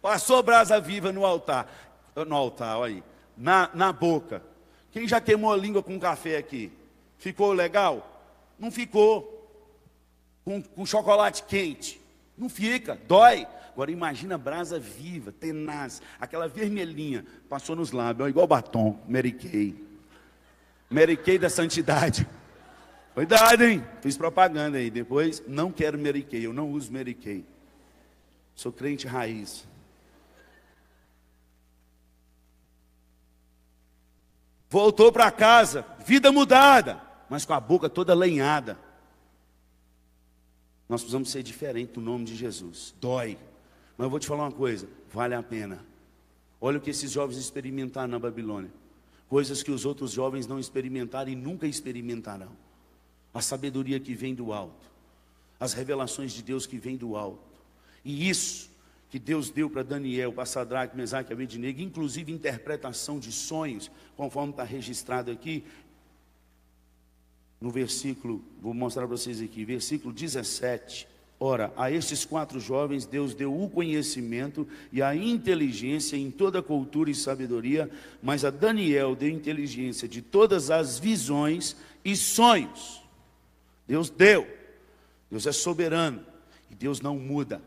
Passou 0.00 0.42
brasa 0.42 0.80
viva 0.80 1.12
no 1.12 1.24
altar. 1.24 1.66
No 2.14 2.34
altar, 2.34 2.78
olha 2.78 2.94
aí. 2.94 3.02
Na, 3.36 3.70
na 3.74 3.92
boca. 3.92 4.42
Quem 4.90 5.06
já 5.08 5.20
queimou 5.20 5.52
a 5.52 5.56
língua 5.56 5.82
com 5.82 5.98
café 5.98 6.36
aqui? 6.36 6.72
Ficou 7.18 7.52
legal? 7.52 8.22
Não 8.58 8.70
ficou. 8.70 9.38
Com, 10.44 10.62
com 10.62 10.84
chocolate 10.84 11.44
quente? 11.44 12.00
Não 12.36 12.48
fica, 12.48 12.98
dói. 13.06 13.46
Agora 13.72 13.90
imagina 13.90 14.36
brasa 14.36 14.78
viva, 14.78 15.32
tenaz, 15.32 16.02
aquela 16.20 16.46
vermelhinha, 16.46 17.24
passou 17.48 17.74
nos 17.74 17.90
lábios, 17.90 18.28
igual 18.28 18.46
batom. 18.46 18.98
Mary 19.08 19.32
Kay 21.16 21.38
da 21.38 21.48
santidade. 21.48 22.28
Cuidado, 23.14 23.64
hein? 23.64 23.82
Fiz 24.02 24.16
propaganda 24.16 24.76
aí. 24.76 24.90
Depois, 24.90 25.42
não 25.46 25.72
quero 25.72 25.98
Kay, 25.98 26.44
eu 26.44 26.52
não 26.52 26.70
uso 26.70 26.92
Kay. 26.92 27.44
Sou 28.54 28.72
crente 28.72 29.06
raiz. 29.06 29.66
Voltou 34.68 35.12
para 35.12 35.30
casa, 35.30 35.84
vida 36.06 36.32
mudada, 36.32 37.02
mas 37.28 37.44
com 37.44 37.52
a 37.52 37.60
boca 37.60 37.90
toda 37.90 38.14
lenhada. 38.14 38.78
Nós 40.88 41.02
precisamos 41.02 41.30
ser 41.30 41.42
diferentes 41.42 41.96
no 41.96 42.02
nome 42.02 42.24
de 42.24 42.34
Jesus. 42.34 42.94
Dói. 43.00 43.38
Mas 43.98 44.04
eu 44.06 44.10
vou 44.10 44.18
te 44.18 44.26
falar 44.26 44.44
uma 44.44 44.52
coisa: 44.52 44.88
vale 45.12 45.34
a 45.34 45.42
pena. 45.42 45.84
Olha 46.60 46.78
o 46.78 46.80
que 46.80 46.90
esses 46.90 47.10
jovens 47.10 47.38
experimentaram 47.38 48.08
na 48.08 48.18
Babilônia. 48.18 48.70
Coisas 49.28 49.62
que 49.62 49.70
os 49.70 49.84
outros 49.84 50.12
jovens 50.12 50.46
não 50.46 50.58
experimentaram 50.58 51.30
e 51.30 51.34
nunca 51.34 51.66
experimentarão. 51.66 52.52
A 53.34 53.40
sabedoria 53.40 53.98
que 53.98 54.14
vem 54.14 54.34
do 54.34 54.52
alto. 54.52 54.90
As 55.58 55.72
revelações 55.72 56.32
de 56.32 56.42
Deus 56.42 56.66
que 56.66 56.78
vem 56.78 56.96
do 56.96 57.16
alto. 57.16 57.51
E 58.04 58.28
isso 58.28 58.70
que 59.10 59.18
Deus 59.18 59.50
deu 59.50 59.68
para 59.68 59.82
Daniel, 59.82 60.32
para 60.32 60.46
Sadraque, 60.46 60.96
Mesaque 60.96 61.30
e 61.30 61.34
Abednego, 61.34 61.82
inclusive 61.82 62.32
interpretação 62.32 63.18
de 63.18 63.30
sonhos, 63.30 63.90
conforme 64.16 64.52
está 64.52 64.64
registrado 64.64 65.30
aqui, 65.30 65.64
no 67.60 67.70
versículo, 67.70 68.42
vou 68.60 68.74
mostrar 68.74 69.06
para 69.06 69.16
vocês 69.16 69.40
aqui, 69.40 69.64
versículo 69.64 70.12
17. 70.12 71.06
Ora, 71.38 71.72
a 71.76 71.90
estes 71.90 72.24
quatro 72.24 72.58
jovens 72.58 73.04
Deus 73.04 73.34
deu 73.34 73.56
o 73.56 73.68
conhecimento 73.68 74.66
e 74.92 75.02
a 75.02 75.14
inteligência 75.14 76.16
em 76.16 76.30
toda 76.30 76.62
cultura 76.62 77.10
e 77.10 77.14
sabedoria, 77.14 77.90
mas 78.22 78.44
a 78.44 78.50
Daniel 78.50 79.14
deu 79.14 79.28
inteligência 79.28 80.08
de 80.08 80.22
todas 80.22 80.70
as 80.70 80.98
visões 80.98 81.76
e 82.04 82.16
sonhos. 82.16 83.02
Deus 83.86 84.10
deu. 84.10 84.46
Deus 85.30 85.46
é 85.46 85.52
soberano 85.52 86.24
e 86.70 86.74
Deus 86.74 87.00
não 87.00 87.18
muda. 87.18 87.62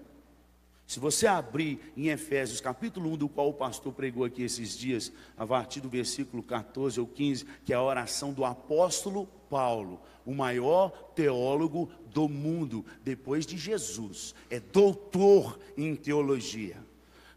Se 0.87 0.99
você 0.99 1.25
abrir 1.25 1.79
em 1.97 2.09
Efésios, 2.09 2.61
capítulo 2.61 3.11
1, 3.13 3.17
do 3.17 3.29
qual 3.29 3.49
o 3.49 3.53
pastor 3.53 3.91
pregou 3.91 4.23
aqui 4.23 4.43
esses 4.43 4.77
dias, 4.77 5.11
a 5.35 5.45
partir 5.45 5.81
do 5.81 5.89
versículo 5.89 6.43
14 6.43 6.99
ou 6.99 7.07
15, 7.07 7.45
que 7.65 7.73
é 7.73 7.75
a 7.75 7.81
oração 7.81 8.31
do 8.31 8.45
apóstolo 8.45 9.27
Paulo, 9.49 9.99
o 10.25 10.33
maior 10.33 10.91
teólogo 11.15 11.89
do 12.07 12.29
mundo, 12.29 12.85
depois 13.03 13.45
de 13.45 13.57
Jesus, 13.57 14.35
é 14.49 14.59
doutor 14.59 15.59
em 15.75 15.95
teologia, 15.95 16.77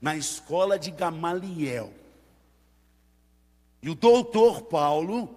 na 0.00 0.14
escola 0.14 0.78
de 0.78 0.90
Gamaliel. 0.90 1.92
E 3.82 3.88
o 3.88 3.94
doutor 3.94 4.62
Paulo 4.62 5.34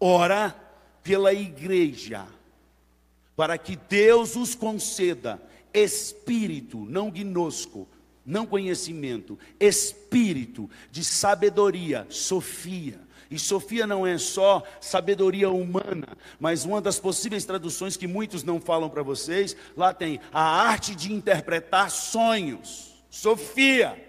ora 0.00 0.54
pela 1.02 1.34
igreja, 1.34 2.26
para 3.36 3.58
que 3.58 3.76
Deus 3.76 4.34
os 4.34 4.54
conceda 4.54 5.42
espírito, 5.74 6.78
não 6.78 7.10
gnosco, 7.10 7.88
não 8.24 8.46
conhecimento, 8.46 9.38
espírito 9.58 10.70
de 10.90 11.04
sabedoria, 11.04 12.06
Sofia. 12.08 13.00
E 13.30 13.38
Sofia 13.38 13.86
não 13.86 14.06
é 14.06 14.16
só 14.16 14.62
sabedoria 14.80 15.50
humana, 15.50 16.16
mas 16.38 16.64
uma 16.64 16.80
das 16.80 17.00
possíveis 17.00 17.44
traduções 17.44 17.96
que 17.96 18.06
muitos 18.06 18.44
não 18.44 18.60
falam 18.60 18.88
para 18.88 19.02
vocês, 19.02 19.56
lá 19.76 19.92
tem 19.92 20.20
a 20.32 20.42
arte 20.42 20.94
de 20.94 21.12
interpretar 21.12 21.90
sonhos. 21.90 22.94
Sofia. 23.10 24.00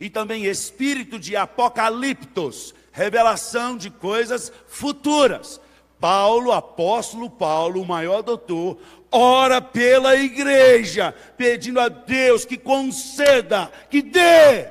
E 0.00 0.10
também 0.10 0.46
espírito 0.46 1.18
de 1.18 1.36
apocaliptos, 1.36 2.74
revelação 2.90 3.76
de 3.76 3.90
coisas 3.90 4.52
futuras. 4.66 5.60
Paulo, 6.00 6.52
apóstolo 6.52 7.30
Paulo, 7.30 7.80
o 7.80 7.86
maior 7.86 8.22
doutor, 8.22 8.78
ora 9.14 9.62
pela 9.62 10.16
igreja, 10.16 11.12
pedindo 11.36 11.78
a 11.78 11.88
Deus 11.88 12.44
que 12.44 12.58
conceda, 12.58 13.70
que 13.88 14.02
dê. 14.02 14.68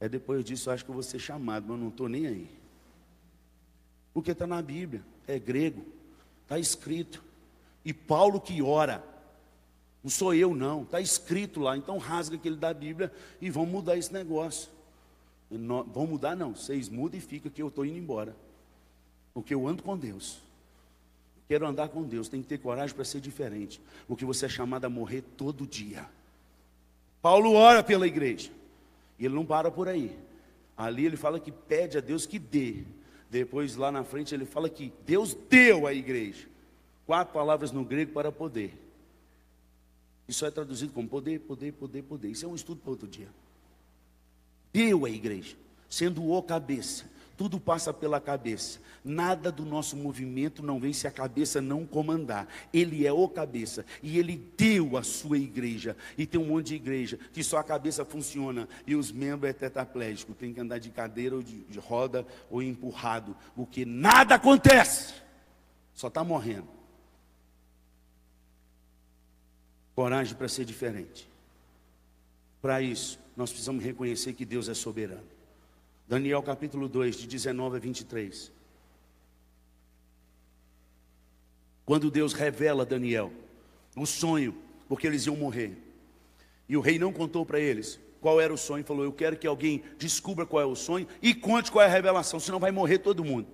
É 0.00 0.08
depois 0.08 0.44
disso 0.44 0.70
acho 0.70 0.84
que 0.84 0.90
eu 0.90 0.94
vou 0.94 1.02
ser 1.02 1.20
chamado, 1.20 1.66
mas 1.68 1.78
não 1.78 1.88
estou 1.88 2.08
nem 2.08 2.26
aí. 2.26 2.50
Porque 4.12 4.32
está 4.32 4.46
na 4.46 4.60
Bíblia, 4.60 5.02
é 5.28 5.38
grego, 5.38 5.86
está 6.42 6.58
escrito. 6.58 7.22
E 7.84 7.92
Paulo 7.92 8.40
que 8.40 8.60
ora, 8.60 9.02
não 10.02 10.10
sou 10.10 10.34
eu 10.34 10.54
não, 10.54 10.82
está 10.82 11.00
escrito 11.00 11.60
lá. 11.60 11.76
Então 11.76 11.98
rasga 11.98 12.36
aquele 12.36 12.56
da 12.56 12.74
Bíblia 12.74 13.12
e 13.40 13.48
vamos 13.48 13.70
mudar 13.70 13.96
esse 13.96 14.12
negócio. 14.12 14.70
Não, 15.48 15.84
vão 15.84 16.06
mudar 16.06 16.34
não, 16.34 16.54
vocês 16.54 16.88
mudam 16.88 17.18
e 17.18 17.22
fica 17.22 17.48
que 17.48 17.62
eu 17.62 17.68
estou 17.68 17.84
indo 17.84 17.98
embora. 17.98 18.34
Porque 19.32 19.54
eu 19.54 19.66
ando 19.66 19.82
com 19.82 19.96
Deus. 19.96 20.45
Quero 21.48 21.66
andar 21.66 21.88
com 21.88 22.02
Deus, 22.02 22.28
tem 22.28 22.42
que 22.42 22.48
ter 22.48 22.58
coragem 22.58 22.94
para 22.94 23.04
ser 23.04 23.20
diferente. 23.20 23.80
Porque 24.08 24.24
você 24.24 24.46
é 24.46 24.48
chamado 24.48 24.84
a 24.84 24.90
morrer 24.90 25.22
todo 25.36 25.66
dia. 25.66 26.06
Paulo 27.22 27.52
ora 27.52 27.82
pela 27.82 28.06
igreja. 28.06 28.50
E 29.18 29.24
ele 29.24 29.34
não 29.34 29.46
para 29.46 29.70
por 29.70 29.88
aí. 29.88 30.16
Ali 30.76 31.06
ele 31.06 31.16
fala 31.16 31.40
que 31.40 31.50
pede 31.50 31.98
a 31.98 32.00
Deus 32.00 32.26
que 32.26 32.38
dê. 32.38 32.82
Depois 33.30 33.76
lá 33.76 33.90
na 33.90 34.04
frente 34.04 34.34
ele 34.34 34.44
fala 34.44 34.68
que 34.68 34.92
Deus 35.04 35.34
deu 35.48 35.86
à 35.86 35.94
igreja. 35.94 36.46
Quatro 37.06 37.32
palavras 37.32 37.70
no 37.70 37.84
grego 37.84 38.12
para 38.12 38.32
poder. 38.32 38.76
Isso 40.28 40.44
é 40.44 40.50
traduzido 40.50 40.92
como 40.92 41.08
poder, 41.08 41.40
poder, 41.40 41.72
poder, 41.72 42.02
poder. 42.02 42.28
Isso 42.28 42.44
é 42.44 42.48
um 42.48 42.54
estudo 42.54 42.80
para 42.80 42.90
outro 42.90 43.06
dia. 43.06 43.28
Deu 44.72 45.06
à 45.06 45.10
igreja, 45.10 45.56
sendo 45.88 46.28
o 46.28 46.42
cabeça. 46.42 47.04
Tudo 47.36 47.60
passa 47.60 47.92
pela 47.92 48.20
cabeça. 48.20 48.80
Nada 49.04 49.52
do 49.52 49.64
nosso 49.64 49.96
movimento 49.96 50.62
não 50.62 50.80
vem 50.80 50.92
se 50.92 51.06
a 51.06 51.10
cabeça 51.10 51.60
não 51.60 51.84
comandar. 51.84 52.48
Ele 52.72 53.06
é 53.06 53.12
o 53.12 53.28
cabeça 53.28 53.84
e 54.02 54.18
ele 54.18 54.36
deu 54.56 54.96
a 54.96 55.02
sua 55.02 55.36
igreja. 55.36 55.96
E 56.16 56.26
tem 56.26 56.40
um 56.40 56.46
monte 56.46 56.68
de 56.68 56.74
igreja 56.76 57.18
que 57.32 57.44
só 57.44 57.58
a 57.58 57.64
cabeça 57.64 58.04
funciona 58.04 58.68
e 58.86 58.94
os 58.94 59.12
membros 59.12 59.50
é 59.50 59.52
tetraplégico, 59.52 60.34
tem 60.34 60.52
que 60.52 60.60
andar 60.60 60.78
de 60.78 60.90
cadeira 60.90 61.36
ou 61.36 61.42
de, 61.42 61.60
de 61.64 61.78
roda 61.78 62.26
ou 62.50 62.62
empurrado, 62.62 63.36
porque 63.54 63.84
nada 63.84 64.36
acontece. 64.36 65.14
Só 65.94 66.08
está 66.08 66.24
morrendo. 66.24 66.68
Coragem 69.94 70.34
para 70.34 70.48
ser 70.48 70.64
diferente. 70.64 71.28
Para 72.60 72.82
isso, 72.82 73.18
nós 73.36 73.50
precisamos 73.50 73.84
reconhecer 73.84 74.32
que 74.32 74.44
Deus 74.44 74.68
é 74.68 74.74
soberano. 74.74 75.35
Daniel 76.08 76.40
capítulo 76.42 76.88
2, 76.88 77.16
de 77.16 77.26
19 77.26 77.76
a 77.76 77.80
23. 77.80 78.52
Quando 81.84 82.10
Deus 82.10 82.32
revela 82.32 82.82
a 82.82 82.86
Daniel 82.86 83.32
o 83.96 84.06
sonho, 84.06 84.56
porque 84.88 85.06
eles 85.06 85.26
iam 85.26 85.36
morrer. 85.36 85.76
E 86.68 86.76
o 86.76 86.80
rei 86.80 86.98
não 86.98 87.12
contou 87.12 87.44
para 87.44 87.58
eles 87.58 87.98
qual 88.20 88.40
era 88.40 88.54
o 88.54 88.58
sonho, 88.58 88.84
falou: 88.84 89.04
Eu 89.04 89.12
quero 89.12 89.36
que 89.36 89.46
alguém 89.46 89.82
descubra 89.98 90.46
qual 90.46 90.62
é 90.62 90.66
o 90.66 90.76
sonho 90.76 91.08
e 91.20 91.34
conte 91.34 91.72
qual 91.72 91.82
é 91.82 91.86
a 91.86 91.92
revelação, 91.92 92.38
senão 92.38 92.60
vai 92.60 92.70
morrer 92.70 92.98
todo 92.98 93.24
mundo. 93.24 93.48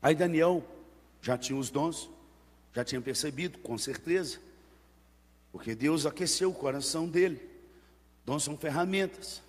Aí 0.00 0.14
Daniel 0.14 0.64
já 1.20 1.36
tinha 1.36 1.58
os 1.58 1.70
dons, 1.70 2.10
já 2.74 2.84
tinha 2.84 3.00
percebido, 3.00 3.58
com 3.58 3.76
certeza, 3.76 4.38
porque 5.52 5.74
Deus 5.74 6.06
aqueceu 6.06 6.50
o 6.50 6.54
coração 6.54 7.06
dele. 7.06 7.40
Dons 8.24 8.42
são 8.42 8.56
ferramentas 8.56 9.42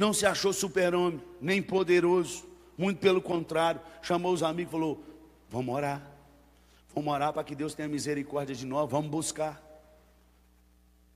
não 0.00 0.14
se 0.14 0.24
achou 0.24 0.50
super-homem, 0.50 1.20
nem 1.42 1.60
poderoso, 1.60 2.46
muito 2.76 2.98
pelo 2.98 3.20
contrário, 3.20 3.82
chamou 4.00 4.32
os 4.32 4.42
amigos 4.42 4.70
e 4.70 4.72
falou: 4.72 5.04
Vamos 5.50 5.74
orar, 5.74 6.10
vamos 6.94 7.12
orar 7.12 7.34
para 7.34 7.44
que 7.44 7.54
Deus 7.54 7.74
tenha 7.74 7.86
misericórdia 7.86 8.56
de 8.56 8.64
nós, 8.64 8.90
vamos 8.90 9.10
buscar. 9.10 9.62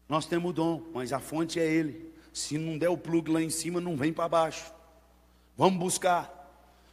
Nós 0.06 0.26
temos 0.26 0.50
o 0.50 0.52
dom, 0.52 0.82
mas 0.92 1.14
a 1.14 1.18
fonte 1.18 1.58
é 1.58 1.64
Ele. 1.64 2.12
Se 2.30 2.58
não 2.58 2.76
der 2.76 2.90
o 2.90 2.98
plug 2.98 3.30
lá 3.30 3.40
em 3.40 3.48
cima, 3.48 3.80
não 3.80 3.96
vem 3.96 4.12
para 4.12 4.28
baixo. 4.28 4.70
Vamos 5.56 5.78
buscar, 5.78 6.30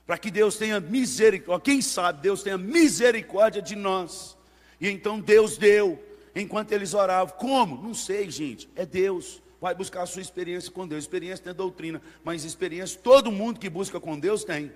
para 0.07 0.17
que 0.17 0.31
Deus 0.31 0.55
tenha 0.55 0.79
misericórdia. 0.79 1.73
Quem 1.73 1.81
sabe 1.81 2.21
Deus 2.21 2.41
tenha 2.41 2.57
misericórdia 2.57 3.61
de 3.61 3.75
nós. 3.75 4.37
E 4.79 4.87
então 4.87 5.19
Deus 5.19 5.57
deu, 5.57 6.01
enquanto 6.33 6.71
eles 6.71 6.93
oravam. 6.93 7.35
Como? 7.35 7.83
Não 7.83 7.93
sei, 7.93 8.31
gente. 8.31 8.69
É 8.77 8.85
Deus. 8.85 9.41
Vai 9.61 9.75
buscar 9.75 10.01
a 10.01 10.05
sua 10.07 10.23
experiência 10.23 10.71
com 10.71 10.87
Deus. 10.87 11.03
Experiência 11.03 11.45
tem 11.45 11.53
doutrina, 11.53 12.01
mas 12.23 12.43
experiência 12.43 12.99
todo 12.99 13.31
mundo 13.31 13.59
que 13.59 13.69
busca 13.69 13.99
com 13.99 14.19
Deus 14.19 14.43
tem. 14.43 14.71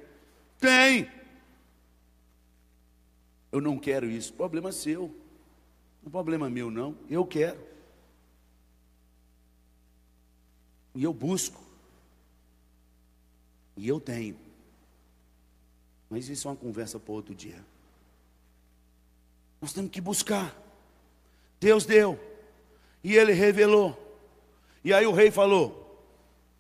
Tem. 0.60 1.10
Eu 3.52 3.60
não 3.60 3.80
quero 3.80 4.06
isso. 4.06 4.32
Problema 4.34 4.72
seu. 4.72 5.08
Não 6.04 6.10
é 6.10 6.12
problema 6.12 6.48
meu, 6.52 6.70
não. 6.70 6.96
Eu 7.10 7.26
quero. 7.26 7.60
E 10.94 11.04
eu 11.04 11.12
busco. 11.12 11.60
E 13.76 13.88
eu 13.88 14.00
tenho. 14.00 14.38
Mas 16.10 16.30
isso 16.30 16.48
é 16.48 16.52
uma 16.52 16.58
conversa 16.58 17.00
para 17.00 17.12
outro 17.12 17.34
dia. 17.34 17.66
Nós 19.60 19.74
temos 19.74 19.90
que 19.90 20.00
buscar. 20.00 20.56
Deus 21.60 21.86
deu. 21.86 22.20
E 23.04 23.16
ele 23.16 23.34
revelou. 23.34 24.05
E 24.86 24.94
aí 24.94 25.08
o 25.08 25.12
rei 25.12 25.32
falou: 25.32 26.00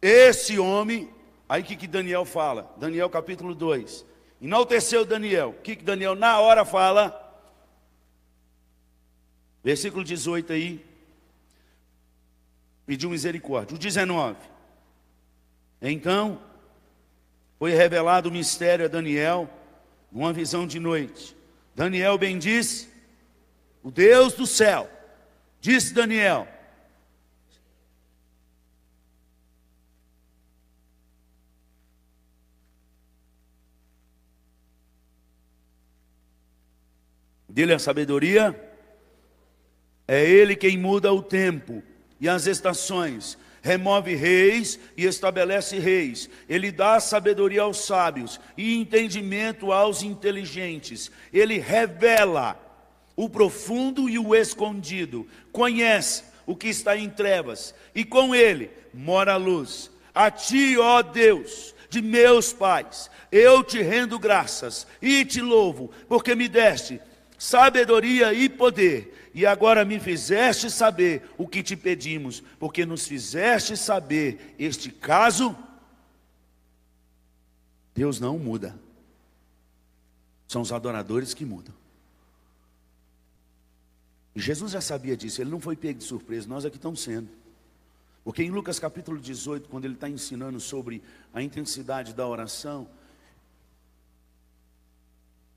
Esse 0.01 0.57
homem. 0.57 1.07
Aí 1.47 1.61
o 1.61 1.65
que, 1.65 1.76
que 1.76 1.86
Daniel 1.86 2.26
fala? 2.26 2.73
Daniel 2.76 3.07
capítulo 3.07 3.53
2. 3.53 4.03
Enalteceu 4.41 5.05
Daniel. 5.05 5.49
O 5.49 5.61
que, 5.61 5.76
que 5.76 5.84
Daniel 5.84 6.15
na 6.15 6.39
hora 6.39 6.65
fala? 6.65 7.21
Versículo 9.63 10.03
18 10.03 10.53
aí. 10.53 10.84
Pediu 12.88 13.11
misericórdia. 13.11 13.76
O 13.76 13.80
19. 13.80 14.38
Então 15.80 16.41
foi 17.59 17.73
revelado 17.73 18.30
o 18.30 18.32
mistério 18.32 18.86
a 18.86 18.88
Daniel, 18.88 19.47
numa 20.11 20.34
visão 20.34 20.65
de 20.65 20.80
noite. 20.80 21.38
Daniel 21.76 22.17
bendiz 22.17 22.89
o 23.84 23.91
Deus 23.91 24.34
do 24.34 24.47
céu. 24.47 24.89
Disse 25.61 25.93
Daniel: 25.93 26.55
Dele 37.56 37.72
a 37.72 37.80
sabedoria, 37.80 38.53
é 40.06 40.30
Ele 40.30 40.58
quem 40.58 40.78
muda 40.78 41.14
o 41.14 41.24
tempo 41.24 41.82
e 42.20 42.28
as 42.28 42.47
estações, 42.47 43.38
remove 43.62 44.14
reis 44.14 44.78
e 44.97 45.06
estabelece 45.06 45.80
reis. 45.80 46.30
Ele 46.49 46.70
dá 46.70 46.99
sabedoria 46.99 47.62
aos 47.62 47.86
sábios 47.86 48.41
e 48.58 48.76
entendimento 48.76 49.72
aos 49.72 50.03
inteligentes. 50.03 51.10
Ele 51.32 51.58
revela 51.58 52.60
o 53.16 53.30
profundo 53.30 54.10
e 54.10 54.20
o 54.20 54.36
escondido. 54.36 55.26
Conhece 55.53 56.26
o 56.45 56.58
que 56.58 56.68
está 56.68 56.97
em 56.97 57.10
trevas 57.10 57.74
e 57.95 58.03
com 58.03 58.36
ele 58.36 58.70
mora 58.93 59.36
a 59.36 59.38
luz. 59.38 59.89
A 60.14 60.30
ti, 60.30 60.78
ó 60.78 61.01
Deus, 61.01 61.74
de 61.89 62.01
meus 62.01 62.51
pais, 62.51 63.10
eu 63.32 63.64
te 63.64 63.82
rendo 63.82 64.20
graças 64.20 64.86
e 65.01 65.24
te 65.24 65.39
louvo, 65.39 65.89
porque 66.10 66.36
me 66.36 66.49
deste 66.49 66.99
sabedoria 67.38 68.33
e 68.33 68.49
poder, 68.49 69.31
e 69.33 69.45
agora 69.45 69.83
me 69.83 69.99
fizeste 69.99 70.69
saber 70.69 71.29
o 71.38 71.47
que 71.47 71.61
te 71.61 71.75
pedimos, 71.75 72.41
porque 72.59 72.86
nos 72.86 73.07
fizeste 73.07 73.75
saber 73.75 74.55
este 74.57 74.89
caso. 74.91 75.55
Deus 77.93 78.19
não 78.19 78.38
muda, 78.38 78.77
são 80.47 80.61
os 80.61 80.71
adoradores 80.71 81.33
que 81.33 81.45
mudam. 81.45 81.73
E 84.36 84.41
Jesus 84.41 84.73
já 84.73 84.81
sabia 84.81 85.15
disso, 85.15 85.41
ele 85.41 85.49
não 85.49 85.61
foi 85.61 85.75
pego 85.75 85.99
de 85.99 86.05
surpresa, 86.05 86.47
nós 86.47 86.65
aqui 86.65 86.75
estamos 86.75 86.99
sendo. 87.01 87.29
Porque 88.25 88.43
em 88.43 88.49
Lucas 88.49 88.79
capítulo 88.79 89.19
18, 89.19 89.69
quando 89.69 89.86
ele 89.86 89.93
está 89.93 90.09
ensinando 90.09 90.59
sobre 90.59 91.01
a 91.33 91.41
intensidade 91.41 92.13
da 92.13 92.27
oração, 92.27 92.88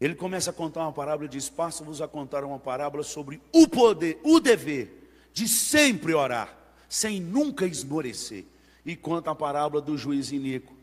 ele 0.01 0.15
começa 0.15 0.51
a 0.51 0.53
contar 0.53 0.83
uma 0.83 0.93
parábola 0.93 1.27
e 1.27 1.31
diz: 1.31 1.49
Passo-vos 1.49 2.01
a 2.01 2.07
contar 2.07 2.45
uma 2.45 2.59
parábola 2.59 3.03
sobre 3.03 3.41
o 3.53 3.67
poder, 3.67 4.21
o 4.23 4.39
dever 4.39 4.99
de 5.33 5.49
sempre 5.49 6.15
orar, 6.15 6.57
sem 6.89 7.21
nunca 7.21 7.67
esmorecer. 7.67 8.45
E 8.85 8.97
conta 8.97 9.31
a 9.31 9.35
parábola 9.35 9.83
do 9.83 9.99
juiz 9.99 10.31
Inico. 10.31 10.75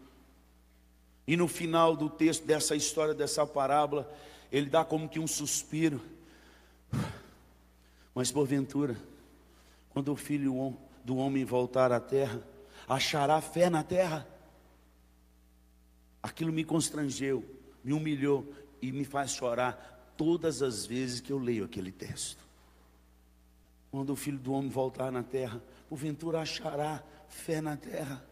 E 1.27 1.35
no 1.35 1.47
final 1.47 1.95
do 1.95 2.09
texto 2.09 2.45
dessa 2.45 2.75
história, 2.75 3.13
dessa 3.13 3.45
parábola, 3.47 4.11
ele 4.51 4.69
dá 4.69 4.85
como 4.85 5.09
que 5.09 5.19
um 5.19 5.25
suspiro. 5.25 5.99
Mas 8.13 8.31
porventura, 8.31 8.95
quando 9.89 10.11
o 10.11 10.15
filho 10.15 10.77
do 11.03 11.17
homem 11.17 11.43
voltar 11.43 11.91
à 11.91 11.99
terra, 11.99 12.41
achará 12.87 13.41
fé 13.41 13.69
na 13.69 13.81
terra? 13.81 14.27
Aquilo 16.21 16.51
me 16.51 16.63
constrangeu, 16.63 17.43
me 17.83 17.91
humilhou 17.91 18.45
e 18.81 18.91
me 18.91 19.05
faz 19.05 19.31
chorar 19.31 20.13
todas 20.17 20.61
as 20.61 20.85
vezes 20.85 21.19
que 21.19 21.31
eu 21.31 21.37
leio 21.37 21.65
aquele 21.65 21.91
texto. 21.91 22.45
Quando 23.91 24.11
o 24.11 24.15
filho 24.15 24.37
do 24.37 24.53
homem 24.53 24.69
voltar 24.69 25.11
na 25.11 25.23
terra, 25.23 25.61
porventura 25.87 26.41
achará 26.41 27.03
fé 27.29 27.61
na 27.61 27.77
terra. 27.77 28.25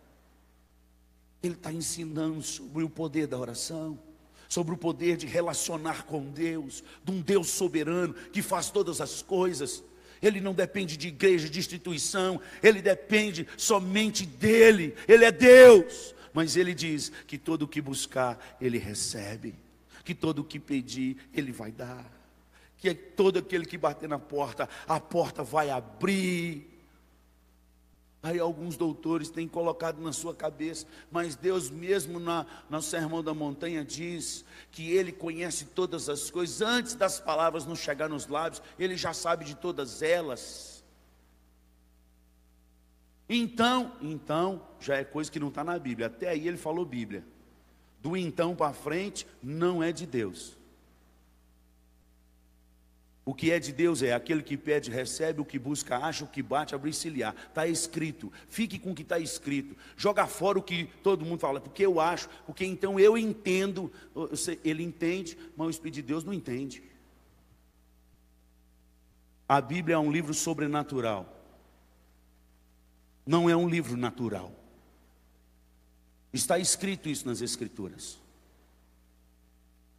Ele 1.41 1.53
está 1.53 1.71
ensinando 1.71 2.41
sobre 2.41 2.83
o 2.83 2.89
poder 2.89 3.27
da 3.27 3.37
oração, 3.37 3.99
sobre 4.47 4.73
o 4.73 4.77
poder 4.77 5.17
de 5.17 5.25
relacionar 5.25 6.03
com 6.03 6.29
Deus, 6.31 6.83
de 7.03 7.11
um 7.11 7.21
Deus 7.21 7.49
soberano 7.49 8.13
que 8.13 8.41
faz 8.41 8.69
todas 8.69 9.01
as 9.01 9.21
coisas. 9.21 9.83
Ele 10.21 10.39
não 10.39 10.53
depende 10.53 10.95
de 10.95 11.09
igreja, 11.09 11.49
de 11.49 11.59
instituição, 11.59 12.39
ele 12.61 12.81
depende 12.81 13.47
somente 13.57 14.25
dele. 14.25 14.95
Ele 15.07 15.25
é 15.25 15.31
Deus, 15.31 16.15
mas 16.33 16.55
ele 16.55 16.73
diz 16.73 17.11
que 17.27 17.37
todo 17.37 17.63
o 17.63 17.67
que 17.67 17.81
buscar, 17.81 18.57
ele 18.59 18.77
recebe 18.77 19.55
que 20.03 20.13
todo 20.13 20.39
o 20.39 20.43
que 20.43 20.59
pedir, 20.59 21.17
Ele 21.33 21.51
vai 21.51 21.71
dar. 21.71 22.05
Que 22.77 22.93
todo 22.93 23.39
aquele 23.39 23.65
que 23.65 23.77
bater 23.77 24.09
na 24.09 24.19
porta, 24.19 24.67
a 24.87 24.99
porta 24.99 25.43
vai 25.43 25.69
abrir. 25.69 26.69
Aí 28.21 28.39
alguns 28.39 28.77
doutores 28.77 29.29
têm 29.29 29.47
colocado 29.47 30.01
na 30.01 30.13
sua 30.13 30.33
cabeça, 30.33 30.85
mas 31.11 31.35
Deus 31.35 31.69
mesmo 31.69 32.19
na, 32.19 32.45
no 32.69 32.81
Sermão 32.81 33.21
da 33.21 33.33
Montanha 33.33 33.83
diz 33.83 34.45
que 34.71 34.91
Ele 34.91 35.11
conhece 35.11 35.65
todas 35.65 36.07
as 36.07 36.29
coisas, 36.31 36.61
antes 36.61 36.93
das 36.93 37.19
palavras 37.19 37.65
não 37.65 37.75
chegar 37.75 38.09
nos 38.09 38.27
lábios, 38.27 38.61
Ele 38.79 38.95
já 38.95 39.13
sabe 39.13 39.43
de 39.43 39.55
todas 39.55 40.01
elas. 40.01 40.83
Então, 43.27 43.93
então, 44.01 44.61
já 44.79 44.97
é 44.97 45.03
coisa 45.03 45.31
que 45.31 45.39
não 45.39 45.47
está 45.47 45.63
na 45.63 45.79
Bíblia, 45.79 46.07
até 46.07 46.29
aí 46.29 46.47
ele 46.47 46.57
falou 46.57 46.85
Bíblia 46.85 47.25
do 48.03 48.17
então 48.17 48.53
para 48.53 48.73
frente 48.73 49.25
não 49.41 49.81
é 49.81 49.93
de 49.93 50.05
Deus. 50.05 50.57
O 53.25 53.33
que 53.33 53.49
é 53.49 53.57
de 53.57 53.71
Deus 53.71 54.03
é 54.03 54.11
aquele 54.11 54.43
que 54.43 54.57
pede, 54.57 54.91
recebe, 54.91 55.39
o 55.39 55.45
que 55.45 55.57
busca, 55.57 55.97
acha, 55.97 56.25
o 56.25 56.27
que 56.27 56.43
bate, 56.43 56.75
abre 56.75 56.91
se 56.91 57.07
Está 57.07 57.65
escrito. 57.65 58.29
Fique 58.49 58.77
com 58.77 58.91
o 58.91 58.95
que 58.95 59.03
está 59.03 59.17
escrito. 59.17 59.77
Joga 59.95 60.27
fora 60.27 60.59
o 60.59 60.61
que 60.61 60.89
todo 61.01 61.25
mundo 61.25 61.39
fala, 61.39 61.61
porque 61.61 61.85
eu 61.85 62.01
acho, 62.01 62.27
porque 62.45 62.65
então 62.65 62.99
eu 62.99 63.17
entendo. 63.17 63.89
Ele 64.61 64.83
entende, 64.83 65.37
mas 65.55 65.67
o 65.67 65.69
Espírito 65.69 65.95
de 65.95 66.01
Deus 66.01 66.25
não 66.25 66.33
entende. 66.33 66.83
A 69.47 69.61
Bíblia 69.61 69.95
é 69.95 69.99
um 69.99 70.11
livro 70.11 70.33
sobrenatural. 70.33 71.41
Não 73.25 73.49
é 73.49 73.55
um 73.55 73.69
livro 73.69 73.95
natural. 73.95 74.62
Está 76.33 76.57
escrito 76.57 77.07
isso 77.07 77.27
nas 77.27 77.41
Escrituras. 77.41 78.17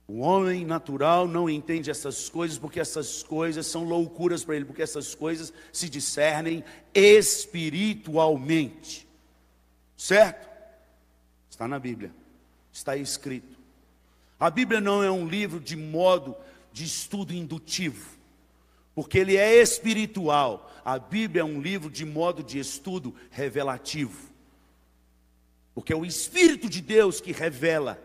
O 0.07 0.18
homem 0.18 0.66
natural 0.66 1.26
não 1.26 1.49
entende 1.49 1.91
essas 1.91 2.28
coisas 2.28 2.59
porque 2.59 2.78
essas 2.78 3.22
coisas 3.22 3.66
são 3.66 3.85
loucuras 3.85 4.45
para 4.45 4.57
ele, 4.57 4.66
porque 4.66 4.82
essas 4.82 5.14
coisas 5.14 5.51
se 5.72 5.89
discernem 5.89 6.62
espiritualmente. 6.93 9.09
Certo? 9.97 10.47
Está 11.49 11.66
na 11.66 11.78
Bíblia. 11.78 12.12
Está 12.70 12.95
escrito. 12.97 13.57
A 14.39 14.51
Bíblia 14.51 14.78
não 14.80 15.03
é 15.03 15.11
um 15.11 15.26
livro 15.26 15.59
de 15.59 15.76
modo 15.76 16.37
de 16.70 16.85
estudo 16.85 17.32
indutivo, 17.32 18.18
porque 18.95 19.18
ele 19.18 19.37
é 19.37 19.62
espiritual. 19.62 20.70
A 20.85 20.99
Bíblia 20.99 21.41
é 21.43 21.45
um 21.45 21.62
livro 21.62 21.89
de 21.89 22.05
modo 22.05 22.43
de 22.43 22.59
estudo 22.59 23.14
revelativo. 23.30 24.34
Porque 25.75 25.93
é 25.93 25.97
o 25.97 26.05
Espírito 26.05 26.68
de 26.68 26.81
Deus 26.81 27.20
que 27.20 27.33
revela. 27.33 28.01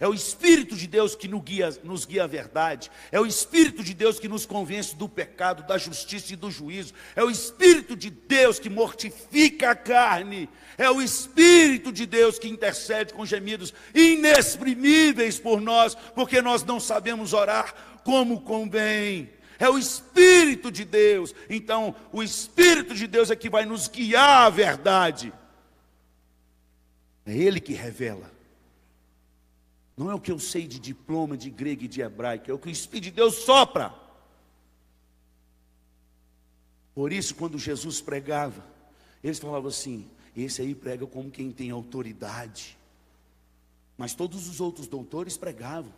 É 0.00 0.06
o 0.06 0.14
Espírito 0.14 0.76
de 0.76 0.86
Deus 0.86 1.16
que 1.16 1.26
nos 1.26 1.42
guia, 1.42 1.76
nos 1.82 2.04
guia 2.04 2.26
verdade. 2.28 2.88
É 3.10 3.18
o 3.20 3.26
Espírito 3.26 3.82
de 3.82 3.92
Deus 3.92 4.20
que 4.20 4.28
nos 4.28 4.46
convence 4.46 4.94
do 4.94 5.08
pecado, 5.08 5.66
da 5.66 5.76
justiça 5.76 6.32
e 6.32 6.36
do 6.36 6.50
juízo. 6.50 6.94
É 7.16 7.24
o 7.24 7.30
Espírito 7.30 7.96
de 7.96 8.08
Deus 8.08 8.60
que 8.60 8.70
mortifica 8.70 9.70
a 9.70 9.74
carne. 9.74 10.48
É 10.76 10.88
o 10.88 11.02
Espírito 11.02 11.90
de 11.90 12.06
Deus 12.06 12.38
que 12.38 12.48
intercede 12.48 13.12
com 13.12 13.26
gemidos 13.26 13.74
inexprimíveis 13.92 15.40
por 15.40 15.60
nós, 15.60 15.96
porque 16.14 16.40
nós 16.40 16.62
não 16.62 16.78
sabemos 16.78 17.32
orar 17.32 17.74
como 18.04 18.40
convém. 18.42 19.30
é 19.58 19.68
o 19.68 19.76
Espírito 19.76 20.70
de 20.70 20.84
Deus. 20.84 21.34
Então, 21.50 21.96
o 22.12 22.22
Espírito 22.22 22.94
de 22.94 23.08
Deus 23.08 23.32
é 23.32 23.36
que 23.36 23.50
vai 23.50 23.66
nos 23.66 23.88
guiar 23.88 24.46
à 24.46 24.50
verdade. 24.50 25.32
É 27.28 27.36
Ele 27.36 27.60
que 27.60 27.74
revela. 27.74 28.32
Não 29.94 30.10
é 30.10 30.14
o 30.14 30.20
que 30.20 30.32
eu 30.32 30.38
sei 30.38 30.66
de 30.66 30.78
diploma 30.78 31.36
de 31.36 31.50
grego 31.50 31.84
e 31.84 31.88
de 31.88 32.00
hebraico, 32.00 32.50
é 32.50 32.54
o 32.54 32.58
que 32.58 32.68
o 32.68 32.70
Espírito 32.70 33.04
de 33.04 33.10
Deus 33.10 33.34
sopra. 33.34 33.92
Por 36.94 37.12
isso, 37.12 37.34
quando 37.34 37.58
Jesus 37.58 38.00
pregava, 38.00 38.64
eles 39.22 39.38
falavam 39.38 39.68
assim: 39.68 40.08
esse 40.36 40.62
aí 40.62 40.74
prega 40.74 41.06
como 41.06 41.30
quem 41.30 41.52
tem 41.52 41.70
autoridade. 41.70 42.78
Mas 43.96 44.14
todos 44.14 44.48
os 44.48 44.60
outros 44.60 44.86
doutores 44.86 45.36
pregavam. 45.36 45.92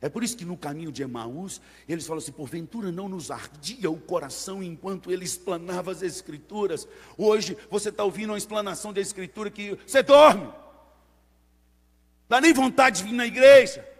É 0.00 0.08
por 0.08 0.22
isso 0.22 0.36
que 0.36 0.44
no 0.44 0.56
caminho 0.56 0.92
de 0.92 1.02
Emaús, 1.02 1.60
eles 1.88 2.06
falam 2.06 2.18
assim: 2.18 2.32
porventura 2.32 2.92
não 2.92 3.08
nos 3.08 3.30
ardia 3.30 3.90
o 3.90 3.98
coração 3.98 4.62
enquanto 4.62 5.10
ele 5.10 5.24
explanava 5.24 5.90
as 5.90 6.02
Escrituras. 6.02 6.86
Hoje 7.16 7.56
você 7.70 7.88
está 7.88 8.04
ouvindo 8.04 8.30
uma 8.30 8.38
explanação 8.38 8.92
da 8.92 9.00
Escritura 9.00 9.50
que 9.50 9.78
você 9.86 10.02
dorme, 10.02 10.52
dá 12.28 12.40
nem 12.40 12.52
vontade 12.52 12.98
de 12.98 13.04
vir 13.04 13.14
na 13.14 13.26
igreja. 13.26 13.96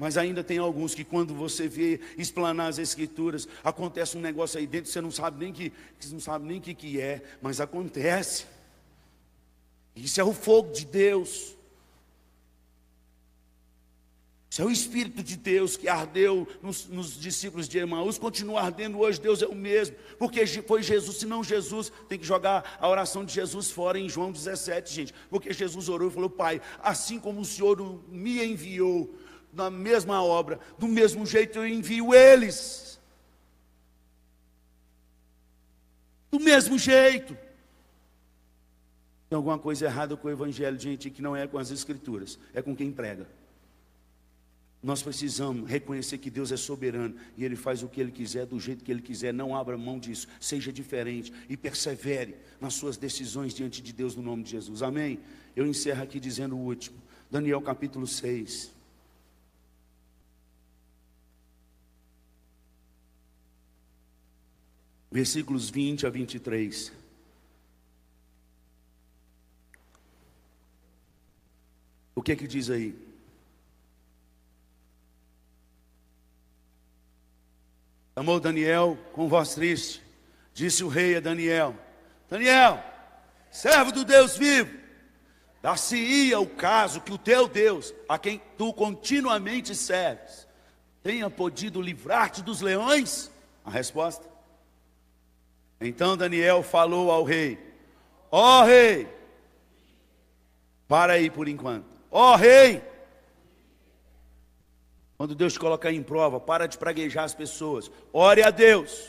Mas 0.00 0.16
ainda 0.16 0.42
tem 0.42 0.56
alguns 0.56 0.94
que 0.94 1.04
quando 1.04 1.34
você 1.34 1.68
vê 1.68 2.00
explanar 2.16 2.68
as 2.68 2.78
escrituras, 2.78 3.46
acontece 3.62 4.16
um 4.16 4.20
negócio 4.22 4.58
aí 4.58 4.66
dentro, 4.66 4.90
você 4.90 4.98
não 4.98 5.10
sabe 5.10 5.44
nem 5.44 5.52
que, 5.52 5.70
você 5.98 6.14
não 6.14 6.20
sabe 6.20 6.46
nem 6.46 6.58
que, 6.58 6.72
que 6.72 6.98
é, 6.98 7.22
mas 7.42 7.60
acontece. 7.60 8.46
Isso 9.94 10.18
é 10.18 10.24
o 10.24 10.32
fogo 10.32 10.72
de 10.72 10.86
Deus. 10.86 11.54
Isso 14.50 14.62
é 14.62 14.64
o 14.64 14.70
Espírito 14.70 15.22
de 15.22 15.36
Deus 15.36 15.76
que 15.76 15.86
ardeu 15.86 16.44
nos, 16.60 16.88
nos, 16.88 17.16
discípulos 17.16 17.68
de 17.68 17.78
Emaús, 17.78 18.18
continua 18.18 18.62
ardendo 18.62 18.98
hoje, 18.98 19.20
Deus 19.20 19.40
é 19.40 19.46
o 19.46 19.54
mesmo, 19.54 19.94
porque 20.18 20.44
foi 20.62 20.82
Jesus, 20.82 21.18
se 21.18 21.26
não 21.26 21.44
Jesus, 21.44 21.92
tem 22.08 22.18
que 22.18 22.26
jogar 22.26 22.76
a 22.80 22.88
oração 22.88 23.24
de 23.24 23.32
Jesus 23.32 23.70
fora 23.70 23.96
em 23.96 24.08
João 24.08 24.32
17, 24.32 24.92
gente, 24.92 25.14
porque 25.30 25.52
Jesus 25.52 25.88
orou 25.88 26.08
e 26.08 26.12
falou, 26.12 26.28
Pai, 26.28 26.60
assim 26.82 27.20
como 27.20 27.40
o 27.40 27.44
Senhor 27.44 27.80
me 28.08 28.44
enviou 28.44 29.14
na 29.52 29.70
mesma 29.70 30.20
obra, 30.20 30.58
do 30.76 30.88
mesmo 30.88 31.24
jeito 31.24 31.60
eu 31.60 31.68
envio 31.68 32.12
eles, 32.12 32.98
do 36.28 36.40
mesmo 36.40 36.76
jeito. 36.76 37.38
Tem 39.28 39.36
alguma 39.36 39.60
coisa 39.60 39.84
errada 39.84 40.16
com 40.16 40.26
o 40.26 40.30
Evangelho, 40.30 40.76
gente, 40.76 41.08
que 41.08 41.22
não 41.22 41.36
é 41.36 41.46
com 41.46 41.56
as 41.56 41.70
Escrituras, 41.70 42.36
é 42.52 42.60
com 42.60 42.74
quem 42.74 42.90
prega. 42.90 43.38
Nós 44.82 45.02
precisamos 45.02 45.68
reconhecer 45.68 46.16
que 46.16 46.30
Deus 46.30 46.50
é 46.50 46.56
soberano 46.56 47.14
e 47.36 47.44
Ele 47.44 47.54
faz 47.54 47.82
o 47.82 47.88
que 47.88 48.00
Ele 48.00 48.10
quiser, 48.10 48.46
do 48.46 48.58
jeito 48.58 48.82
que 48.82 48.90
Ele 48.90 49.02
quiser. 49.02 49.32
Não 49.32 49.54
abra 49.54 49.76
mão 49.76 49.98
disso, 49.98 50.26
seja 50.40 50.72
diferente 50.72 51.32
e 51.50 51.56
persevere 51.56 52.36
nas 52.58 52.74
suas 52.74 52.96
decisões 52.96 53.52
diante 53.52 53.82
de 53.82 53.92
Deus 53.92 54.16
no 54.16 54.22
nome 54.22 54.42
de 54.42 54.52
Jesus. 54.52 54.82
Amém? 54.82 55.20
Eu 55.54 55.66
encerro 55.66 56.02
aqui 56.02 56.18
dizendo 56.18 56.56
o 56.56 56.60
último. 56.60 56.96
Daniel 57.30 57.60
capítulo 57.60 58.06
6. 58.06 58.72
Versículos 65.12 65.68
20 65.68 66.06
a 66.06 66.10
23. 66.10 66.92
O 72.14 72.22
que 72.22 72.32
é 72.32 72.36
que 72.36 72.46
diz 72.46 72.70
aí? 72.70 72.94
Chamou 78.20 78.38
Daniel 78.38 78.98
com 79.14 79.30
voz 79.30 79.54
triste. 79.54 80.02
Disse 80.52 80.84
o 80.84 80.88
rei 80.88 81.16
a 81.16 81.20
Daniel: 81.20 81.74
Daniel, 82.28 82.84
servo 83.50 83.90
do 83.90 84.04
Deus 84.04 84.36
vivo, 84.36 84.78
dar-se-ia 85.62 86.38
o 86.38 86.46
caso 86.46 87.00
que 87.00 87.14
o 87.14 87.16
teu 87.16 87.48
Deus, 87.48 87.94
a 88.06 88.18
quem 88.18 88.42
tu 88.58 88.74
continuamente 88.74 89.74
serves, 89.74 90.46
tenha 91.02 91.30
podido 91.30 91.80
livrar-te 91.80 92.42
dos 92.42 92.60
leões? 92.60 93.30
A 93.64 93.70
resposta. 93.70 94.28
Então 95.80 96.14
Daniel 96.14 96.62
falou 96.62 97.10
ao 97.10 97.24
rei: 97.24 97.58
Ó 98.30 98.60
oh, 98.60 98.64
rei, 98.66 99.08
para 100.86 101.14
aí 101.14 101.30
por 101.30 101.48
enquanto. 101.48 101.86
Ó 102.10 102.34
oh, 102.34 102.36
rei, 102.36 102.82
quando 105.20 105.34
Deus 105.34 105.52
te 105.52 105.58
colocar 105.58 105.92
em 105.92 106.02
prova, 106.02 106.40
para 106.40 106.66
de 106.66 106.78
praguejar 106.78 107.24
as 107.24 107.34
pessoas. 107.34 107.90
Ore 108.10 108.42
a 108.42 108.48
Deus. 108.48 109.06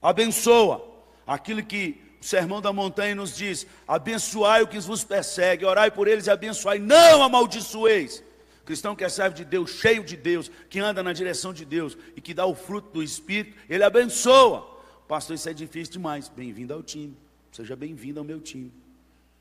Abençoa. 0.00 0.82
Aquilo 1.26 1.62
que 1.62 2.00
o 2.22 2.24
sermão 2.24 2.62
da 2.62 2.72
montanha 2.72 3.14
nos 3.14 3.36
diz: 3.36 3.66
abençoai 3.86 4.62
o 4.62 4.66
que 4.66 4.78
vos 4.78 5.04
persegue, 5.04 5.66
orai 5.66 5.90
por 5.90 6.08
eles 6.08 6.26
e 6.26 6.30
abençoai, 6.30 6.78
não 6.78 7.22
amaldiçoeis. 7.22 8.24
Cristão 8.64 8.96
que 8.96 9.04
é 9.04 9.10
servo 9.10 9.36
de 9.36 9.44
Deus, 9.44 9.72
cheio 9.72 10.02
de 10.02 10.16
Deus, 10.16 10.50
que 10.70 10.78
anda 10.78 11.02
na 11.02 11.12
direção 11.12 11.52
de 11.52 11.66
Deus 11.66 11.98
e 12.16 12.20
que 12.22 12.32
dá 12.32 12.46
o 12.46 12.54
fruto 12.54 12.88
do 12.94 13.02
Espírito, 13.02 13.58
ele 13.68 13.84
abençoa. 13.84 14.66
Pastor, 15.06 15.36
isso 15.36 15.50
é 15.50 15.52
difícil 15.52 15.92
demais. 15.92 16.30
Bem-vindo 16.30 16.72
ao 16.72 16.82
time. 16.82 17.14
Seja 17.52 17.76
bem-vindo 17.76 18.18
ao 18.18 18.24
meu 18.24 18.40
time. 18.40 18.72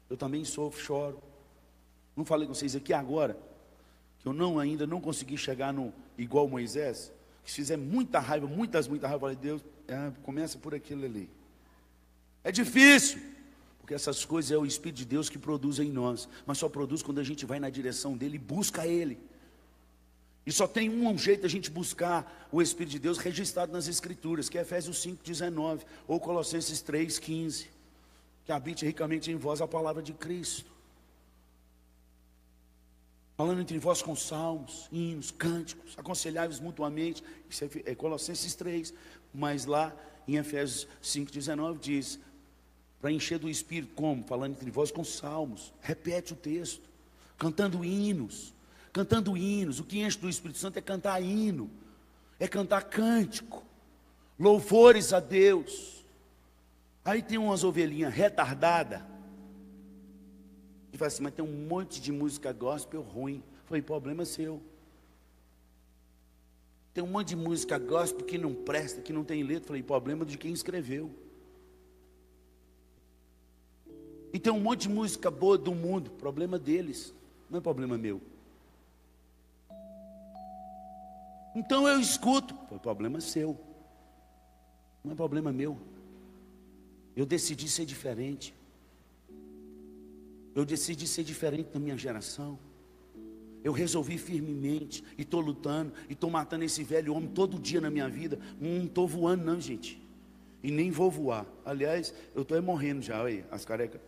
Eu 0.10 0.18
também 0.18 0.44
sofro, 0.44 0.78
choro. 0.78 1.24
Não 2.18 2.26
falei 2.26 2.46
com 2.46 2.54
vocês 2.54 2.76
aqui 2.76 2.92
agora 2.92 3.55
eu 4.26 4.34
não 4.34 4.60
ainda 4.60 4.88
não 4.88 5.00
consegui 5.00 5.38
chegar 5.38 5.72
no 5.72 5.94
igual 6.18 6.48
Moisés, 6.50 7.14
que 7.44 7.52
se 7.52 7.58
fizer 7.58 7.78
muita 7.78 8.20
raiva, 8.20 8.48
muitas, 8.48 8.88
muita 8.88 9.08
raiva, 9.08 9.18
eu 9.18 9.22
falei, 9.22 9.36
Deus, 9.36 9.64
é, 9.88 10.12
começa 10.24 10.58
por 10.58 10.74
aquilo 10.74 11.06
ali. 11.06 11.30
É 12.44 12.52
difícil, 12.52 13.22
porque 13.80 13.94
essas 13.94 14.26
coisas 14.26 14.52
é 14.52 14.58
o 14.58 14.66
Espírito 14.66 14.98
de 14.98 15.06
Deus 15.06 15.30
que 15.30 15.38
produz 15.38 15.78
em 15.78 15.92
nós, 15.92 16.28
mas 16.46 16.58
só 16.58 16.68
produz 16.68 17.04
quando 17.04 17.20
a 17.20 17.24
gente 17.24 17.46
vai 17.46 17.60
na 17.60 17.70
direção 17.70 18.18
dele 18.18 18.38
e 18.38 18.40
busca 18.40 18.88
ele. 18.88 19.20
E 20.44 20.52
só 20.52 20.68
tem 20.68 20.90
um 20.90 21.18
jeito 21.18 21.46
a 21.46 21.50
gente 21.50 21.70
buscar 21.70 22.48
o 22.52 22.62
Espírito 22.62 22.94
de 22.94 23.00
Deus 23.00 23.20
registrado 23.20 23.72
nas 23.72 23.88
Escrituras, 23.88 24.50
que 24.50 24.58
é 24.58 24.62
Efésios 24.62 25.04
5,19 25.06 25.82
ou 26.08 26.20
Colossenses 26.20 26.84
3,15, 26.84 27.68
que 28.44 28.52
habite 28.52 28.86
ricamente 28.86 29.32
em 29.32 29.36
vós 29.36 29.62
a 29.62 29.68
palavra 29.68 30.02
de 30.02 30.14
Cristo 30.14 30.75
falando 33.36 33.62
entre 33.62 33.78
vós 33.78 34.02
com 34.02 34.16
salmos, 34.16 34.88
hinos, 34.92 35.32
cânticos, 35.32 35.94
aconselháveis 35.98 36.60
mutuamente, 36.60 37.24
isso 37.50 37.66
é, 37.66 37.92
é 37.92 37.96
Colossenses 37.96 38.56
3, 38.56 38.94
mas 39.34 39.66
lá 39.66 39.94
em 40.28 40.38
Efésios 40.38 40.88
5,19 41.04 41.78
diz, 41.80 42.20
para 43.02 43.12
encher 43.12 43.38
do 43.38 43.50
Espírito, 43.50 43.94
como? 43.94 44.24
Falando 44.26 44.54
entre 44.54 44.72
vós 44.72 44.92
com 44.92 45.04
salmos, 45.04 45.74
repete 45.82 46.34
o 46.34 46.36
texto, 46.36 46.90
cantando 47.38 47.84
hinos, 47.84 48.54
cantando 48.92 49.36
hinos, 49.36 49.80
o 49.80 49.84
que 49.84 50.00
enche 50.00 50.18
do 50.18 50.30
Espírito 50.30 50.58
Santo 50.58 50.80
é 50.80 50.82
cantar 50.82 51.22
hino, 51.22 51.70
é 52.40 52.48
cantar 52.48 52.86
cântico, 52.86 53.64
louvores 54.40 55.12
a 55.12 55.20
Deus, 55.20 56.06
aí 57.04 57.22
tem 57.22 57.38
umas 57.38 57.64
ovelhinhas 57.64 58.14
retardadas, 58.14 59.02
e 60.96 60.98
fala 60.98 61.08
assim, 61.08 61.24
mas 61.24 61.34
tem 61.34 61.44
um 61.44 61.68
monte 61.68 62.00
de 62.00 62.10
música 62.10 62.54
gospel 62.54 63.02
ruim. 63.02 63.44
Foi 63.66 63.82
problema 63.82 64.24
seu. 64.24 64.62
Tem 66.94 67.04
um 67.04 67.08
monte 67.08 67.30
de 67.30 67.36
música 67.36 67.78
gospel 67.78 68.26
que 68.26 68.38
não 68.38 68.56
presta, 68.56 69.02
que 69.02 69.12
não 69.12 69.26
tem 69.26 69.44
letra. 69.44 69.68
Falei, 69.68 69.84
problema 69.84 70.24
de 70.26 70.38
quem 70.38 70.54
escreveu. 70.54 71.12
E 74.32 74.40
tem 74.40 74.54
um 74.54 74.60
monte 74.60 74.84
de 74.84 74.90
música 74.90 75.30
boa 75.30 75.58
do 75.58 75.76
mundo, 75.76 76.12
problema 76.12 76.58
deles, 76.58 77.14
não 77.50 77.58
é 77.60 77.62
problema 77.62 77.98
meu. 77.98 78.22
Então 81.54 81.88
eu 81.88 82.00
escuto, 82.00 82.56
foi 82.70 82.80
problema 82.80 83.20
seu, 83.20 83.60
não 85.04 85.12
é 85.12 85.16
problema 85.16 85.52
meu. 85.52 85.78
Eu 87.16 87.26
decidi 87.26 87.68
ser 87.68 87.86
diferente. 87.86 88.54
Eu 90.56 90.66
decidi 90.66 91.06
ser 91.06 91.24
diferente 91.24 91.72
da 91.74 91.80
minha 91.80 91.98
geração. 91.98 92.58
Eu 93.62 93.74
resolvi 93.74 94.18
firmemente 94.18 95.04
e 95.18 95.24
estou 95.24 95.42
lutando 95.42 95.92
e 96.08 96.14
estou 96.14 96.30
matando 96.30 96.64
esse 96.64 96.84
velho 96.84 97.14
homem 97.14 97.30
todo 97.30 97.60
dia 97.60 97.82
na 97.82 97.90
minha 97.90 98.08
vida. 98.08 98.40
Não 98.60 98.86
estou 98.86 99.08
voando, 99.08 99.44
não, 99.44 99.60
gente. 99.60 100.02
E 100.64 100.72
nem 100.72 100.90
vou 100.92 101.12
voar. 101.12 101.46
Aliás, 101.66 102.14
eu 102.34 102.44
estou 102.44 102.62
morrendo 102.62 103.02
já, 103.02 103.24
aí, 103.24 103.44
as 103.52 103.66
carecas. 103.66 104.00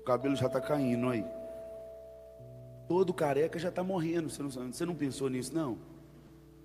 O 0.00 0.04
cabelo 0.04 0.34
já 0.34 0.46
está 0.46 0.60
caindo 0.60 1.08
aí. 1.08 1.24
Todo 2.88 3.14
careca 3.14 3.58
já 3.58 3.68
está 3.68 3.82
morrendo. 3.82 4.28
Você 4.28 4.42
não, 4.42 4.50
você 4.50 4.84
não 4.84 4.94
pensou 4.94 5.30
nisso, 5.30 5.54
não? 5.54 5.78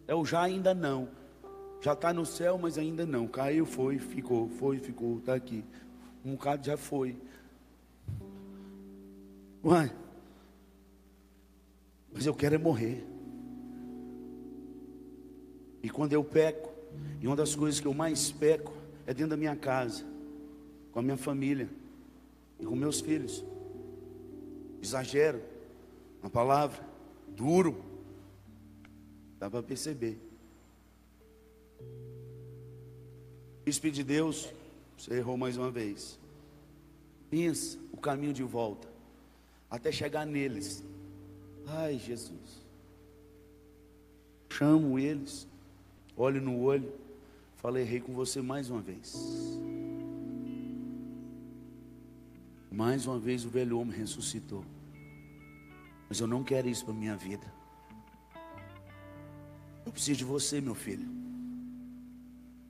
É 0.07 0.15
o 0.15 0.25
já 0.25 0.41
ainda 0.41 0.73
não. 0.73 1.09
Já 1.81 1.93
está 1.93 2.11
no 2.11 2.25
céu, 2.25 2.57
mas 2.57 2.77
ainda 2.77 3.05
não. 3.05 3.27
Caiu, 3.27 3.65
foi, 3.65 3.99
ficou, 3.99 4.49
foi, 4.49 4.79
ficou, 4.79 5.19
está 5.19 5.35
aqui. 5.35 5.63
Um 6.25 6.31
bocado 6.31 6.65
já 6.65 6.75
foi. 6.75 7.15
Uai, 9.63 9.91
mas 12.11 12.25
eu 12.25 12.33
quero 12.33 12.55
é 12.55 12.57
morrer. 12.57 13.05
E 15.81 15.89
quando 15.89 16.13
eu 16.13 16.23
peco, 16.23 16.69
e 17.21 17.27
uma 17.27 17.35
das 17.35 17.55
coisas 17.55 17.79
que 17.79 17.87
eu 17.87 17.93
mais 17.93 18.31
peco 18.31 18.73
é 19.05 19.13
dentro 19.13 19.31
da 19.31 19.37
minha 19.37 19.55
casa, 19.55 20.05
com 20.91 20.99
a 20.99 21.01
minha 21.01 21.17
família 21.17 21.69
e 22.59 22.65
com 22.65 22.75
meus 22.75 23.01
filhos. 23.01 23.43
Exagero 24.81 25.41
na 26.21 26.29
palavra, 26.29 26.85
duro, 27.27 27.83
dá 29.37 29.49
para 29.49 29.63
perceber. 29.63 30.19
Espírito 33.65 33.95
de 33.95 34.03
Deus, 34.03 34.49
você 34.97 35.13
errou 35.15 35.37
mais 35.37 35.57
uma 35.57 35.69
vez. 35.69 36.19
Pensa 37.29 37.77
o 37.93 37.97
caminho 37.97 38.33
de 38.33 38.43
volta, 38.43 38.87
até 39.69 39.91
chegar 39.91 40.25
neles. 40.25 40.83
Ai, 41.67 41.97
Jesus. 41.97 42.65
Chamo 44.49 44.97
eles, 44.99 45.47
olho 46.17 46.41
no 46.41 46.59
olho, 46.59 46.91
falo, 47.57 47.77
errei 47.77 48.01
com 48.01 48.13
você 48.13 48.41
mais 48.41 48.69
uma 48.69 48.81
vez. 48.81 49.15
Mais 52.71 53.05
uma 53.05 53.19
vez 53.19 53.45
o 53.45 53.49
velho 53.49 53.79
homem 53.79 53.97
ressuscitou. 53.97 54.65
Mas 56.07 56.19
eu 56.19 56.27
não 56.27 56.43
quero 56.43 56.67
isso 56.67 56.85
para 56.85 56.93
minha 56.93 57.15
vida. 57.15 57.45
Eu 59.85 59.91
preciso 59.91 60.19
de 60.19 60.25
você, 60.25 60.59
meu 60.59 60.75
filho. 60.75 61.07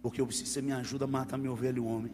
Porque 0.02 0.22
eu 0.22 0.28
preciso, 0.28 0.52
você 0.52 0.62
me 0.62 0.72
ajuda 0.72 1.06
a 1.06 1.08
matar 1.08 1.38
meu 1.38 1.56
velho 1.56 1.86
homem. 1.86 2.14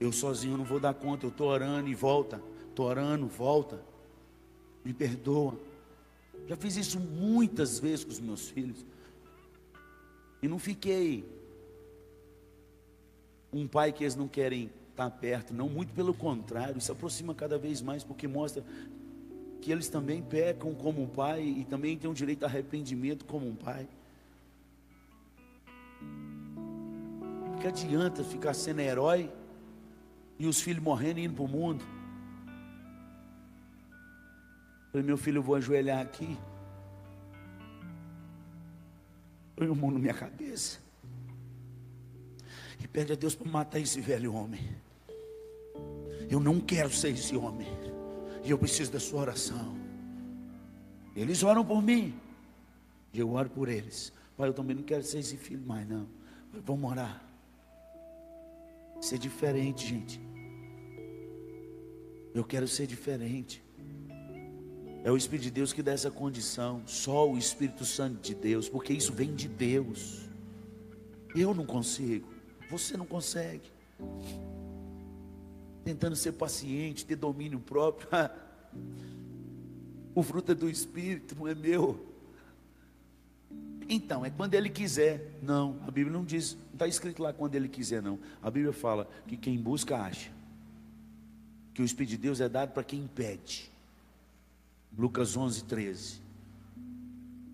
Eu 0.00 0.12
sozinho 0.12 0.56
não 0.56 0.64
vou 0.64 0.80
dar 0.80 0.94
conta, 0.94 1.26
eu 1.26 1.30
estou 1.30 1.48
orando 1.48 1.88
e 1.88 1.94
volta. 1.94 2.40
Estou 2.78 2.90
orando, 2.90 3.26
volta. 3.26 3.80
Me 4.84 4.94
perdoa. 4.94 5.58
Já 6.46 6.56
fiz 6.56 6.76
isso 6.76 7.00
muitas 7.00 7.80
vezes 7.80 8.04
com 8.04 8.12
os 8.12 8.20
meus 8.20 8.48
filhos. 8.50 8.86
E 10.40 10.46
não 10.46 10.60
fiquei 10.60 11.28
um 13.52 13.66
pai 13.66 13.90
que 13.90 14.04
eles 14.04 14.14
não 14.14 14.28
querem 14.28 14.70
estar 14.90 15.10
perto, 15.10 15.52
não, 15.52 15.68
muito 15.68 15.92
pelo 15.92 16.14
contrário, 16.14 16.80
se 16.80 16.92
aproxima 16.92 17.34
cada 17.34 17.58
vez 17.58 17.82
mais 17.82 18.04
porque 18.04 18.28
mostra 18.28 18.62
que 19.60 19.72
eles 19.72 19.88
também 19.88 20.22
pecam 20.22 20.72
como 20.72 21.02
um 21.02 21.08
pai 21.08 21.42
e 21.42 21.64
também 21.64 21.98
têm 21.98 22.08
um 22.08 22.14
direito 22.14 22.44
a 22.44 22.46
arrependimento 22.46 23.24
como 23.24 23.44
um 23.44 23.56
pai. 23.56 23.88
Que 27.60 27.66
adianta 27.66 28.22
ficar 28.22 28.54
sendo 28.54 28.78
herói 28.78 29.28
e 30.38 30.46
os 30.46 30.60
filhos 30.60 30.80
morrendo 30.80 31.18
e 31.18 31.24
indo 31.24 31.34
para 31.34 31.44
o 31.44 31.48
mundo? 31.48 31.97
Falei, 34.90 35.06
meu 35.06 35.16
filho, 35.16 35.38
eu 35.38 35.42
vou 35.42 35.54
ajoelhar 35.54 36.00
aqui. 36.00 36.36
Põe 39.54 39.68
o 39.68 39.74
mão 39.74 39.90
na 39.90 39.98
minha 39.98 40.14
cabeça. 40.14 40.78
E 42.80 42.86
pede 42.88 43.12
a 43.12 43.16
Deus 43.16 43.34
para 43.34 43.50
matar 43.50 43.80
esse 43.80 44.00
velho 44.00 44.32
homem. 44.34 44.60
Eu 46.30 46.40
não 46.40 46.60
quero 46.60 46.90
ser 46.90 47.10
esse 47.10 47.36
homem. 47.36 47.68
E 48.44 48.50
eu 48.50 48.58
preciso 48.58 48.92
da 48.92 49.00
sua 49.00 49.20
oração. 49.20 49.76
Eles 51.14 51.42
oram 51.42 51.64
por 51.64 51.82
mim. 51.82 52.18
E 53.12 53.18
eu 53.18 53.32
oro 53.32 53.50
por 53.50 53.68
eles. 53.68 54.12
Pai, 54.36 54.48
eu 54.48 54.54
também 54.54 54.76
não 54.76 54.82
quero 54.82 55.02
ser 55.02 55.18
esse 55.18 55.36
filho 55.36 55.66
mais, 55.66 55.88
não. 55.88 56.08
Vamos 56.64 56.90
orar. 56.90 57.22
Ser 59.00 59.18
diferente, 59.18 59.86
gente. 59.86 60.20
Eu 62.32 62.44
quero 62.44 62.68
ser 62.68 62.86
diferente. 62.86 63.62
É 65.08 65.10
o 65.10 65.16
Espírito 65.16 65.44
de 65.44 65.50
Deus 65.52 65.72
que 65.72 65.82
dá 65.82 65.92
essa 65.92 66.10
condição. 66.10 66.82
Só 66.84 67.26
o 67.26 67.38
Espírito 67.38 67.82
Santo 67.86 68.20
de 68.20 68.34
Deus, 68.34 68.68
porque 68.68 68.92
isso 68.92 69.10
vem 69.10 69.34
de 69.34 69.48
Deus. 69.48 70.28
Eu 71.34 71.54
não 71.54 71.64
consigo. 71.64 72.28
Você 72.68 72.94
não 72.94 73.06
consegue. 73.06 73.72
Tentando 75.82 76.14
ser 76.14 76.32
paciente, 76.32 77.06
ter 77.06 77.16
domínio 77.16 77.58
próprio. 77.58 78.06
o 80.14 80.22
fruto 80.22 80.52
é 80.52 80.54
do 80.54 80.68
Espírito, 80.68 81.34
não 81.34 81.48
é 81.48 81.54
meu. 81.54 82.06
Então, 83.88 84.26
é 84.26 84.28
quando 84.28 84.52
ele 84.52 84.68
quiser. 84.68 85.38
Não, 85.42 85.80
a 85.86 85.90
Bíblia 85.90 86.12
não 86.12 86.22
diz, 86.22 86.52
não 86.52 86.74
está 86.74 86.86
escrito 86.86 87.22
lá 87.22 87.32
quando 87.32 87.54
ele 87.54 87.70
quiser, 87.70 88.02
não. 88.02 88.18
A 88.42 88.50
Bíblia 88.50 88.74
fala 88.74 89.08
que 89.26 89.38
quem 89.38 89.58
busca, 89.58 89.96
acha. 89.96 90.30
Que 91.72 91.80
o 91.80 91.84
Espírito 91.86 92.10
de 92.10 92.18
Deus 92.18 92.42
é 92.42 92.48
dado 92.50 92.72
para 92.72 92.84
quem 92.84 93.06
pede. 93.06 93.77
Lucas 94.96 95.36
11, 95.36 95.64
13. 95.64 96.22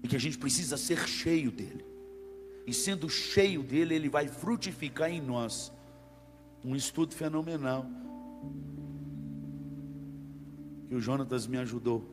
E 0.02 0.08
que 0.08 0.16
a 0.16 0.20
gente 0.20 0.38
precisa 0.38 0.76
ser 0.76 1.06
cheio 1.06 1.50
dele. 1.50 1.84
E 2.66 2.72
sendo 2.72 3.08
cheio 3.08 3.62
dele, 3.62 3.94
ele 3.94 4.08
vai 4.08 4.28
frutificar 4.28 5.10
em 5.10 5.20
nós. 5.20 5.72
Um 6.64 6.74
estudo 6.74 7.14
fenomenal. 7.14 7.86
Que 10.88 10.94
o 10.94 11.00
Jonatas 11.00 11.46
me 11.46 11.58
ajudou. 11.58 12.04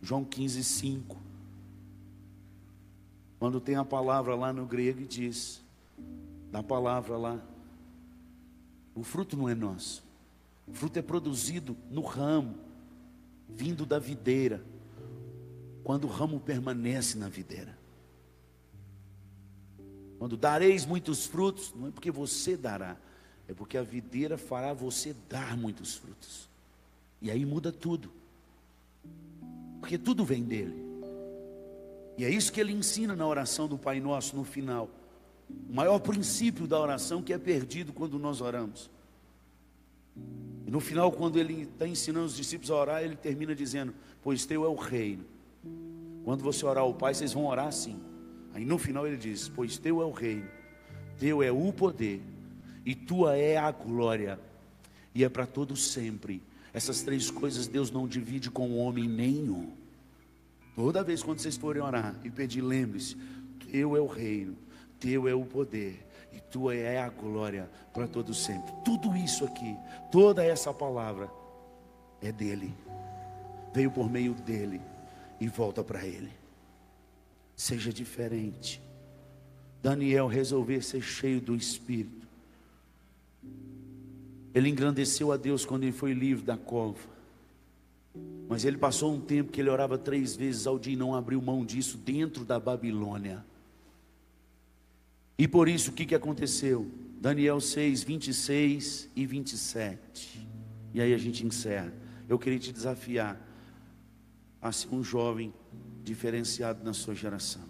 João 0.00 0.24
15, 0.24 0.62
5. 0.64 1.16
Quando 3.38 3.60
tem 3.60 3.76
a 3.76 3.84
palavra 3.84 4.34
lá 4.34 4.52
no 4.52 4.64
grego 4.64 5.00
e 5.00 5.06
diz, 5.06 5.62
da 6.50 6.62
palavra 6.62 7.16
lá, 7.16 7.42
o 8.94 9.02
fruto 9.02 9.36
não 9.36 9.48
é 9.48 9.54
nosso. 9.54 10.02
O 10.66 10.72
fruto 10.72 10.98
é 10.98 11.02
produzido 11.02 11.76
no 11.90 12.00
ramo, 12.00 12.54
vindo 13.48 13.86
da 13.86 13.98
videira, 13.98 14.62
quando 15.84 16.04
o 16.04 16.10
ramo 16.10 16.40
permanece 16.40 17.16
na 17.16 17.28
videira. 17.28 17.76
Quando 20.18 20.36
dareis 20.36 20.86
muitos 20.86 21.26
frutos, 21.26 21.72
não 21.74 21.88
é 21.88 21.90
porque 21.90 22.10
você 22.10 22.56
dará, 22.56 22.96
é 23.48 23.54
porque 23.54 23.76
a 23.76 23.82
videira 23.82 24.36
fará 24.36 24.72
você 24.72 25.14
dar 25.28 25.56
muitos 25.56 25.94
frutos. 25.94 26.48
E 27.20 27.30
aí 27.30 27.44
muda 27.44 27.70
tudo. 27.70 28.10
Porque 29.80 29.98
tudo 29.98 30.24
vem 30.24 30.42
dele. 30.42 30.74
E 32.18 32.24
é 32.24 32.30
isso 32.30 32.52
que 32.52 32.60
ele 32.60 32.72
ensina 32.72 33.14
na 33.14 33.26
oração 33.26 33.68
do 33.68 33.78
Pai 33.78 34.00
Nosso 34.00 34.36
no 34.36 34.44
final. 34.44 34.90
O 35.68 35.72
maior 35.74 35.98
princípio 36.00 36.66
da 36.66 36.80
oração 36.80 37.22
que 37.22 37.32
é 37.32 37.38
perdido 37.38 37.92
quando 37.92 38.18
nós 38.18 38.40
oramos. 38.40 38.90
E 40.66 40.70
no 40.70 40.80
final, 40.80 41.12
quando 41.12 41.38
ele 41.38 41.62
está 41.62 41.86
ensinando 41.86 42.26
os 42.26 42.36
discípulos 42.36 42.70
a 42.72 42.74
orar, 42.74 43.02
ele 43.02 43.14
termina 43.14 43.54
dizendo: 43.54 43.94
Pois 44.22 44.44
teu 44.44 44.64
é 44.64 44.68
o 44.68 44.74
reino. 44.74 45.24
Quando 46.24 46.42
você 46.42 46.66
orar 46.66 46.82
ao 46.82 46.92
Pai, 46.92 47.14
vocês 47.14 47.32
vão 47.32 47.46
orar 47.46 47.68
assim. 47.68 48.00
Aí 48.52 48.64
no 48.64 48.76
final 48.76 49.06
ele 49.06 49.16
diz: 49.16 49.48
Pois 49.48 49.78
teu 49.78 50.02
é 50.02 50.04
o 50.04 50.10
reino, 50.10 50.48
teu 51.18 51.40
é 51.42 51.52
o 51.52 51.72
poder, 51.72 52.20
e 52.84 52.94
tua 52.94 53.36
é 53.36 53.56
a 53.56 53.70
glória, 53.70 54.40
e 55.14 55.22
é 55.22 55.28
para 55.28 55.46
todo 55.46 55.76
sempre. 55.76 56.42
Essas 56.72 57.02
três 57.02 57.30
coisas 57.30 57.68
Deus 57.68 57.90
não 57.90 58.08
divide 58.08 58.50
com 58.50 58.76
homem 58.78 59.08
nenhum. 59.08 59.72
Toda 60.74 61.04
vez 61.04 61.22
quando 61.22 61.38
vocês 61.38 61.56
forem 61.56 61.80
orar 61.80 62.16
e 62.24 62.30
pedir, 62.30 62.60
lembre-se: 62.60 63.16
Teu 63.70 63.96
é 63.96 64.00
o 64.00 64.06
reino, 64.06 64.56
Teu 64.98 65.28
é 65.28 65.34
o 65.34 65.44
poder, 65.44 66.05
e 66.36 66.40
Tua 66.40 66.74
é 66.74 67.00
a 67.00 67.08
glória 67.08 67.70
para 67.94 68.06
todo 68.06 68.34
sempre. 68.34 68.70
Tudo 68.84 69.16
isso 69.16 69.44
aqui, 69.44 69.74
toda 70.12 70.44
essa 70.44 70.72
palavra 70.72 71.30
é 72.20 72.30
dele, 72.30 72.74
veio 73.72 73.90
por 73.90 74.10
meio 74.10 74.34
dele 74.34 74.80
e 75.40 75.48
volta 75.48 75.82
para 75.82 76.04
ele. 76.04 76.30
Seja 77.56 77.90
diferente. 77.90 78.82
Daniel 79.82 80.26
resolver 80.26 80.82
ser 80.82 81.00
cheio 81.00 81.40
do 81.40 81.56
Espírito. 81.56 82.26
Ele 84.54 84.68
engrandeceu 84.68 85.32
a 85.32 85.38
Deus 85.38 85.64
quando 85.64 85.84
ele 85.84 85.92
foi 85.92 86.12
livre 86.12 86.44
da 86.44 86.56
cova. 86.56 87.16
Mas 88.46 88.64
ele 88.64 88.76
passou 88.76 89.12
um 89.12 89.20
tempo 89.20 89.52
que 89.52 89.60
ele 89.60 89.70
orava 89.70 89.96
três 89.96 90.36
vezes 90.36 90.66
ao 90.66 90.78
dia 90.78 90.92
e 90.92 90.96
não 90.96 91.14
abriu 91.14 91.40
mão 91.40 91.64
disso 91.64 91.96
dentro 91.96 92.44
da 92.44 92.60
Babilônia. 92.60 93.44
E 95.38 95.46
por 95.46 95.68
isso 95.68 95.90
o 95.90 95.94
que, 95.94 96.06
que 96.06 96.14
aconteceu? 96.14 96.90
Daniel 97.20 97.60
6, 97.60 98.02
26 98.02 99.10
e 99.14 99.26
27. 99.26 100.48
E 100.94 101.00
aí 101.00 101.12
a 101.12 101.18
gente 101.18 101.44
encerra. 101.44 101.92
Eu 102.28 102.38
queria 102.38 102.58
te 102.58 102.72
desafiar 102.72 103.40
a 104.60 104.72
ser 104.72 104.94
um 104.94 105.02
jovem 105.02 105.52
diferenciado 106.02 106.84
na 106.84 106.92
sua 106.92 107.14
geração. 107.14 107.64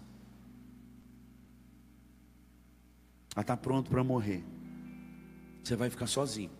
A 3.34 3.40
estar 3.40 3.56
tá 3.56 3.62
pronto 3.62 3.90
para 3.90 4.02
morrer. 4.04 4.44
Você 5.62 5.74
vai 5.74 5.90
ficar 5.90 6.06
sozinho. 6.06 6.50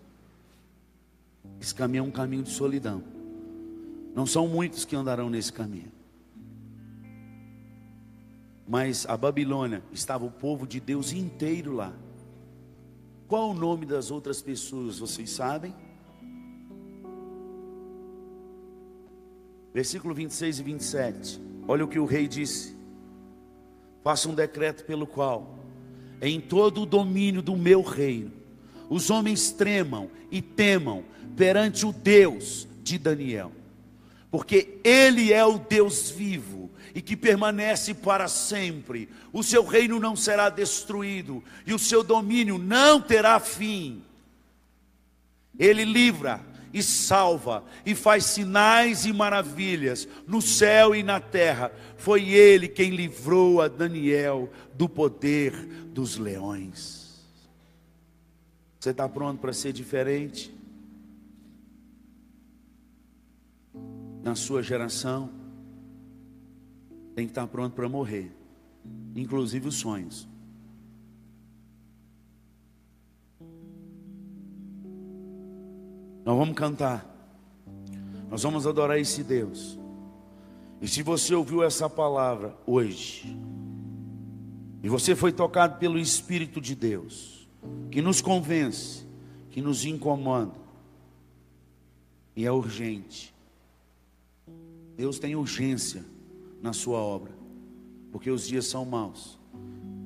Esse 1.61 1.75
caminho 1.75 2.01
é 2.01 2.07
um 2.07 2.11
caminho 2.11 2.43
de 2.43 2.51
solidão. 2.51 3.03
Não 4.15 4.27
são 4.27 4.49
muitos 4.49 4.85
que 4.85 4.97
andarão 4.97 5.31
nesse 5.31 5.53
caminho. 5.53 5.93
Mas 8.67 9.07
a 9.07 9.17
Babilônia 9.17 9.83
estava 9.93 10.25
o 10.25 10.31
povo 10.31 10.67
de 10.67 10.81
Deus 10.81 11.13
inteiro 11.13 11.73
lá. 11.75 11.93
Qual 13.29 13.51
o 13.51 13.55
nome 13.55 13.87
das 13.87 14.11
outras 14.11 14.43
pessoas, 14.43 14.99
vocês 14.99 15.31
sabem? 15.31 15.75
Versículo 19.73 20.15
26 20.15 20.59
e 20.59 20.63
27. 20.63 21.41
Olha 21.69 21.85
o 21.85 21.89
que 21.89 21.99
o 21.99 22.07
rei 22.07 22.27
disse. 22.27 22.75
faça 24.03 24.29
um 24.29 24.35
decreto 24.35 24.85
pelo 24.85 25.07
qual, 25.07 25.59
em 26.23 26.41
todo 26.41 26.83
o 26.83 26.87
domínio 26.87 27.43
do 27.43 27.57
meu 27.57 27.83
reino, 27.83 28.33
os 28.89 29.11
homens 29.11 29.51
tremam 29.51 30.09
e 30.31 30.41
temam 30.41 31.05
perante 31.37 31.85
o 31.85 31.93
Deus 31.93 32.69
de 32.83 32.99
Daniel, 32.99 33.51
porque 34.37 34.81
Ele 34.85 35.33
é 35.33 35.43
o 35.47 35.57
Deus 35.57 36.11
vivo 36.11 36.71
e 36.95 37.01
que 37.01 37.17
permanece 37.17 37.95
para 37.95 38.29
sempre. 38.29 39.09
O 39.33 39.43
seu 39.43 39.65
reino 39.65 39.99
não 39.99 40.15
será 40.15 40.51
destruído 40.51 41.43
e 41.67 41.73
o 41.73 41.79
seu 41.79 42.05
domínio 42.05 42.59
não 42.59 43.01
terá 43.01 43.41
fim. 43.41 44.03
Ele 45.59 45.87
livra 45.87 46.45
e 46.71 46.83
salva 46.83 47.65
e 47.87 47.95
faz 47.95 48.27
sinais 48.27 49.07
e 49.07 49.13
maravilhas 49.15 50.07
no 50.27 50.43
céu 50.43 50.95
e 50.95 51.03
na 51.03 51.19
terra. 51.19 51.73
Foi 51.97 52.29
ele 52.29 52.69
quem 52.69 52.91
livrou 52.91 53.63
a 53.63 53.69
Daniel 53.69 54.53
do 54.75 54.87
poder 54.87 55.53
dos 55.95 56.19
leões. 56.19 57.25
Você 58.79 58.91
está 58.91 59.09
pronto 59.09 59.41
para 59.41 59.55
ser 59.55 59.73
diferente? 59.73 60.55
Na 64.27 64.35
sua 64.35 64.61
geração, 64.61 65.31
tem 67.15 67.27
que 67.27 67.31
estar 67.31 67.47
pronto 67.47 67.75
para 67.75 67.89
morrer, 67.89 68.35
inclusive 69.15 69.69
os 69.69 69.77
sonhos. 69.77 70.29
Nós 76.25 76.37
vamos 76.37 76.57
cantar. 76.57 77.07
Nós 78.29 78.43
vamos 78.43 78.67
adorar 78.67 78.99
esse 78.99 79.23
Deus. 79.23 79.79
E 80.83 80.89
se 80.89 81.05
você 81.05 81.33
ouviu 81.33 81.63
essa 81.63 81.89
palavra 81.89 82.53
hoje, 82.67 83.39
e 84.83 84.89
você 84.89 85.15
foi 85.15 85.31
tocado 85.31 85.79
pelo 85.79 86.01
Espírito 86.01 86.61
de 86.61 86.75
Deus, 86.75 87.49
que 87.93 88.03
nos 88.03 88.21
convence, 88.21 89.07
que 89.51 89.63
nos 89.63 89.85
incomoda, 89.85 90.59
e 92.35 92.45
é 92.45 92.51
urgente. 92.51 93.36
Deus 94.97 95.19
tem 95.19 95.37
urgência 95.37 96.05
na 96.63 96.73
sua 96.73 96.99
obra, 96.99 97.33
porque 98.11 98.31
os 98.31 98.47
dias 98.47 98.67
são 98.67 98.85
maus 98.85 99.39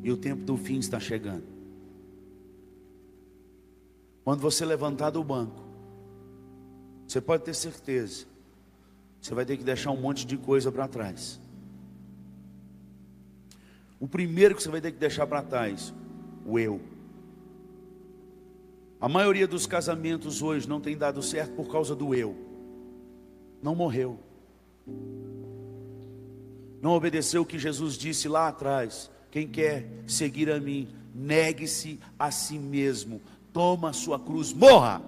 e 0.02 0.10
o 0.10 0.16
tempo 0.16 0.44
do 0.44 0.56
fim 0.56 0.78
está 0.78 0.98
chegando. 0.98 1.44
Quando 4.24 4.40
você 4.40 4.64
levantar 4.64 5.10
do 5.10 5.22
banco, 5.22 5.62
você 7.06 7.20
pode 7.20 7.44
ter 7.44 7.54
certeza. 7.54 8.26
Você 9.20 9.34
vai 9.34 9.44
ter 9.44 9.56
que 9.56 9.64
deixar 9.64 9.90
um 9.90 10.00
monte 10.00 10.26
de 10.26 10.36
coisa 10.36 10.72
para 10.72 10.88
trás. 10.88 11.40
O 13.98 14.08
primeiro 14.08 14.54
que 14.54 14.62
você 14.62 14.70
vai 14.70 14.80
ter 14.80 14.92
que 14.92 14.98
deixar 14.98 15.26
para 15.26 15.42
trás, 15.42 15.92
o 16.46 16.58
eu. 16.58 16.80
A 19.00 19.08
maioria 19.08 19.46
dos 19.46 19.66
casamentos 19.66 20.42
hoje 20.42 20.68
não 20.68 20.80
tem 20.80 20.96
dado 20.96 21.22
certo 21.22 21.54
por 21.54 21.70
causa 21.70 21.94
do 21.94 22.14
eu. 22.14 22.36
Não 23.62 23.74
morreu. 23.74 24.18
Não 26.80 26.92
obedeceu 26.92 27.42
o 27.42 27.46
que 27.46 27.58
Jesus 27.58 27.94
disse 27.94 28.28
lá 28.28 28.48
atrás. 28.48 29.10
Quem 29.30 29.46
quer 29.46 29.86
seguir 30.06 30.50
a 30.50 30.58
mim, 30.58 30.88
negue-se 31.14 32.00
a 32.18 32.30
si 32.30 32.58
mesmo, 32.58 33.20
toma 33.52 33.90
a 33.90 33.92
sua 33.92 34.18
cruz, 34.18 34.52
morra 34.52 35.02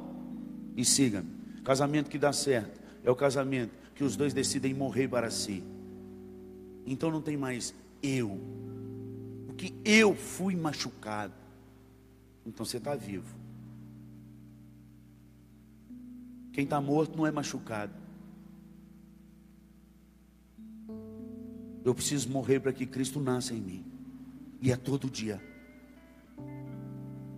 e 0.76 0.84
siga-me. 0.84 1.30
Casamento 1.64 2.10
que 2.10 2.18
dá 2.18 2.32
certo 2.32 2.80
é 3.04 3.10
o 3.10 3.16
casamento 3.16 3.72
que 3.94 4.04
os 4.04 4.16
dois 4.16 4.32
decidem 4.34 4.74
morrer 4.74 5.08
para 5.08 5.30
si. 5.30 5.62
Então 6.84 7.10
não 7.10 7.22
tem 7.22 7.36
mais 7.36 7.74
eu, 8.02 8.40
porque 9.46 9.72
eu 9.84 10.14
fui 10.14 10.56
machucado. 10.56 11.34
Então 12.44 12.66
você 12.66 12.78
está 12.78 12.94
vivo. 12.94 13.34
Quem 16.52 16.64
está 16.64 16.80
morto 16.80 17.16
não 17.16 17.26
é 17.26 17.30
machucado. 17.30 18.01
Eu 21.84 21.94
preciso 21.94 22.28
morrer 22.28 22.60
para 22.60 22.72
que 22.72 22.86
Cristo 22.86 23.20
nasça 23.20 23.54
em 23.54 23.60
mim. 23.60 23.84
E 24.60 24.70
é 24.70 24.76
todo 24.76 25.10
dia. 25.10 25.42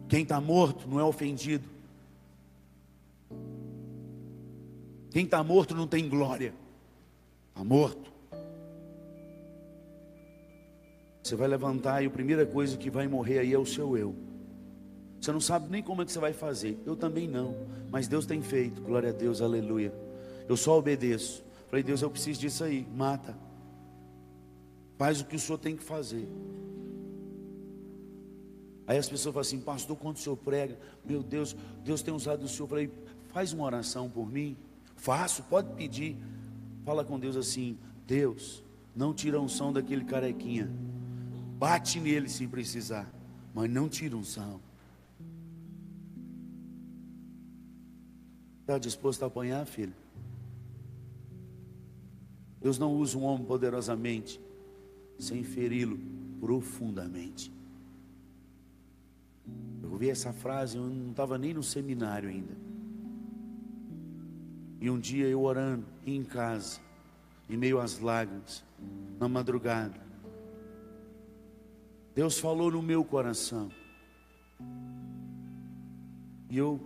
Quem 0.09 0.23
está 0.23 0.41
morto 0.41 0.89
não 0.89 1.01
é 1.01 1.05
ofendido. 1.05 1.69
Quem 5.11 5.25
está 5.25 5.43
morto 5.43 5.75
não 5.75 5.87
tem 5.87 6.09
glória. 6.09 6.55
Está 7.49 7.65
morto. 7.65 8.13
Você 11.23 11.37
vai 11.37 11.49
levantar 11.49 12.03
e 12.03 12.07
a 12.07 12.11
primeira 12.11 12.45
coisa 12.45 12.77
que 12.77 12.91
vai 12.91 13.09
morrer 13.09 13.39
aí 13.39 13.55
é 13.55 13.59
o 13.59 13.65
seu 13.65 13.97
eu. 13.97 14.15
Você 15.19 15.33
não 15.33 15.41
sabe 15.41 15.71
nem 15.71 15.83
como 15.83 16.03
é 16.03 16.05
que 16.05 16.13
você 16.13 16.19
vai 16.19 16.35
fazer. 16.35 16.79
Eu 16.85 16.95
também 16.95 17.27
não. 17.27 17.57
Mas 17.91 18.07
Deus 18.07 18.27
tem 18.27 18.43
feito. 18.43 18.83
Glória 18.83 19.09
a 19.09 19.13
Deus, 19.13 19.41
aleluia. 19.41 19.95
Eu 20.47 20.57
só 20.57 20.79
obedeço. 20.79 21.43
Falei, 21.71 21.83
Deus, 21.83 22.03
eu 22.03 22.11
preciso 22.11 22.41
disso 22.41 22.63
aí. 22.63 22.87
Mata. 22.95 23.35
Faz 24.97 25.21
o 25.21 25.25
que 25.25 25.37
o 25.37 25.39
senhor 25.39 25.59
tem 25.59 25.77
que 25.77 25.83
fazer. 25.83 26.29
Aí 28.87 28.99
as 28.99 29.09
pessoas 29.09 29.33
falam 29.33 29.41
assim, 29.41 29.61
pastor, 29.61 29.97
quando 29.97 30.17
o 30.17 30.21
senhor 30.21 30.37
prega, 30.37 30.79
meu 31.05 31.23
Deus, 31.23 31.57
Deus 31.83 32.03
tem 32.03 32.13
usado 32.13 32.45
o 32.45 32.49
senhor. 32.49 32.65
Eu 32.65 32.69
falei, 32.69 32.91
faz 33.33 33.53
uma 33.53 33.65
oração 33.65 34.11
por 34.11 34.31
mim. 34.31 34.57
Faço, 34.97 35.43
pode 35.45 35.73
pedir. 35.75 36.17
Fala 36.85 37.05
com 37.05 37.19
Deus 37.19 37.37
assim: 37.37 37.79
Deus, 38.07 38.63
não 38.95 39.15
tira 39.15 39.41
unção 39.41 39.73
daquele 39.73 40.05
carequinha. 40.05 40.71
Bate 41.59 41.99
nele 41.99 42.29
se 42.29 42.47
precisar, 42.47 43.11
mas 43.55 43.71
não 43.71 43.89
tira 43.89 44.17
unção. 44.17 44.61
Está 48.61 48.79
disposto 48.79 49.23
a 49.23 49.27
apanhar, 49.27 49.67
filho? 49.67 49.95
Deus 52.61 52.79
não 52.79 52.95
usa 52.95 53.19
um 53.19 53.25
homem 53.25 53.45
poderosamente 53.47 54.41
sem 55.19 55.43
feri-lo 55.43 55.99
profundamente. 56.41 57.53
Eu 59.83 59.93
ouvi 59.93 60.11
essa 60.11 60.33
frase, 60.33 60.77
eu 60.77 60.87
não 60.87 61.11
estava 61.11 61.39
nem 61.39 61.55
no 61.55 61.63
seminário 61.63 62.29
ainda. 62.29 62.57
E 64.81 64.91
um 64.91 64.99
dia 64.99 65.27
eu 65.27 65.43
orando 65.43 65.87
em 66.07 66.23
casa, 66.23 66.81
em 67.49 67.57
meio 67.57 67.81
às 67.81 67.99
lágrimas, 67.99 68.65
na 69.19 69.29
madrugada, 69.29 70.05
Deus 72.15 72.39
falou 72.39 72.71
no 72.71 72.81
meu 72.81 73.05
coração. 73.05 73.71
E 76.49 76.57
eu 76.57 76.81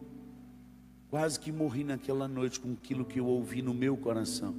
quase 1.11 1.39
que 1.39 1.53
morri 1.53 1.85
naquela 1.85 2.27
noite 2.27 2.59
com 2.59 2.73
aquilo 2.73 3.05
que 3.05 3.21
eu 3.21 3.27
ouvi 3.27 3.61
no 3.61 3.75
meu 3.75 3.97
coração. 3.97 4.55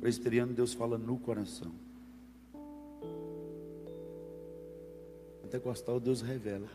Presbiteriano, 0.00 0.52
Deus 0.52 0.72
fala 0.72 0.96
no 0.96 1.18
coração. 1.18 1.72
Pentecostal, 5.44 6.00
Deus 6.00 6.22
revela. 6.22 6.68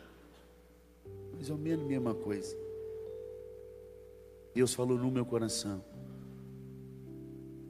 Mais 1.34 1.50
ou 1.50 1.58
menos 1.58 1.86
a 1.86 1.88
mesma 1.88 2.14
coisa. 2.14 2.56
Deus 4.54 4.74
falou 4.74 4.98
no 4.98 5.12
meu 5.12 5.26
coração. 5.26 5.84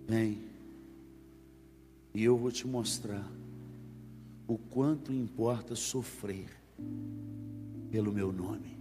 Vem. 0.08 0.44
E 2.14 2.24
eu 2.24 2.38
vou 2.38 2.52
te 2.52 2.68
mostrar 2.68 3.26
o 4.48 4.58
quanto 4.58 5.14
importa 5.14 5.76
sofrer 5.76 6.50
pelo 7.92 8.12
meu 8.12 8.32
nome. 8.32 8.78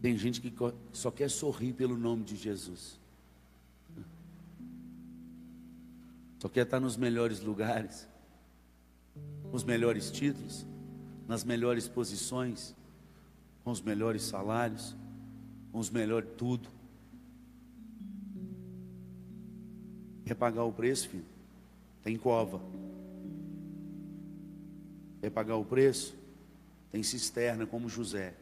Tem 0.00 0.16
gente 0.16 0.40
que 0.40 0.52
só 0.92 1.10
quer 1.10 1.30
sorrir 1.30 1.74
pelo 1.74 1.96
nome 1.96 2.24
de 2.24 2.34
Jesus. 2.34 2.98
Só 6.40 6.48
quer 6.48 6.64
estar 6.64 6.80
nos 6.80 6.96
melhores 6.96 7.40
lugares, 7.40 8.08
os 9.52 9.62
melhores 9.62 10.10
títulos, 10.10 10.66
nas 11.28 11.44
melhores 11.44 11.86
posições, 11.86 12.74
com 13.62 13.70
os 13.70 13.80
melhores 13.80 14.22
salários 14.22 14.96
com 15.72 15.78
os 15.78 15.90
melhores 15.90 16.28
tudo. 16.36 16.68
Quer 20.24 20.34
pagar 20.34 20.64
o 20.64 20.72
preço, 20.72 21.08
filho? 21.08 21.24
Tem 22.02 22.16
cova. 22.16 22.60
Quer 25.20 25.30
pagar 25.30 25.56
o 25.56 25.64
preço? 25.64 26.14
Tem 26.90 27.02
cisterna 27.02 27.66
como 27.66 27.88
José. 27.88 28.34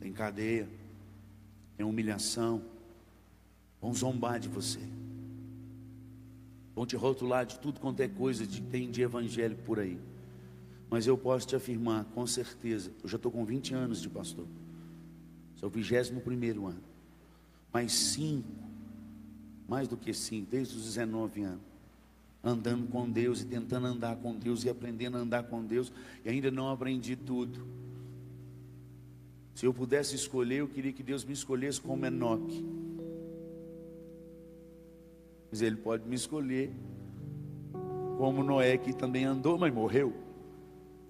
Tem 0.00 0.12
cadeia. 0.12 0.68
Tem 1.76 1.84
humilhação. 1.84 2.62
Vão 3.80 3.94
zombar 3.94 4.38
de 4.38 4.48
você. 4.48 4.80
Vão 6.78 6.86
te 6.86 6.94
rotular 6.94 7.44
de 7.44 7.58
tudo 7.58 7.80
quanto 7.80 7.98
é 7.98 8.06
coisa 8.06 8.46
que 8.46 8.60
tem 8.60 8.88
de 8.88 9.02
evangélico 9.02 9.62
por 9.62 9.80
aí. 9.80 9.98
Mas 10.88 11.08
eu 11.08 11.18
posso 11.18 11.44
te 11.44 11.56
afirmar, 11.56 12.04
com 12.14 12.24
certeza, 12.24 12.92
eu 13.02 13.08
já 13.08 13.16
estou 13.16 13.32
com 13.32 13.44
20 13.44 13.74
anos 13.74 14.00
de 14.00 14.08
pastor. 14.08 14.46
Esse 15.56 15.64
é 15.64 15.66
o 15.66 15.70
vigésimo 15.70 16.20
primeiro 16.20 16.68
ano. 16.68 16.80
Mais 17.72 17.92
cinco 17.92 18.46
mais 19.66 19.88
do 19.88 19.96
que 19.96 20.14
cinco, 20.14 20.46
desde 20.52 20.76
os 20.76 20.84
19 20.84 21.42
anos, 21.42 21.60
andando 22.44 22.86
com 22.86 23.10
Deus 23.10 23.42
e 23.42 23.44
tentando 23.44 23.88
andar 23.88 24.14
com 24.14 24.34
Deus 24.34 24.62
e 24.64 24.70
aprendendo 24.70 25.18
a 25.18 25.20
andar 25.20 25.42
com 25.42 25.64
Deus, 25.64 25.92
e 26.24 26.28
ainda 26.30 26.48
não 26.48 26.70
aprendi 26.70 27.16
tudo. 27.16 27.66
Se 29.52 29.66
eu 29.66 29.74
pudesse 29.74 30.14
escolher, 30.14 30.60
eu 30.60 30.68
queria 30.68 30.92
que 30.92 31.02
Deus 31.02 31.24
me 31.24 31.32
escolhesse 31.32 31.80
como 31.80 32.06
Enoque. 32.06 32.77
Mas 35.50 35.62
Ele 35.62 35.76
pode 35.76 36.06
me 36.08 36.14
escolher 36.14 36.72
como 38.18 38.42
Noé, 38.42 38.76
que 38.76 38.92
também 38.92 39.24
andou, 39.24 39.56
mas 39.56 39.72
morreu. 39.72 40.12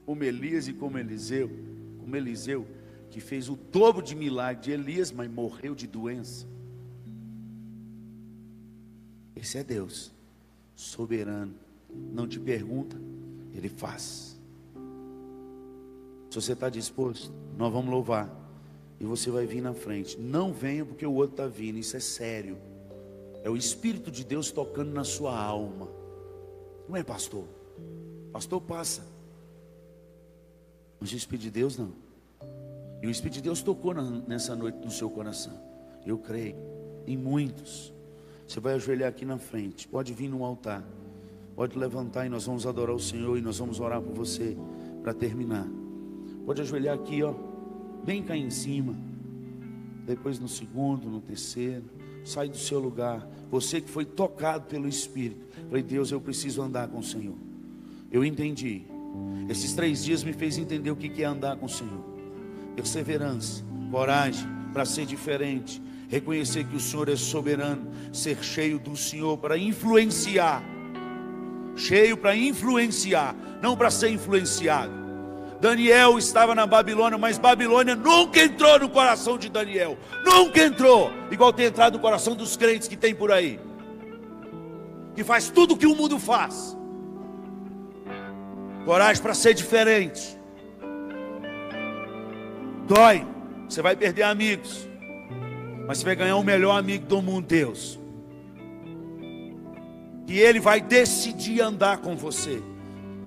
Como 0.05 0.23
Elias 0.23 0.69
e 0.69 0.75
como 0.75 0.99
Eliseu, 0.99 1.51
como 1.99 2.15
Eliseu, 2.15 2.67
que 3.11 3.19
fez 3.19 3.49
o 3.49 3.57
dobro 3.57 4.03
de 4.03 4.15
milagre 4.15 4.65
de 4.65 4.71
Elias, 4.73 5.11
mas 5.11 5.31
morreu 5.31 5.75
de 5.75 5.87
doença. 5.87 6.47
Esse 9.35 9.57
é 9.57 9.65
Deus, 9.65 10.13
soberano. 10.75 11.55
Não 12.13 12.29
te 12.29 12.39
pergunta, 12.39 13.01
Ele 13.55 13.69
faz. 13.71 14.39
Se 16.29 16.35
você 16.35 16.53
está 16.53 16.69
disposto, 16.69 17.33
nós 17.57 17.73
vamos 17.73 17.91
louvar. 17.91 18.37
E 19.01 19.05
você 19.05 19.31
vai 19.31 19.47
vir 19.47 19.63
na 19.63 19.73
frente. 19.73 20.19
Não 20.19 20.53
venha 20.53 20.85
porque 20.85 21.07
o 21.07 21.13
outro 21.13 21.33
está 21.35 21.47
vindo, 21.47 21.79
isso 21.79 21.97
é 21.97 22.01
sério. 22.01 22.59
É 23.43 23.51
o 23.51 23.57
Espírito 23.57 24.11
de 24.11 24.25
Deus 24.25 24.51
tocando 24.51 24.93
na 24.93 25.05
sua 25.05 25.39
alma. 25.39 25.89
Não 26.89 26.97
é 26.97 27.03
pastor. 27.03 27.45
Pastor 28.33 28.61
passa. 28.61 29.07
Mas 31.01 31.13
o 31.13 31.17
Espírito 31.17 31.45
de 31.45 31.51
Deus 31.51 31.77
não. 31.77 31.93
E 33.03 33.07
o 33.07 33.11
Espírito 33.11 33.35
de 33.35 33.43
Deus 33.43 33.63
tocou 33.63 33.95
nessa 33.95 34.57
noite 34.57 34.79
no 34.79 34.91
seu 34.91 35.09
coração. 35.09 35.53
Eu 36.05 36.19
creio. 36.19 36.57
Em 37.07 37.17
muitos. 37.17 37.93
Você 38.47 38.61
vai 38.61 38.75
ajoelhar 38.75 39.09
aqui 39.09 39.25
na 39.25 39.39
frente. 39.39 39.87
Pode 39.87 40.13
vir 40.13 40.29
no 40.29 40.45
altar. 40.45 40.85
Pode 41.55 41.79
levantar 41.79 42.27
e 42.27 42.29
nós 42.29 42.47
vamos 42.47 42.67
adorar 42.67 42.95
o 42.95 43.01
Senhor 43.01 43.37
e 43.37 43.41
nós 43.41 43.59
vamos 43.59 43.81
orar 43.81 44.01
por 44.01 44.15
você 44.15 44.57
para 45.03 45.13
terminar. 45.13 45.67
Pode 46.47 46.63
ajoelhar 46.63 46.95
aqui, 46.95 47.23
ó. 47.23 47.35
Bem 48.05 48.23
cá 48.23 48.37
em 48.37 48.51
cima. 48.51 48.95
Depois 50.07 50.39
no 50.39 50.49
segundo, 50.49 51.11
no 51.11 51.21
terceiro. 51.21 51.85
Sai 52.25 52.49
do 52.49 52.57
seu 52.57 52.79
lugar. 52.79 53.27
Você 53.51 53.81
que 53.81 53.91
foi 53.91 54.05
tocado 54.05 54.67
pelo 54.67 54.89
Espírito. 54.89 55.47
Falei, 55.69 55.83
Deus, 55.83 56.11
eu 56.11 56.21
preciso 56.21 56.63
andar 56.63 56.89
com 56.89 56.99
o 56.99 57.03
Senhor. 57.03 57.37
Eu 58.11 58.25
entendi. 58.25 58.83
Esses 59.49 59.73
três 59.75 60.05
dias 60.05 60.23
me 60.23 60.33
fez 60.33 60.59
entender 60.59 60.91
o 60.91 60.97
que 60.97 61.23
é 61.23 61.27
andar 61.27 61.57
com 61.57 61.67
o 61.67 61.69
Senhor. 61.69 62.05
Perseverança, 62.77 63.65
coragem 63.91 64.47
para 64.73 64.85
ser 64.85 65.07
diferente. 65.07 65.83
Reconhecer 66.09 66.65
que 66.65 66.77
o 66.77 66.81
Senhor 66.81 67.09
é 67.09 67.17
soberano. 67.17 67.91
Ser 68.13 68.43
cheio 68.43 68.79
do 68.79 68.97
Senhor 68.97 69.37
para 69.39 69.59
influenciar. 69.59 70.63
Cheio 71.77 72.17
para 72.17 72.37
influenciar, 72.37 73.37
não 73.63 73.77
para 73.77 73.91
ser 73.91 74.11
influenciado. 74.11 75.08
Daniel 75.61 76.19
estava 76.19 76.55
na 76.55 76.67
Babilônia, 76.67 77.19
mas 77.19 77.39
Babilônia 77.39 77.97
nunca 77.97 78.41
entrou 78.43 78.79
no 78.79 78.89
coração 78.89 79.37
de 79.37 79.49
Daniel. 79.49 79.99
Nunca 80.25 80.63
entrou, 80.63 81.11
igual 81.31 81.53
tem 81.53 81.67
entrado 81.67 81.95
no 81.95 81.99
coração 82.01 82.35
dos 82.35 82.57
crentes 82.57 82.87
que 82.87 82.97
tem 82.97 83.15
por 83.15 83.33
aí 83.33 83.61
que 85.19 85.25
faz 85.25 85.51
tudo 85.51 85.75
o 85.75 85.77
que 85.77 85.85
o 85.85 85.97
mundo 85.97 86.17
faz. 86.17 86.77
Coragem 88.85 89.21
para 89.21 89.35
ser 89.35 89.53
diferente. 89.53 90.39
Dói, 92.87 93.27
você 93.69 93.83
vai 93.83 93.97
perder 93.97 94.23
amigos, 94.23 94.89
mas 95.89 95.99
você 95.99 96.05
vai 96.05 96.15
ganhar 96.15 96.37
o 96.37 96.45
melhor 96.45 96.79
amigo 96.79 97.05
do 97.05 97.21
mundo, 97.21 97.49
Deus. 97.49 97.99
E 100.29 100.39
Ele 100.39 100.61
vai 100.61 100.81
decidir 100.81 101.63
andar 101.63 101.99
com 101.99 102.15
você. 102.15 102.63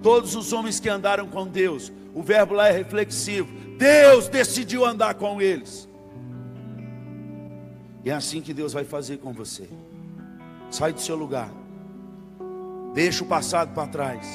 Todos 0.02 0.34
os 0.34 0.54
homens 0.54 0.80
que 0.80 0.88
andaram 0.88 1.28
com 1.28 1.46
Deus, 1.46 1.92
o 2.14 2.22
verbo 2.22 2.54
lá 2.54 2.68
é 2.68 2.72
reflexivo. 2.72 3.48
Deus 3.78 4.28
decidiu 4.28 4.86
andar 4.86 5.16
com 5.16 5.42
eles. 5.42 5.88
E 8.04 8.10
é 8.10 8.14
assim 8.14 8.42
que 8.42 8.54
Deus 8.54 8.74
vai 8.74 8.84
fazer 8.84 9.18
com 9.18 9.32
você. 9.32 9.68
Sai 10.70 10.92
do 10.92 11.02
seu 11.02 11.16
lugar. 11.16 11.52
Deixa 12.94 13.24
o 13.24 13.28
passado 13.28 13.74
para 13.74 13.88
trás. 13.88 14.28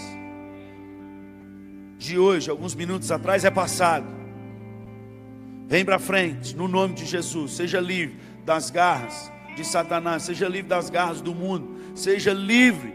De 1.98 2.18
hoje, 2.18 2.50
alguns 2.50 2.74
minutos 2.74 3.10
atrás, 3.10 3.44
é 3.44 3.50
passado. 3.50 4.06
Vem 5.66 5.84
para 5.84 5.98
frente, 5.98 6.54
no 6.54 6.68
nome 6.68 6.94
de 6.94 7.04
Jesus. 7.04 7.52
Seja 7.52 7.80
livre 7.80 8.16
das 8.44 8.70
garras 8.70 9.32
de 9.56 9.64
Satanás. 9.64 10.22
Seja 10.22 10.48
livre 10.48 10.68
das 10.68 10.88
garras 10.88 11.20
do 11.20 11.34
mundo. 11.34 11.76
Seja 11.94 12.32
livre 12.32 12.94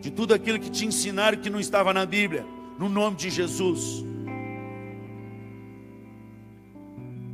de 0.00 0.10
tudo 0.10 0.34
aquilo 0.34 0.58
que 0.58 0.70
te 0.70 0.86
ensinaram 0.86 1.38
que 1.38 1.50
não 1.50 1.58
estava 1.58 1.92
na 1.92 2.06
Bíblia. 2.06 2.46
No 2.78 2.88
nome 2.88 3.16
de 3.16 3.30
Jesus. 3.30 4.04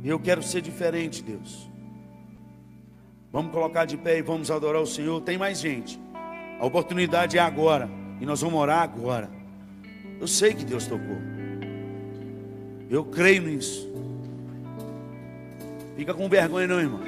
Eu 0.03 0.19
quero 0.19 0.41
ser 0.41 0.61
diferente, 0.61 1.21
Deus. 1.23 1.69
Vamos 3.31 3.51
colocar 3.51 3.85
de 3.85 3.97
pé 3.97 4.17
e 4.17 4.21
vamos 4.21 4.51
adorar 4.51 4.81
o 4.81 4.87
Senhor. 4.87 5.21
Tem 5.21 5.37
mais 5.37 5.59
gente. 5.59 5.99
A 6.59 6.65
oportunidade 6.65 7.37
é 7.37 7.41
agora. 7.41 7.89
E 8.19 8.25
nós 8.25 8.41
vamos 8.41 8.59
orar 8.59 8.81
agora. 8.81 9.29
Eu 10.19 10.27
sei 10.27 10.53
que 10.53 10.65
Deus 10.65 10.85
tocou. 10.85 11.17
Eu 12.89 13.05
creio 13.05 13.41
nisso. 13.43 13.89
Fica 15.95 16.13
com 16.13 16.27
vergonha, 16.27 16.67
não, 16.67 16.79
irmão. 16.79 16.99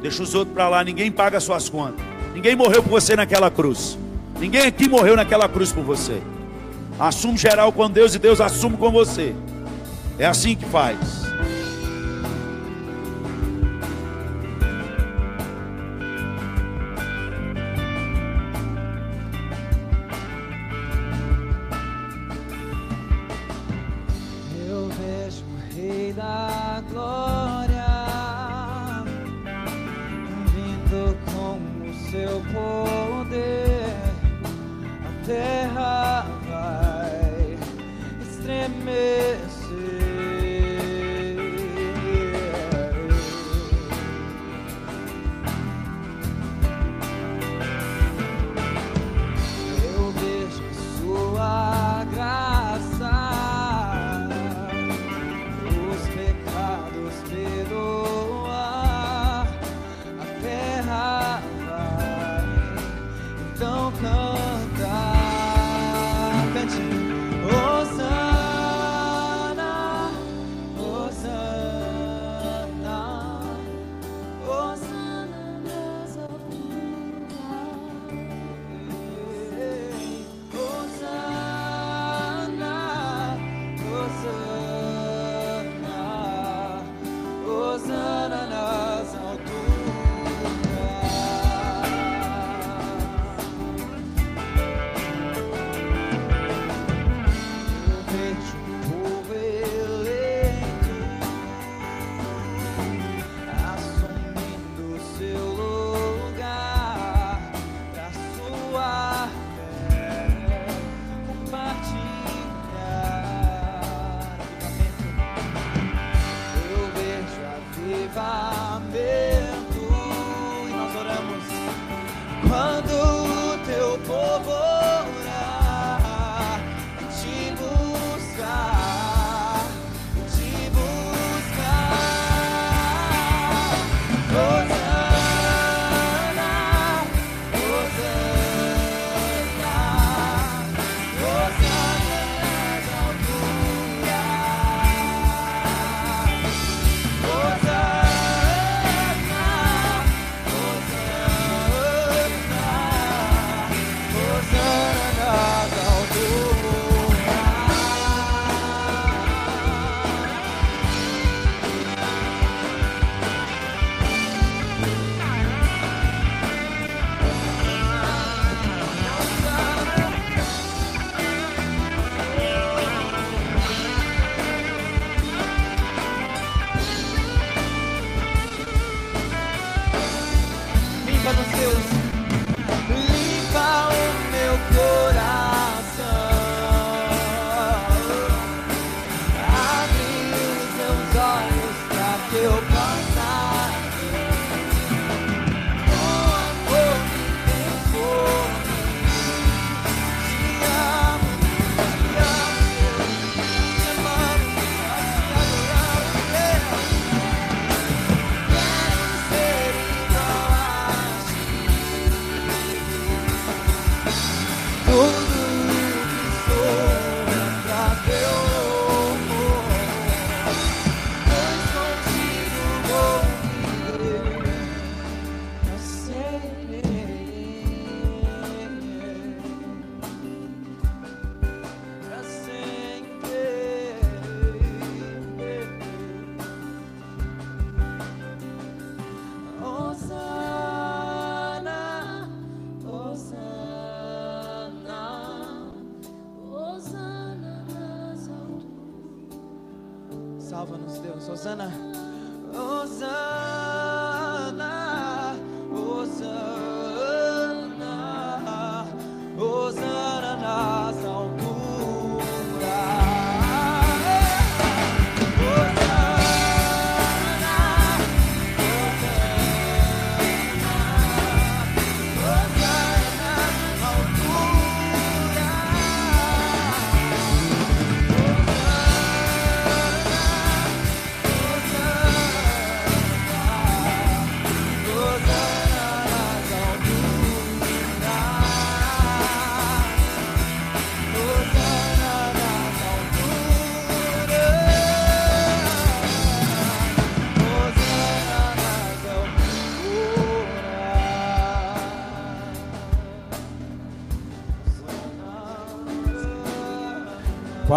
Deixa 0.00 0.22
os 0.22 0.34
outros 0.34 0.54
para 0.54 0.68
lá. 0.68 0.82
Ninguém 0.82 1.10
paga 1.10 1.38
suas 1.38 1.68
contas. 1.68 2.04
Ninguém 2.34 2.56
morreu 2.56 2.82
por 2.82 2.90
você 2.90 3.14
naquela 3.14 3.50
cruz. 3.50 3.98
Ninguém 4.38 4.62
aqui 4.62 4.88
morreu 4.88 5.16
naquela 5.16 5.48
cruz 5.48 5.72
por 5.72 5.84
você. 5.84 6.22
Assume 6.98 7.38
geral 7.38 7.72
com 7.72 7.88
Deus 7.88 8.14
e 8.14 8.18
Deus 8.18 8.40
assume 8.40 8.76
com 8.76 8.90
você. 8.90 9.34
É 10.18 10.26
assim 10.26 10.56
que 10.56 10.64
faz. 10.64 11.28
então 30.88 31.14
canta. 35.28 35.67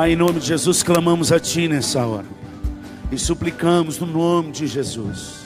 Pai, 0.01 0.13
em 0.13 0.15
nome 0.15 0.39
de 0.39 0.47
Jesus, 0.47 0.81
clamamos 0.81 1.31
a 1.31 1.39
Ti 1.39 1.67
nessa 1.67 2.03
hora 2.03 2.25
e 3.11 3.19
suplicamos 3.19 3.99
no 3.99 4.07
nome 4.07 4.51
de 4.51 4.65
Jesus 4.65 5.41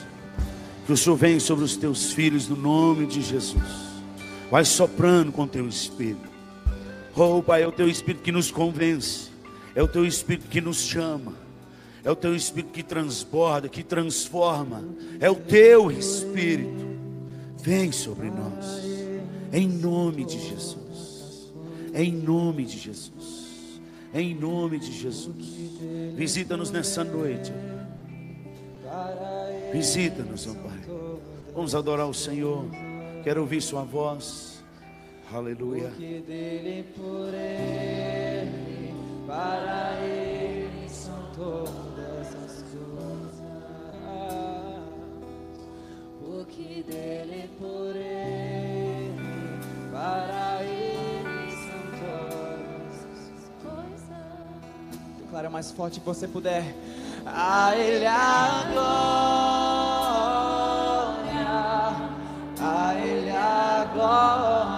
que 0.86 0.92
o 0.94 0.96
Senhor 0.96 1.14
venha 1.14 1.38
sobre 1.38 1.62
os 1.62 1.76
Teus 1.76 2.10
filhos 2.10 2.48
no 2.48 2.56
nome 2.56 3.04
de 3.06 3.20
Jesus. 3.20 3.62
Vai 4.50 4.64
soprando 4.64 5.30
com 5.30 5.46
Teu 5.46 5.68
Espírito. 5.68 6.26
Oh, 7.14 7.42
Pai, 7.42 7.64
é 7.64 7.68
o 7.68 7.70
Teu 7.70 7.86
Espírito 7.86 8.22
que 8.22 8.32
nos 8.32 8.50
convence, 8.50 9.28
é 9.74 9.82
o 9.82 9.88
Teu 9.88 10.06
Espírito 10.06 10.48
que 10.48 10.62
nos 10.62 10.78
chama, 10.78 11.34
é 12.02 12.10
o 12.10 12.16
Teu 12.16 12.34
Espírito 12.34 12.72
que 12.72 12.82
transborda, 12.82 13.68
que 13.68 13.82
transforma, 13.82 14.82
é 15.20 15.28
o 15.28 15.34
Teu 15.34 15.90
Espírito. 15.90 16.96
Vem 17.62 17.92
sobre 17.92 18.30
nós, 18.30 18.80
em 19.52 19.68
nome 19.68 20.24
de 20.24 20.40
Jesus, 20.40 21.52
em 21.92 22.10
nome 22.10 22.64
de 22.64 22.78
Jesus 22.78 23.45
em 24.14 24.34
nome 24.34 24.78
de 24.78 24.92
Jesus. 24.92 25.36
Visita-nos 26.14 26.70
nessa 26.70 27.04
noite. 27.04 27.52
Visita-nos, 29.72 30.46
ó 30.46 30.54
Pai. 30.54 30.80
Vamos 31.54 31.74
adorar 31.74 32.06
o 32.06 32.14
Senhor. 32.14 32.64
Quero 33.24 33.40
ouvir 33.40 33.60
Sua 33.60 33.82
voz. 33.82 34.62
Aleluia. 35.32 35.90
Para 39.26 39.98
ele 40.04 40.88
são 40.88 41.20
todas 41.34 42.28
as 42.44 42.62
coisas. 42.62 43.42
Porque 46.24 46.84
dele, 46.88 47.50
por 47.58 47.96
ele, 47.96 49.10
para 49.90 50.45
Declara 55.36 55.50
mais 55.50 55.70
forte 55.70 56.00
que 56.00 56.06
você 56.06 56.26
puder. 56.26 56.74
A 57.26 57.76
ele 57.76 58.06
a 58.06 58.64
glória. 58.72 58.96
A 62.58 62.94
ele 62.94 63.30
a 63.30 63.86
glória. 63.92 64.75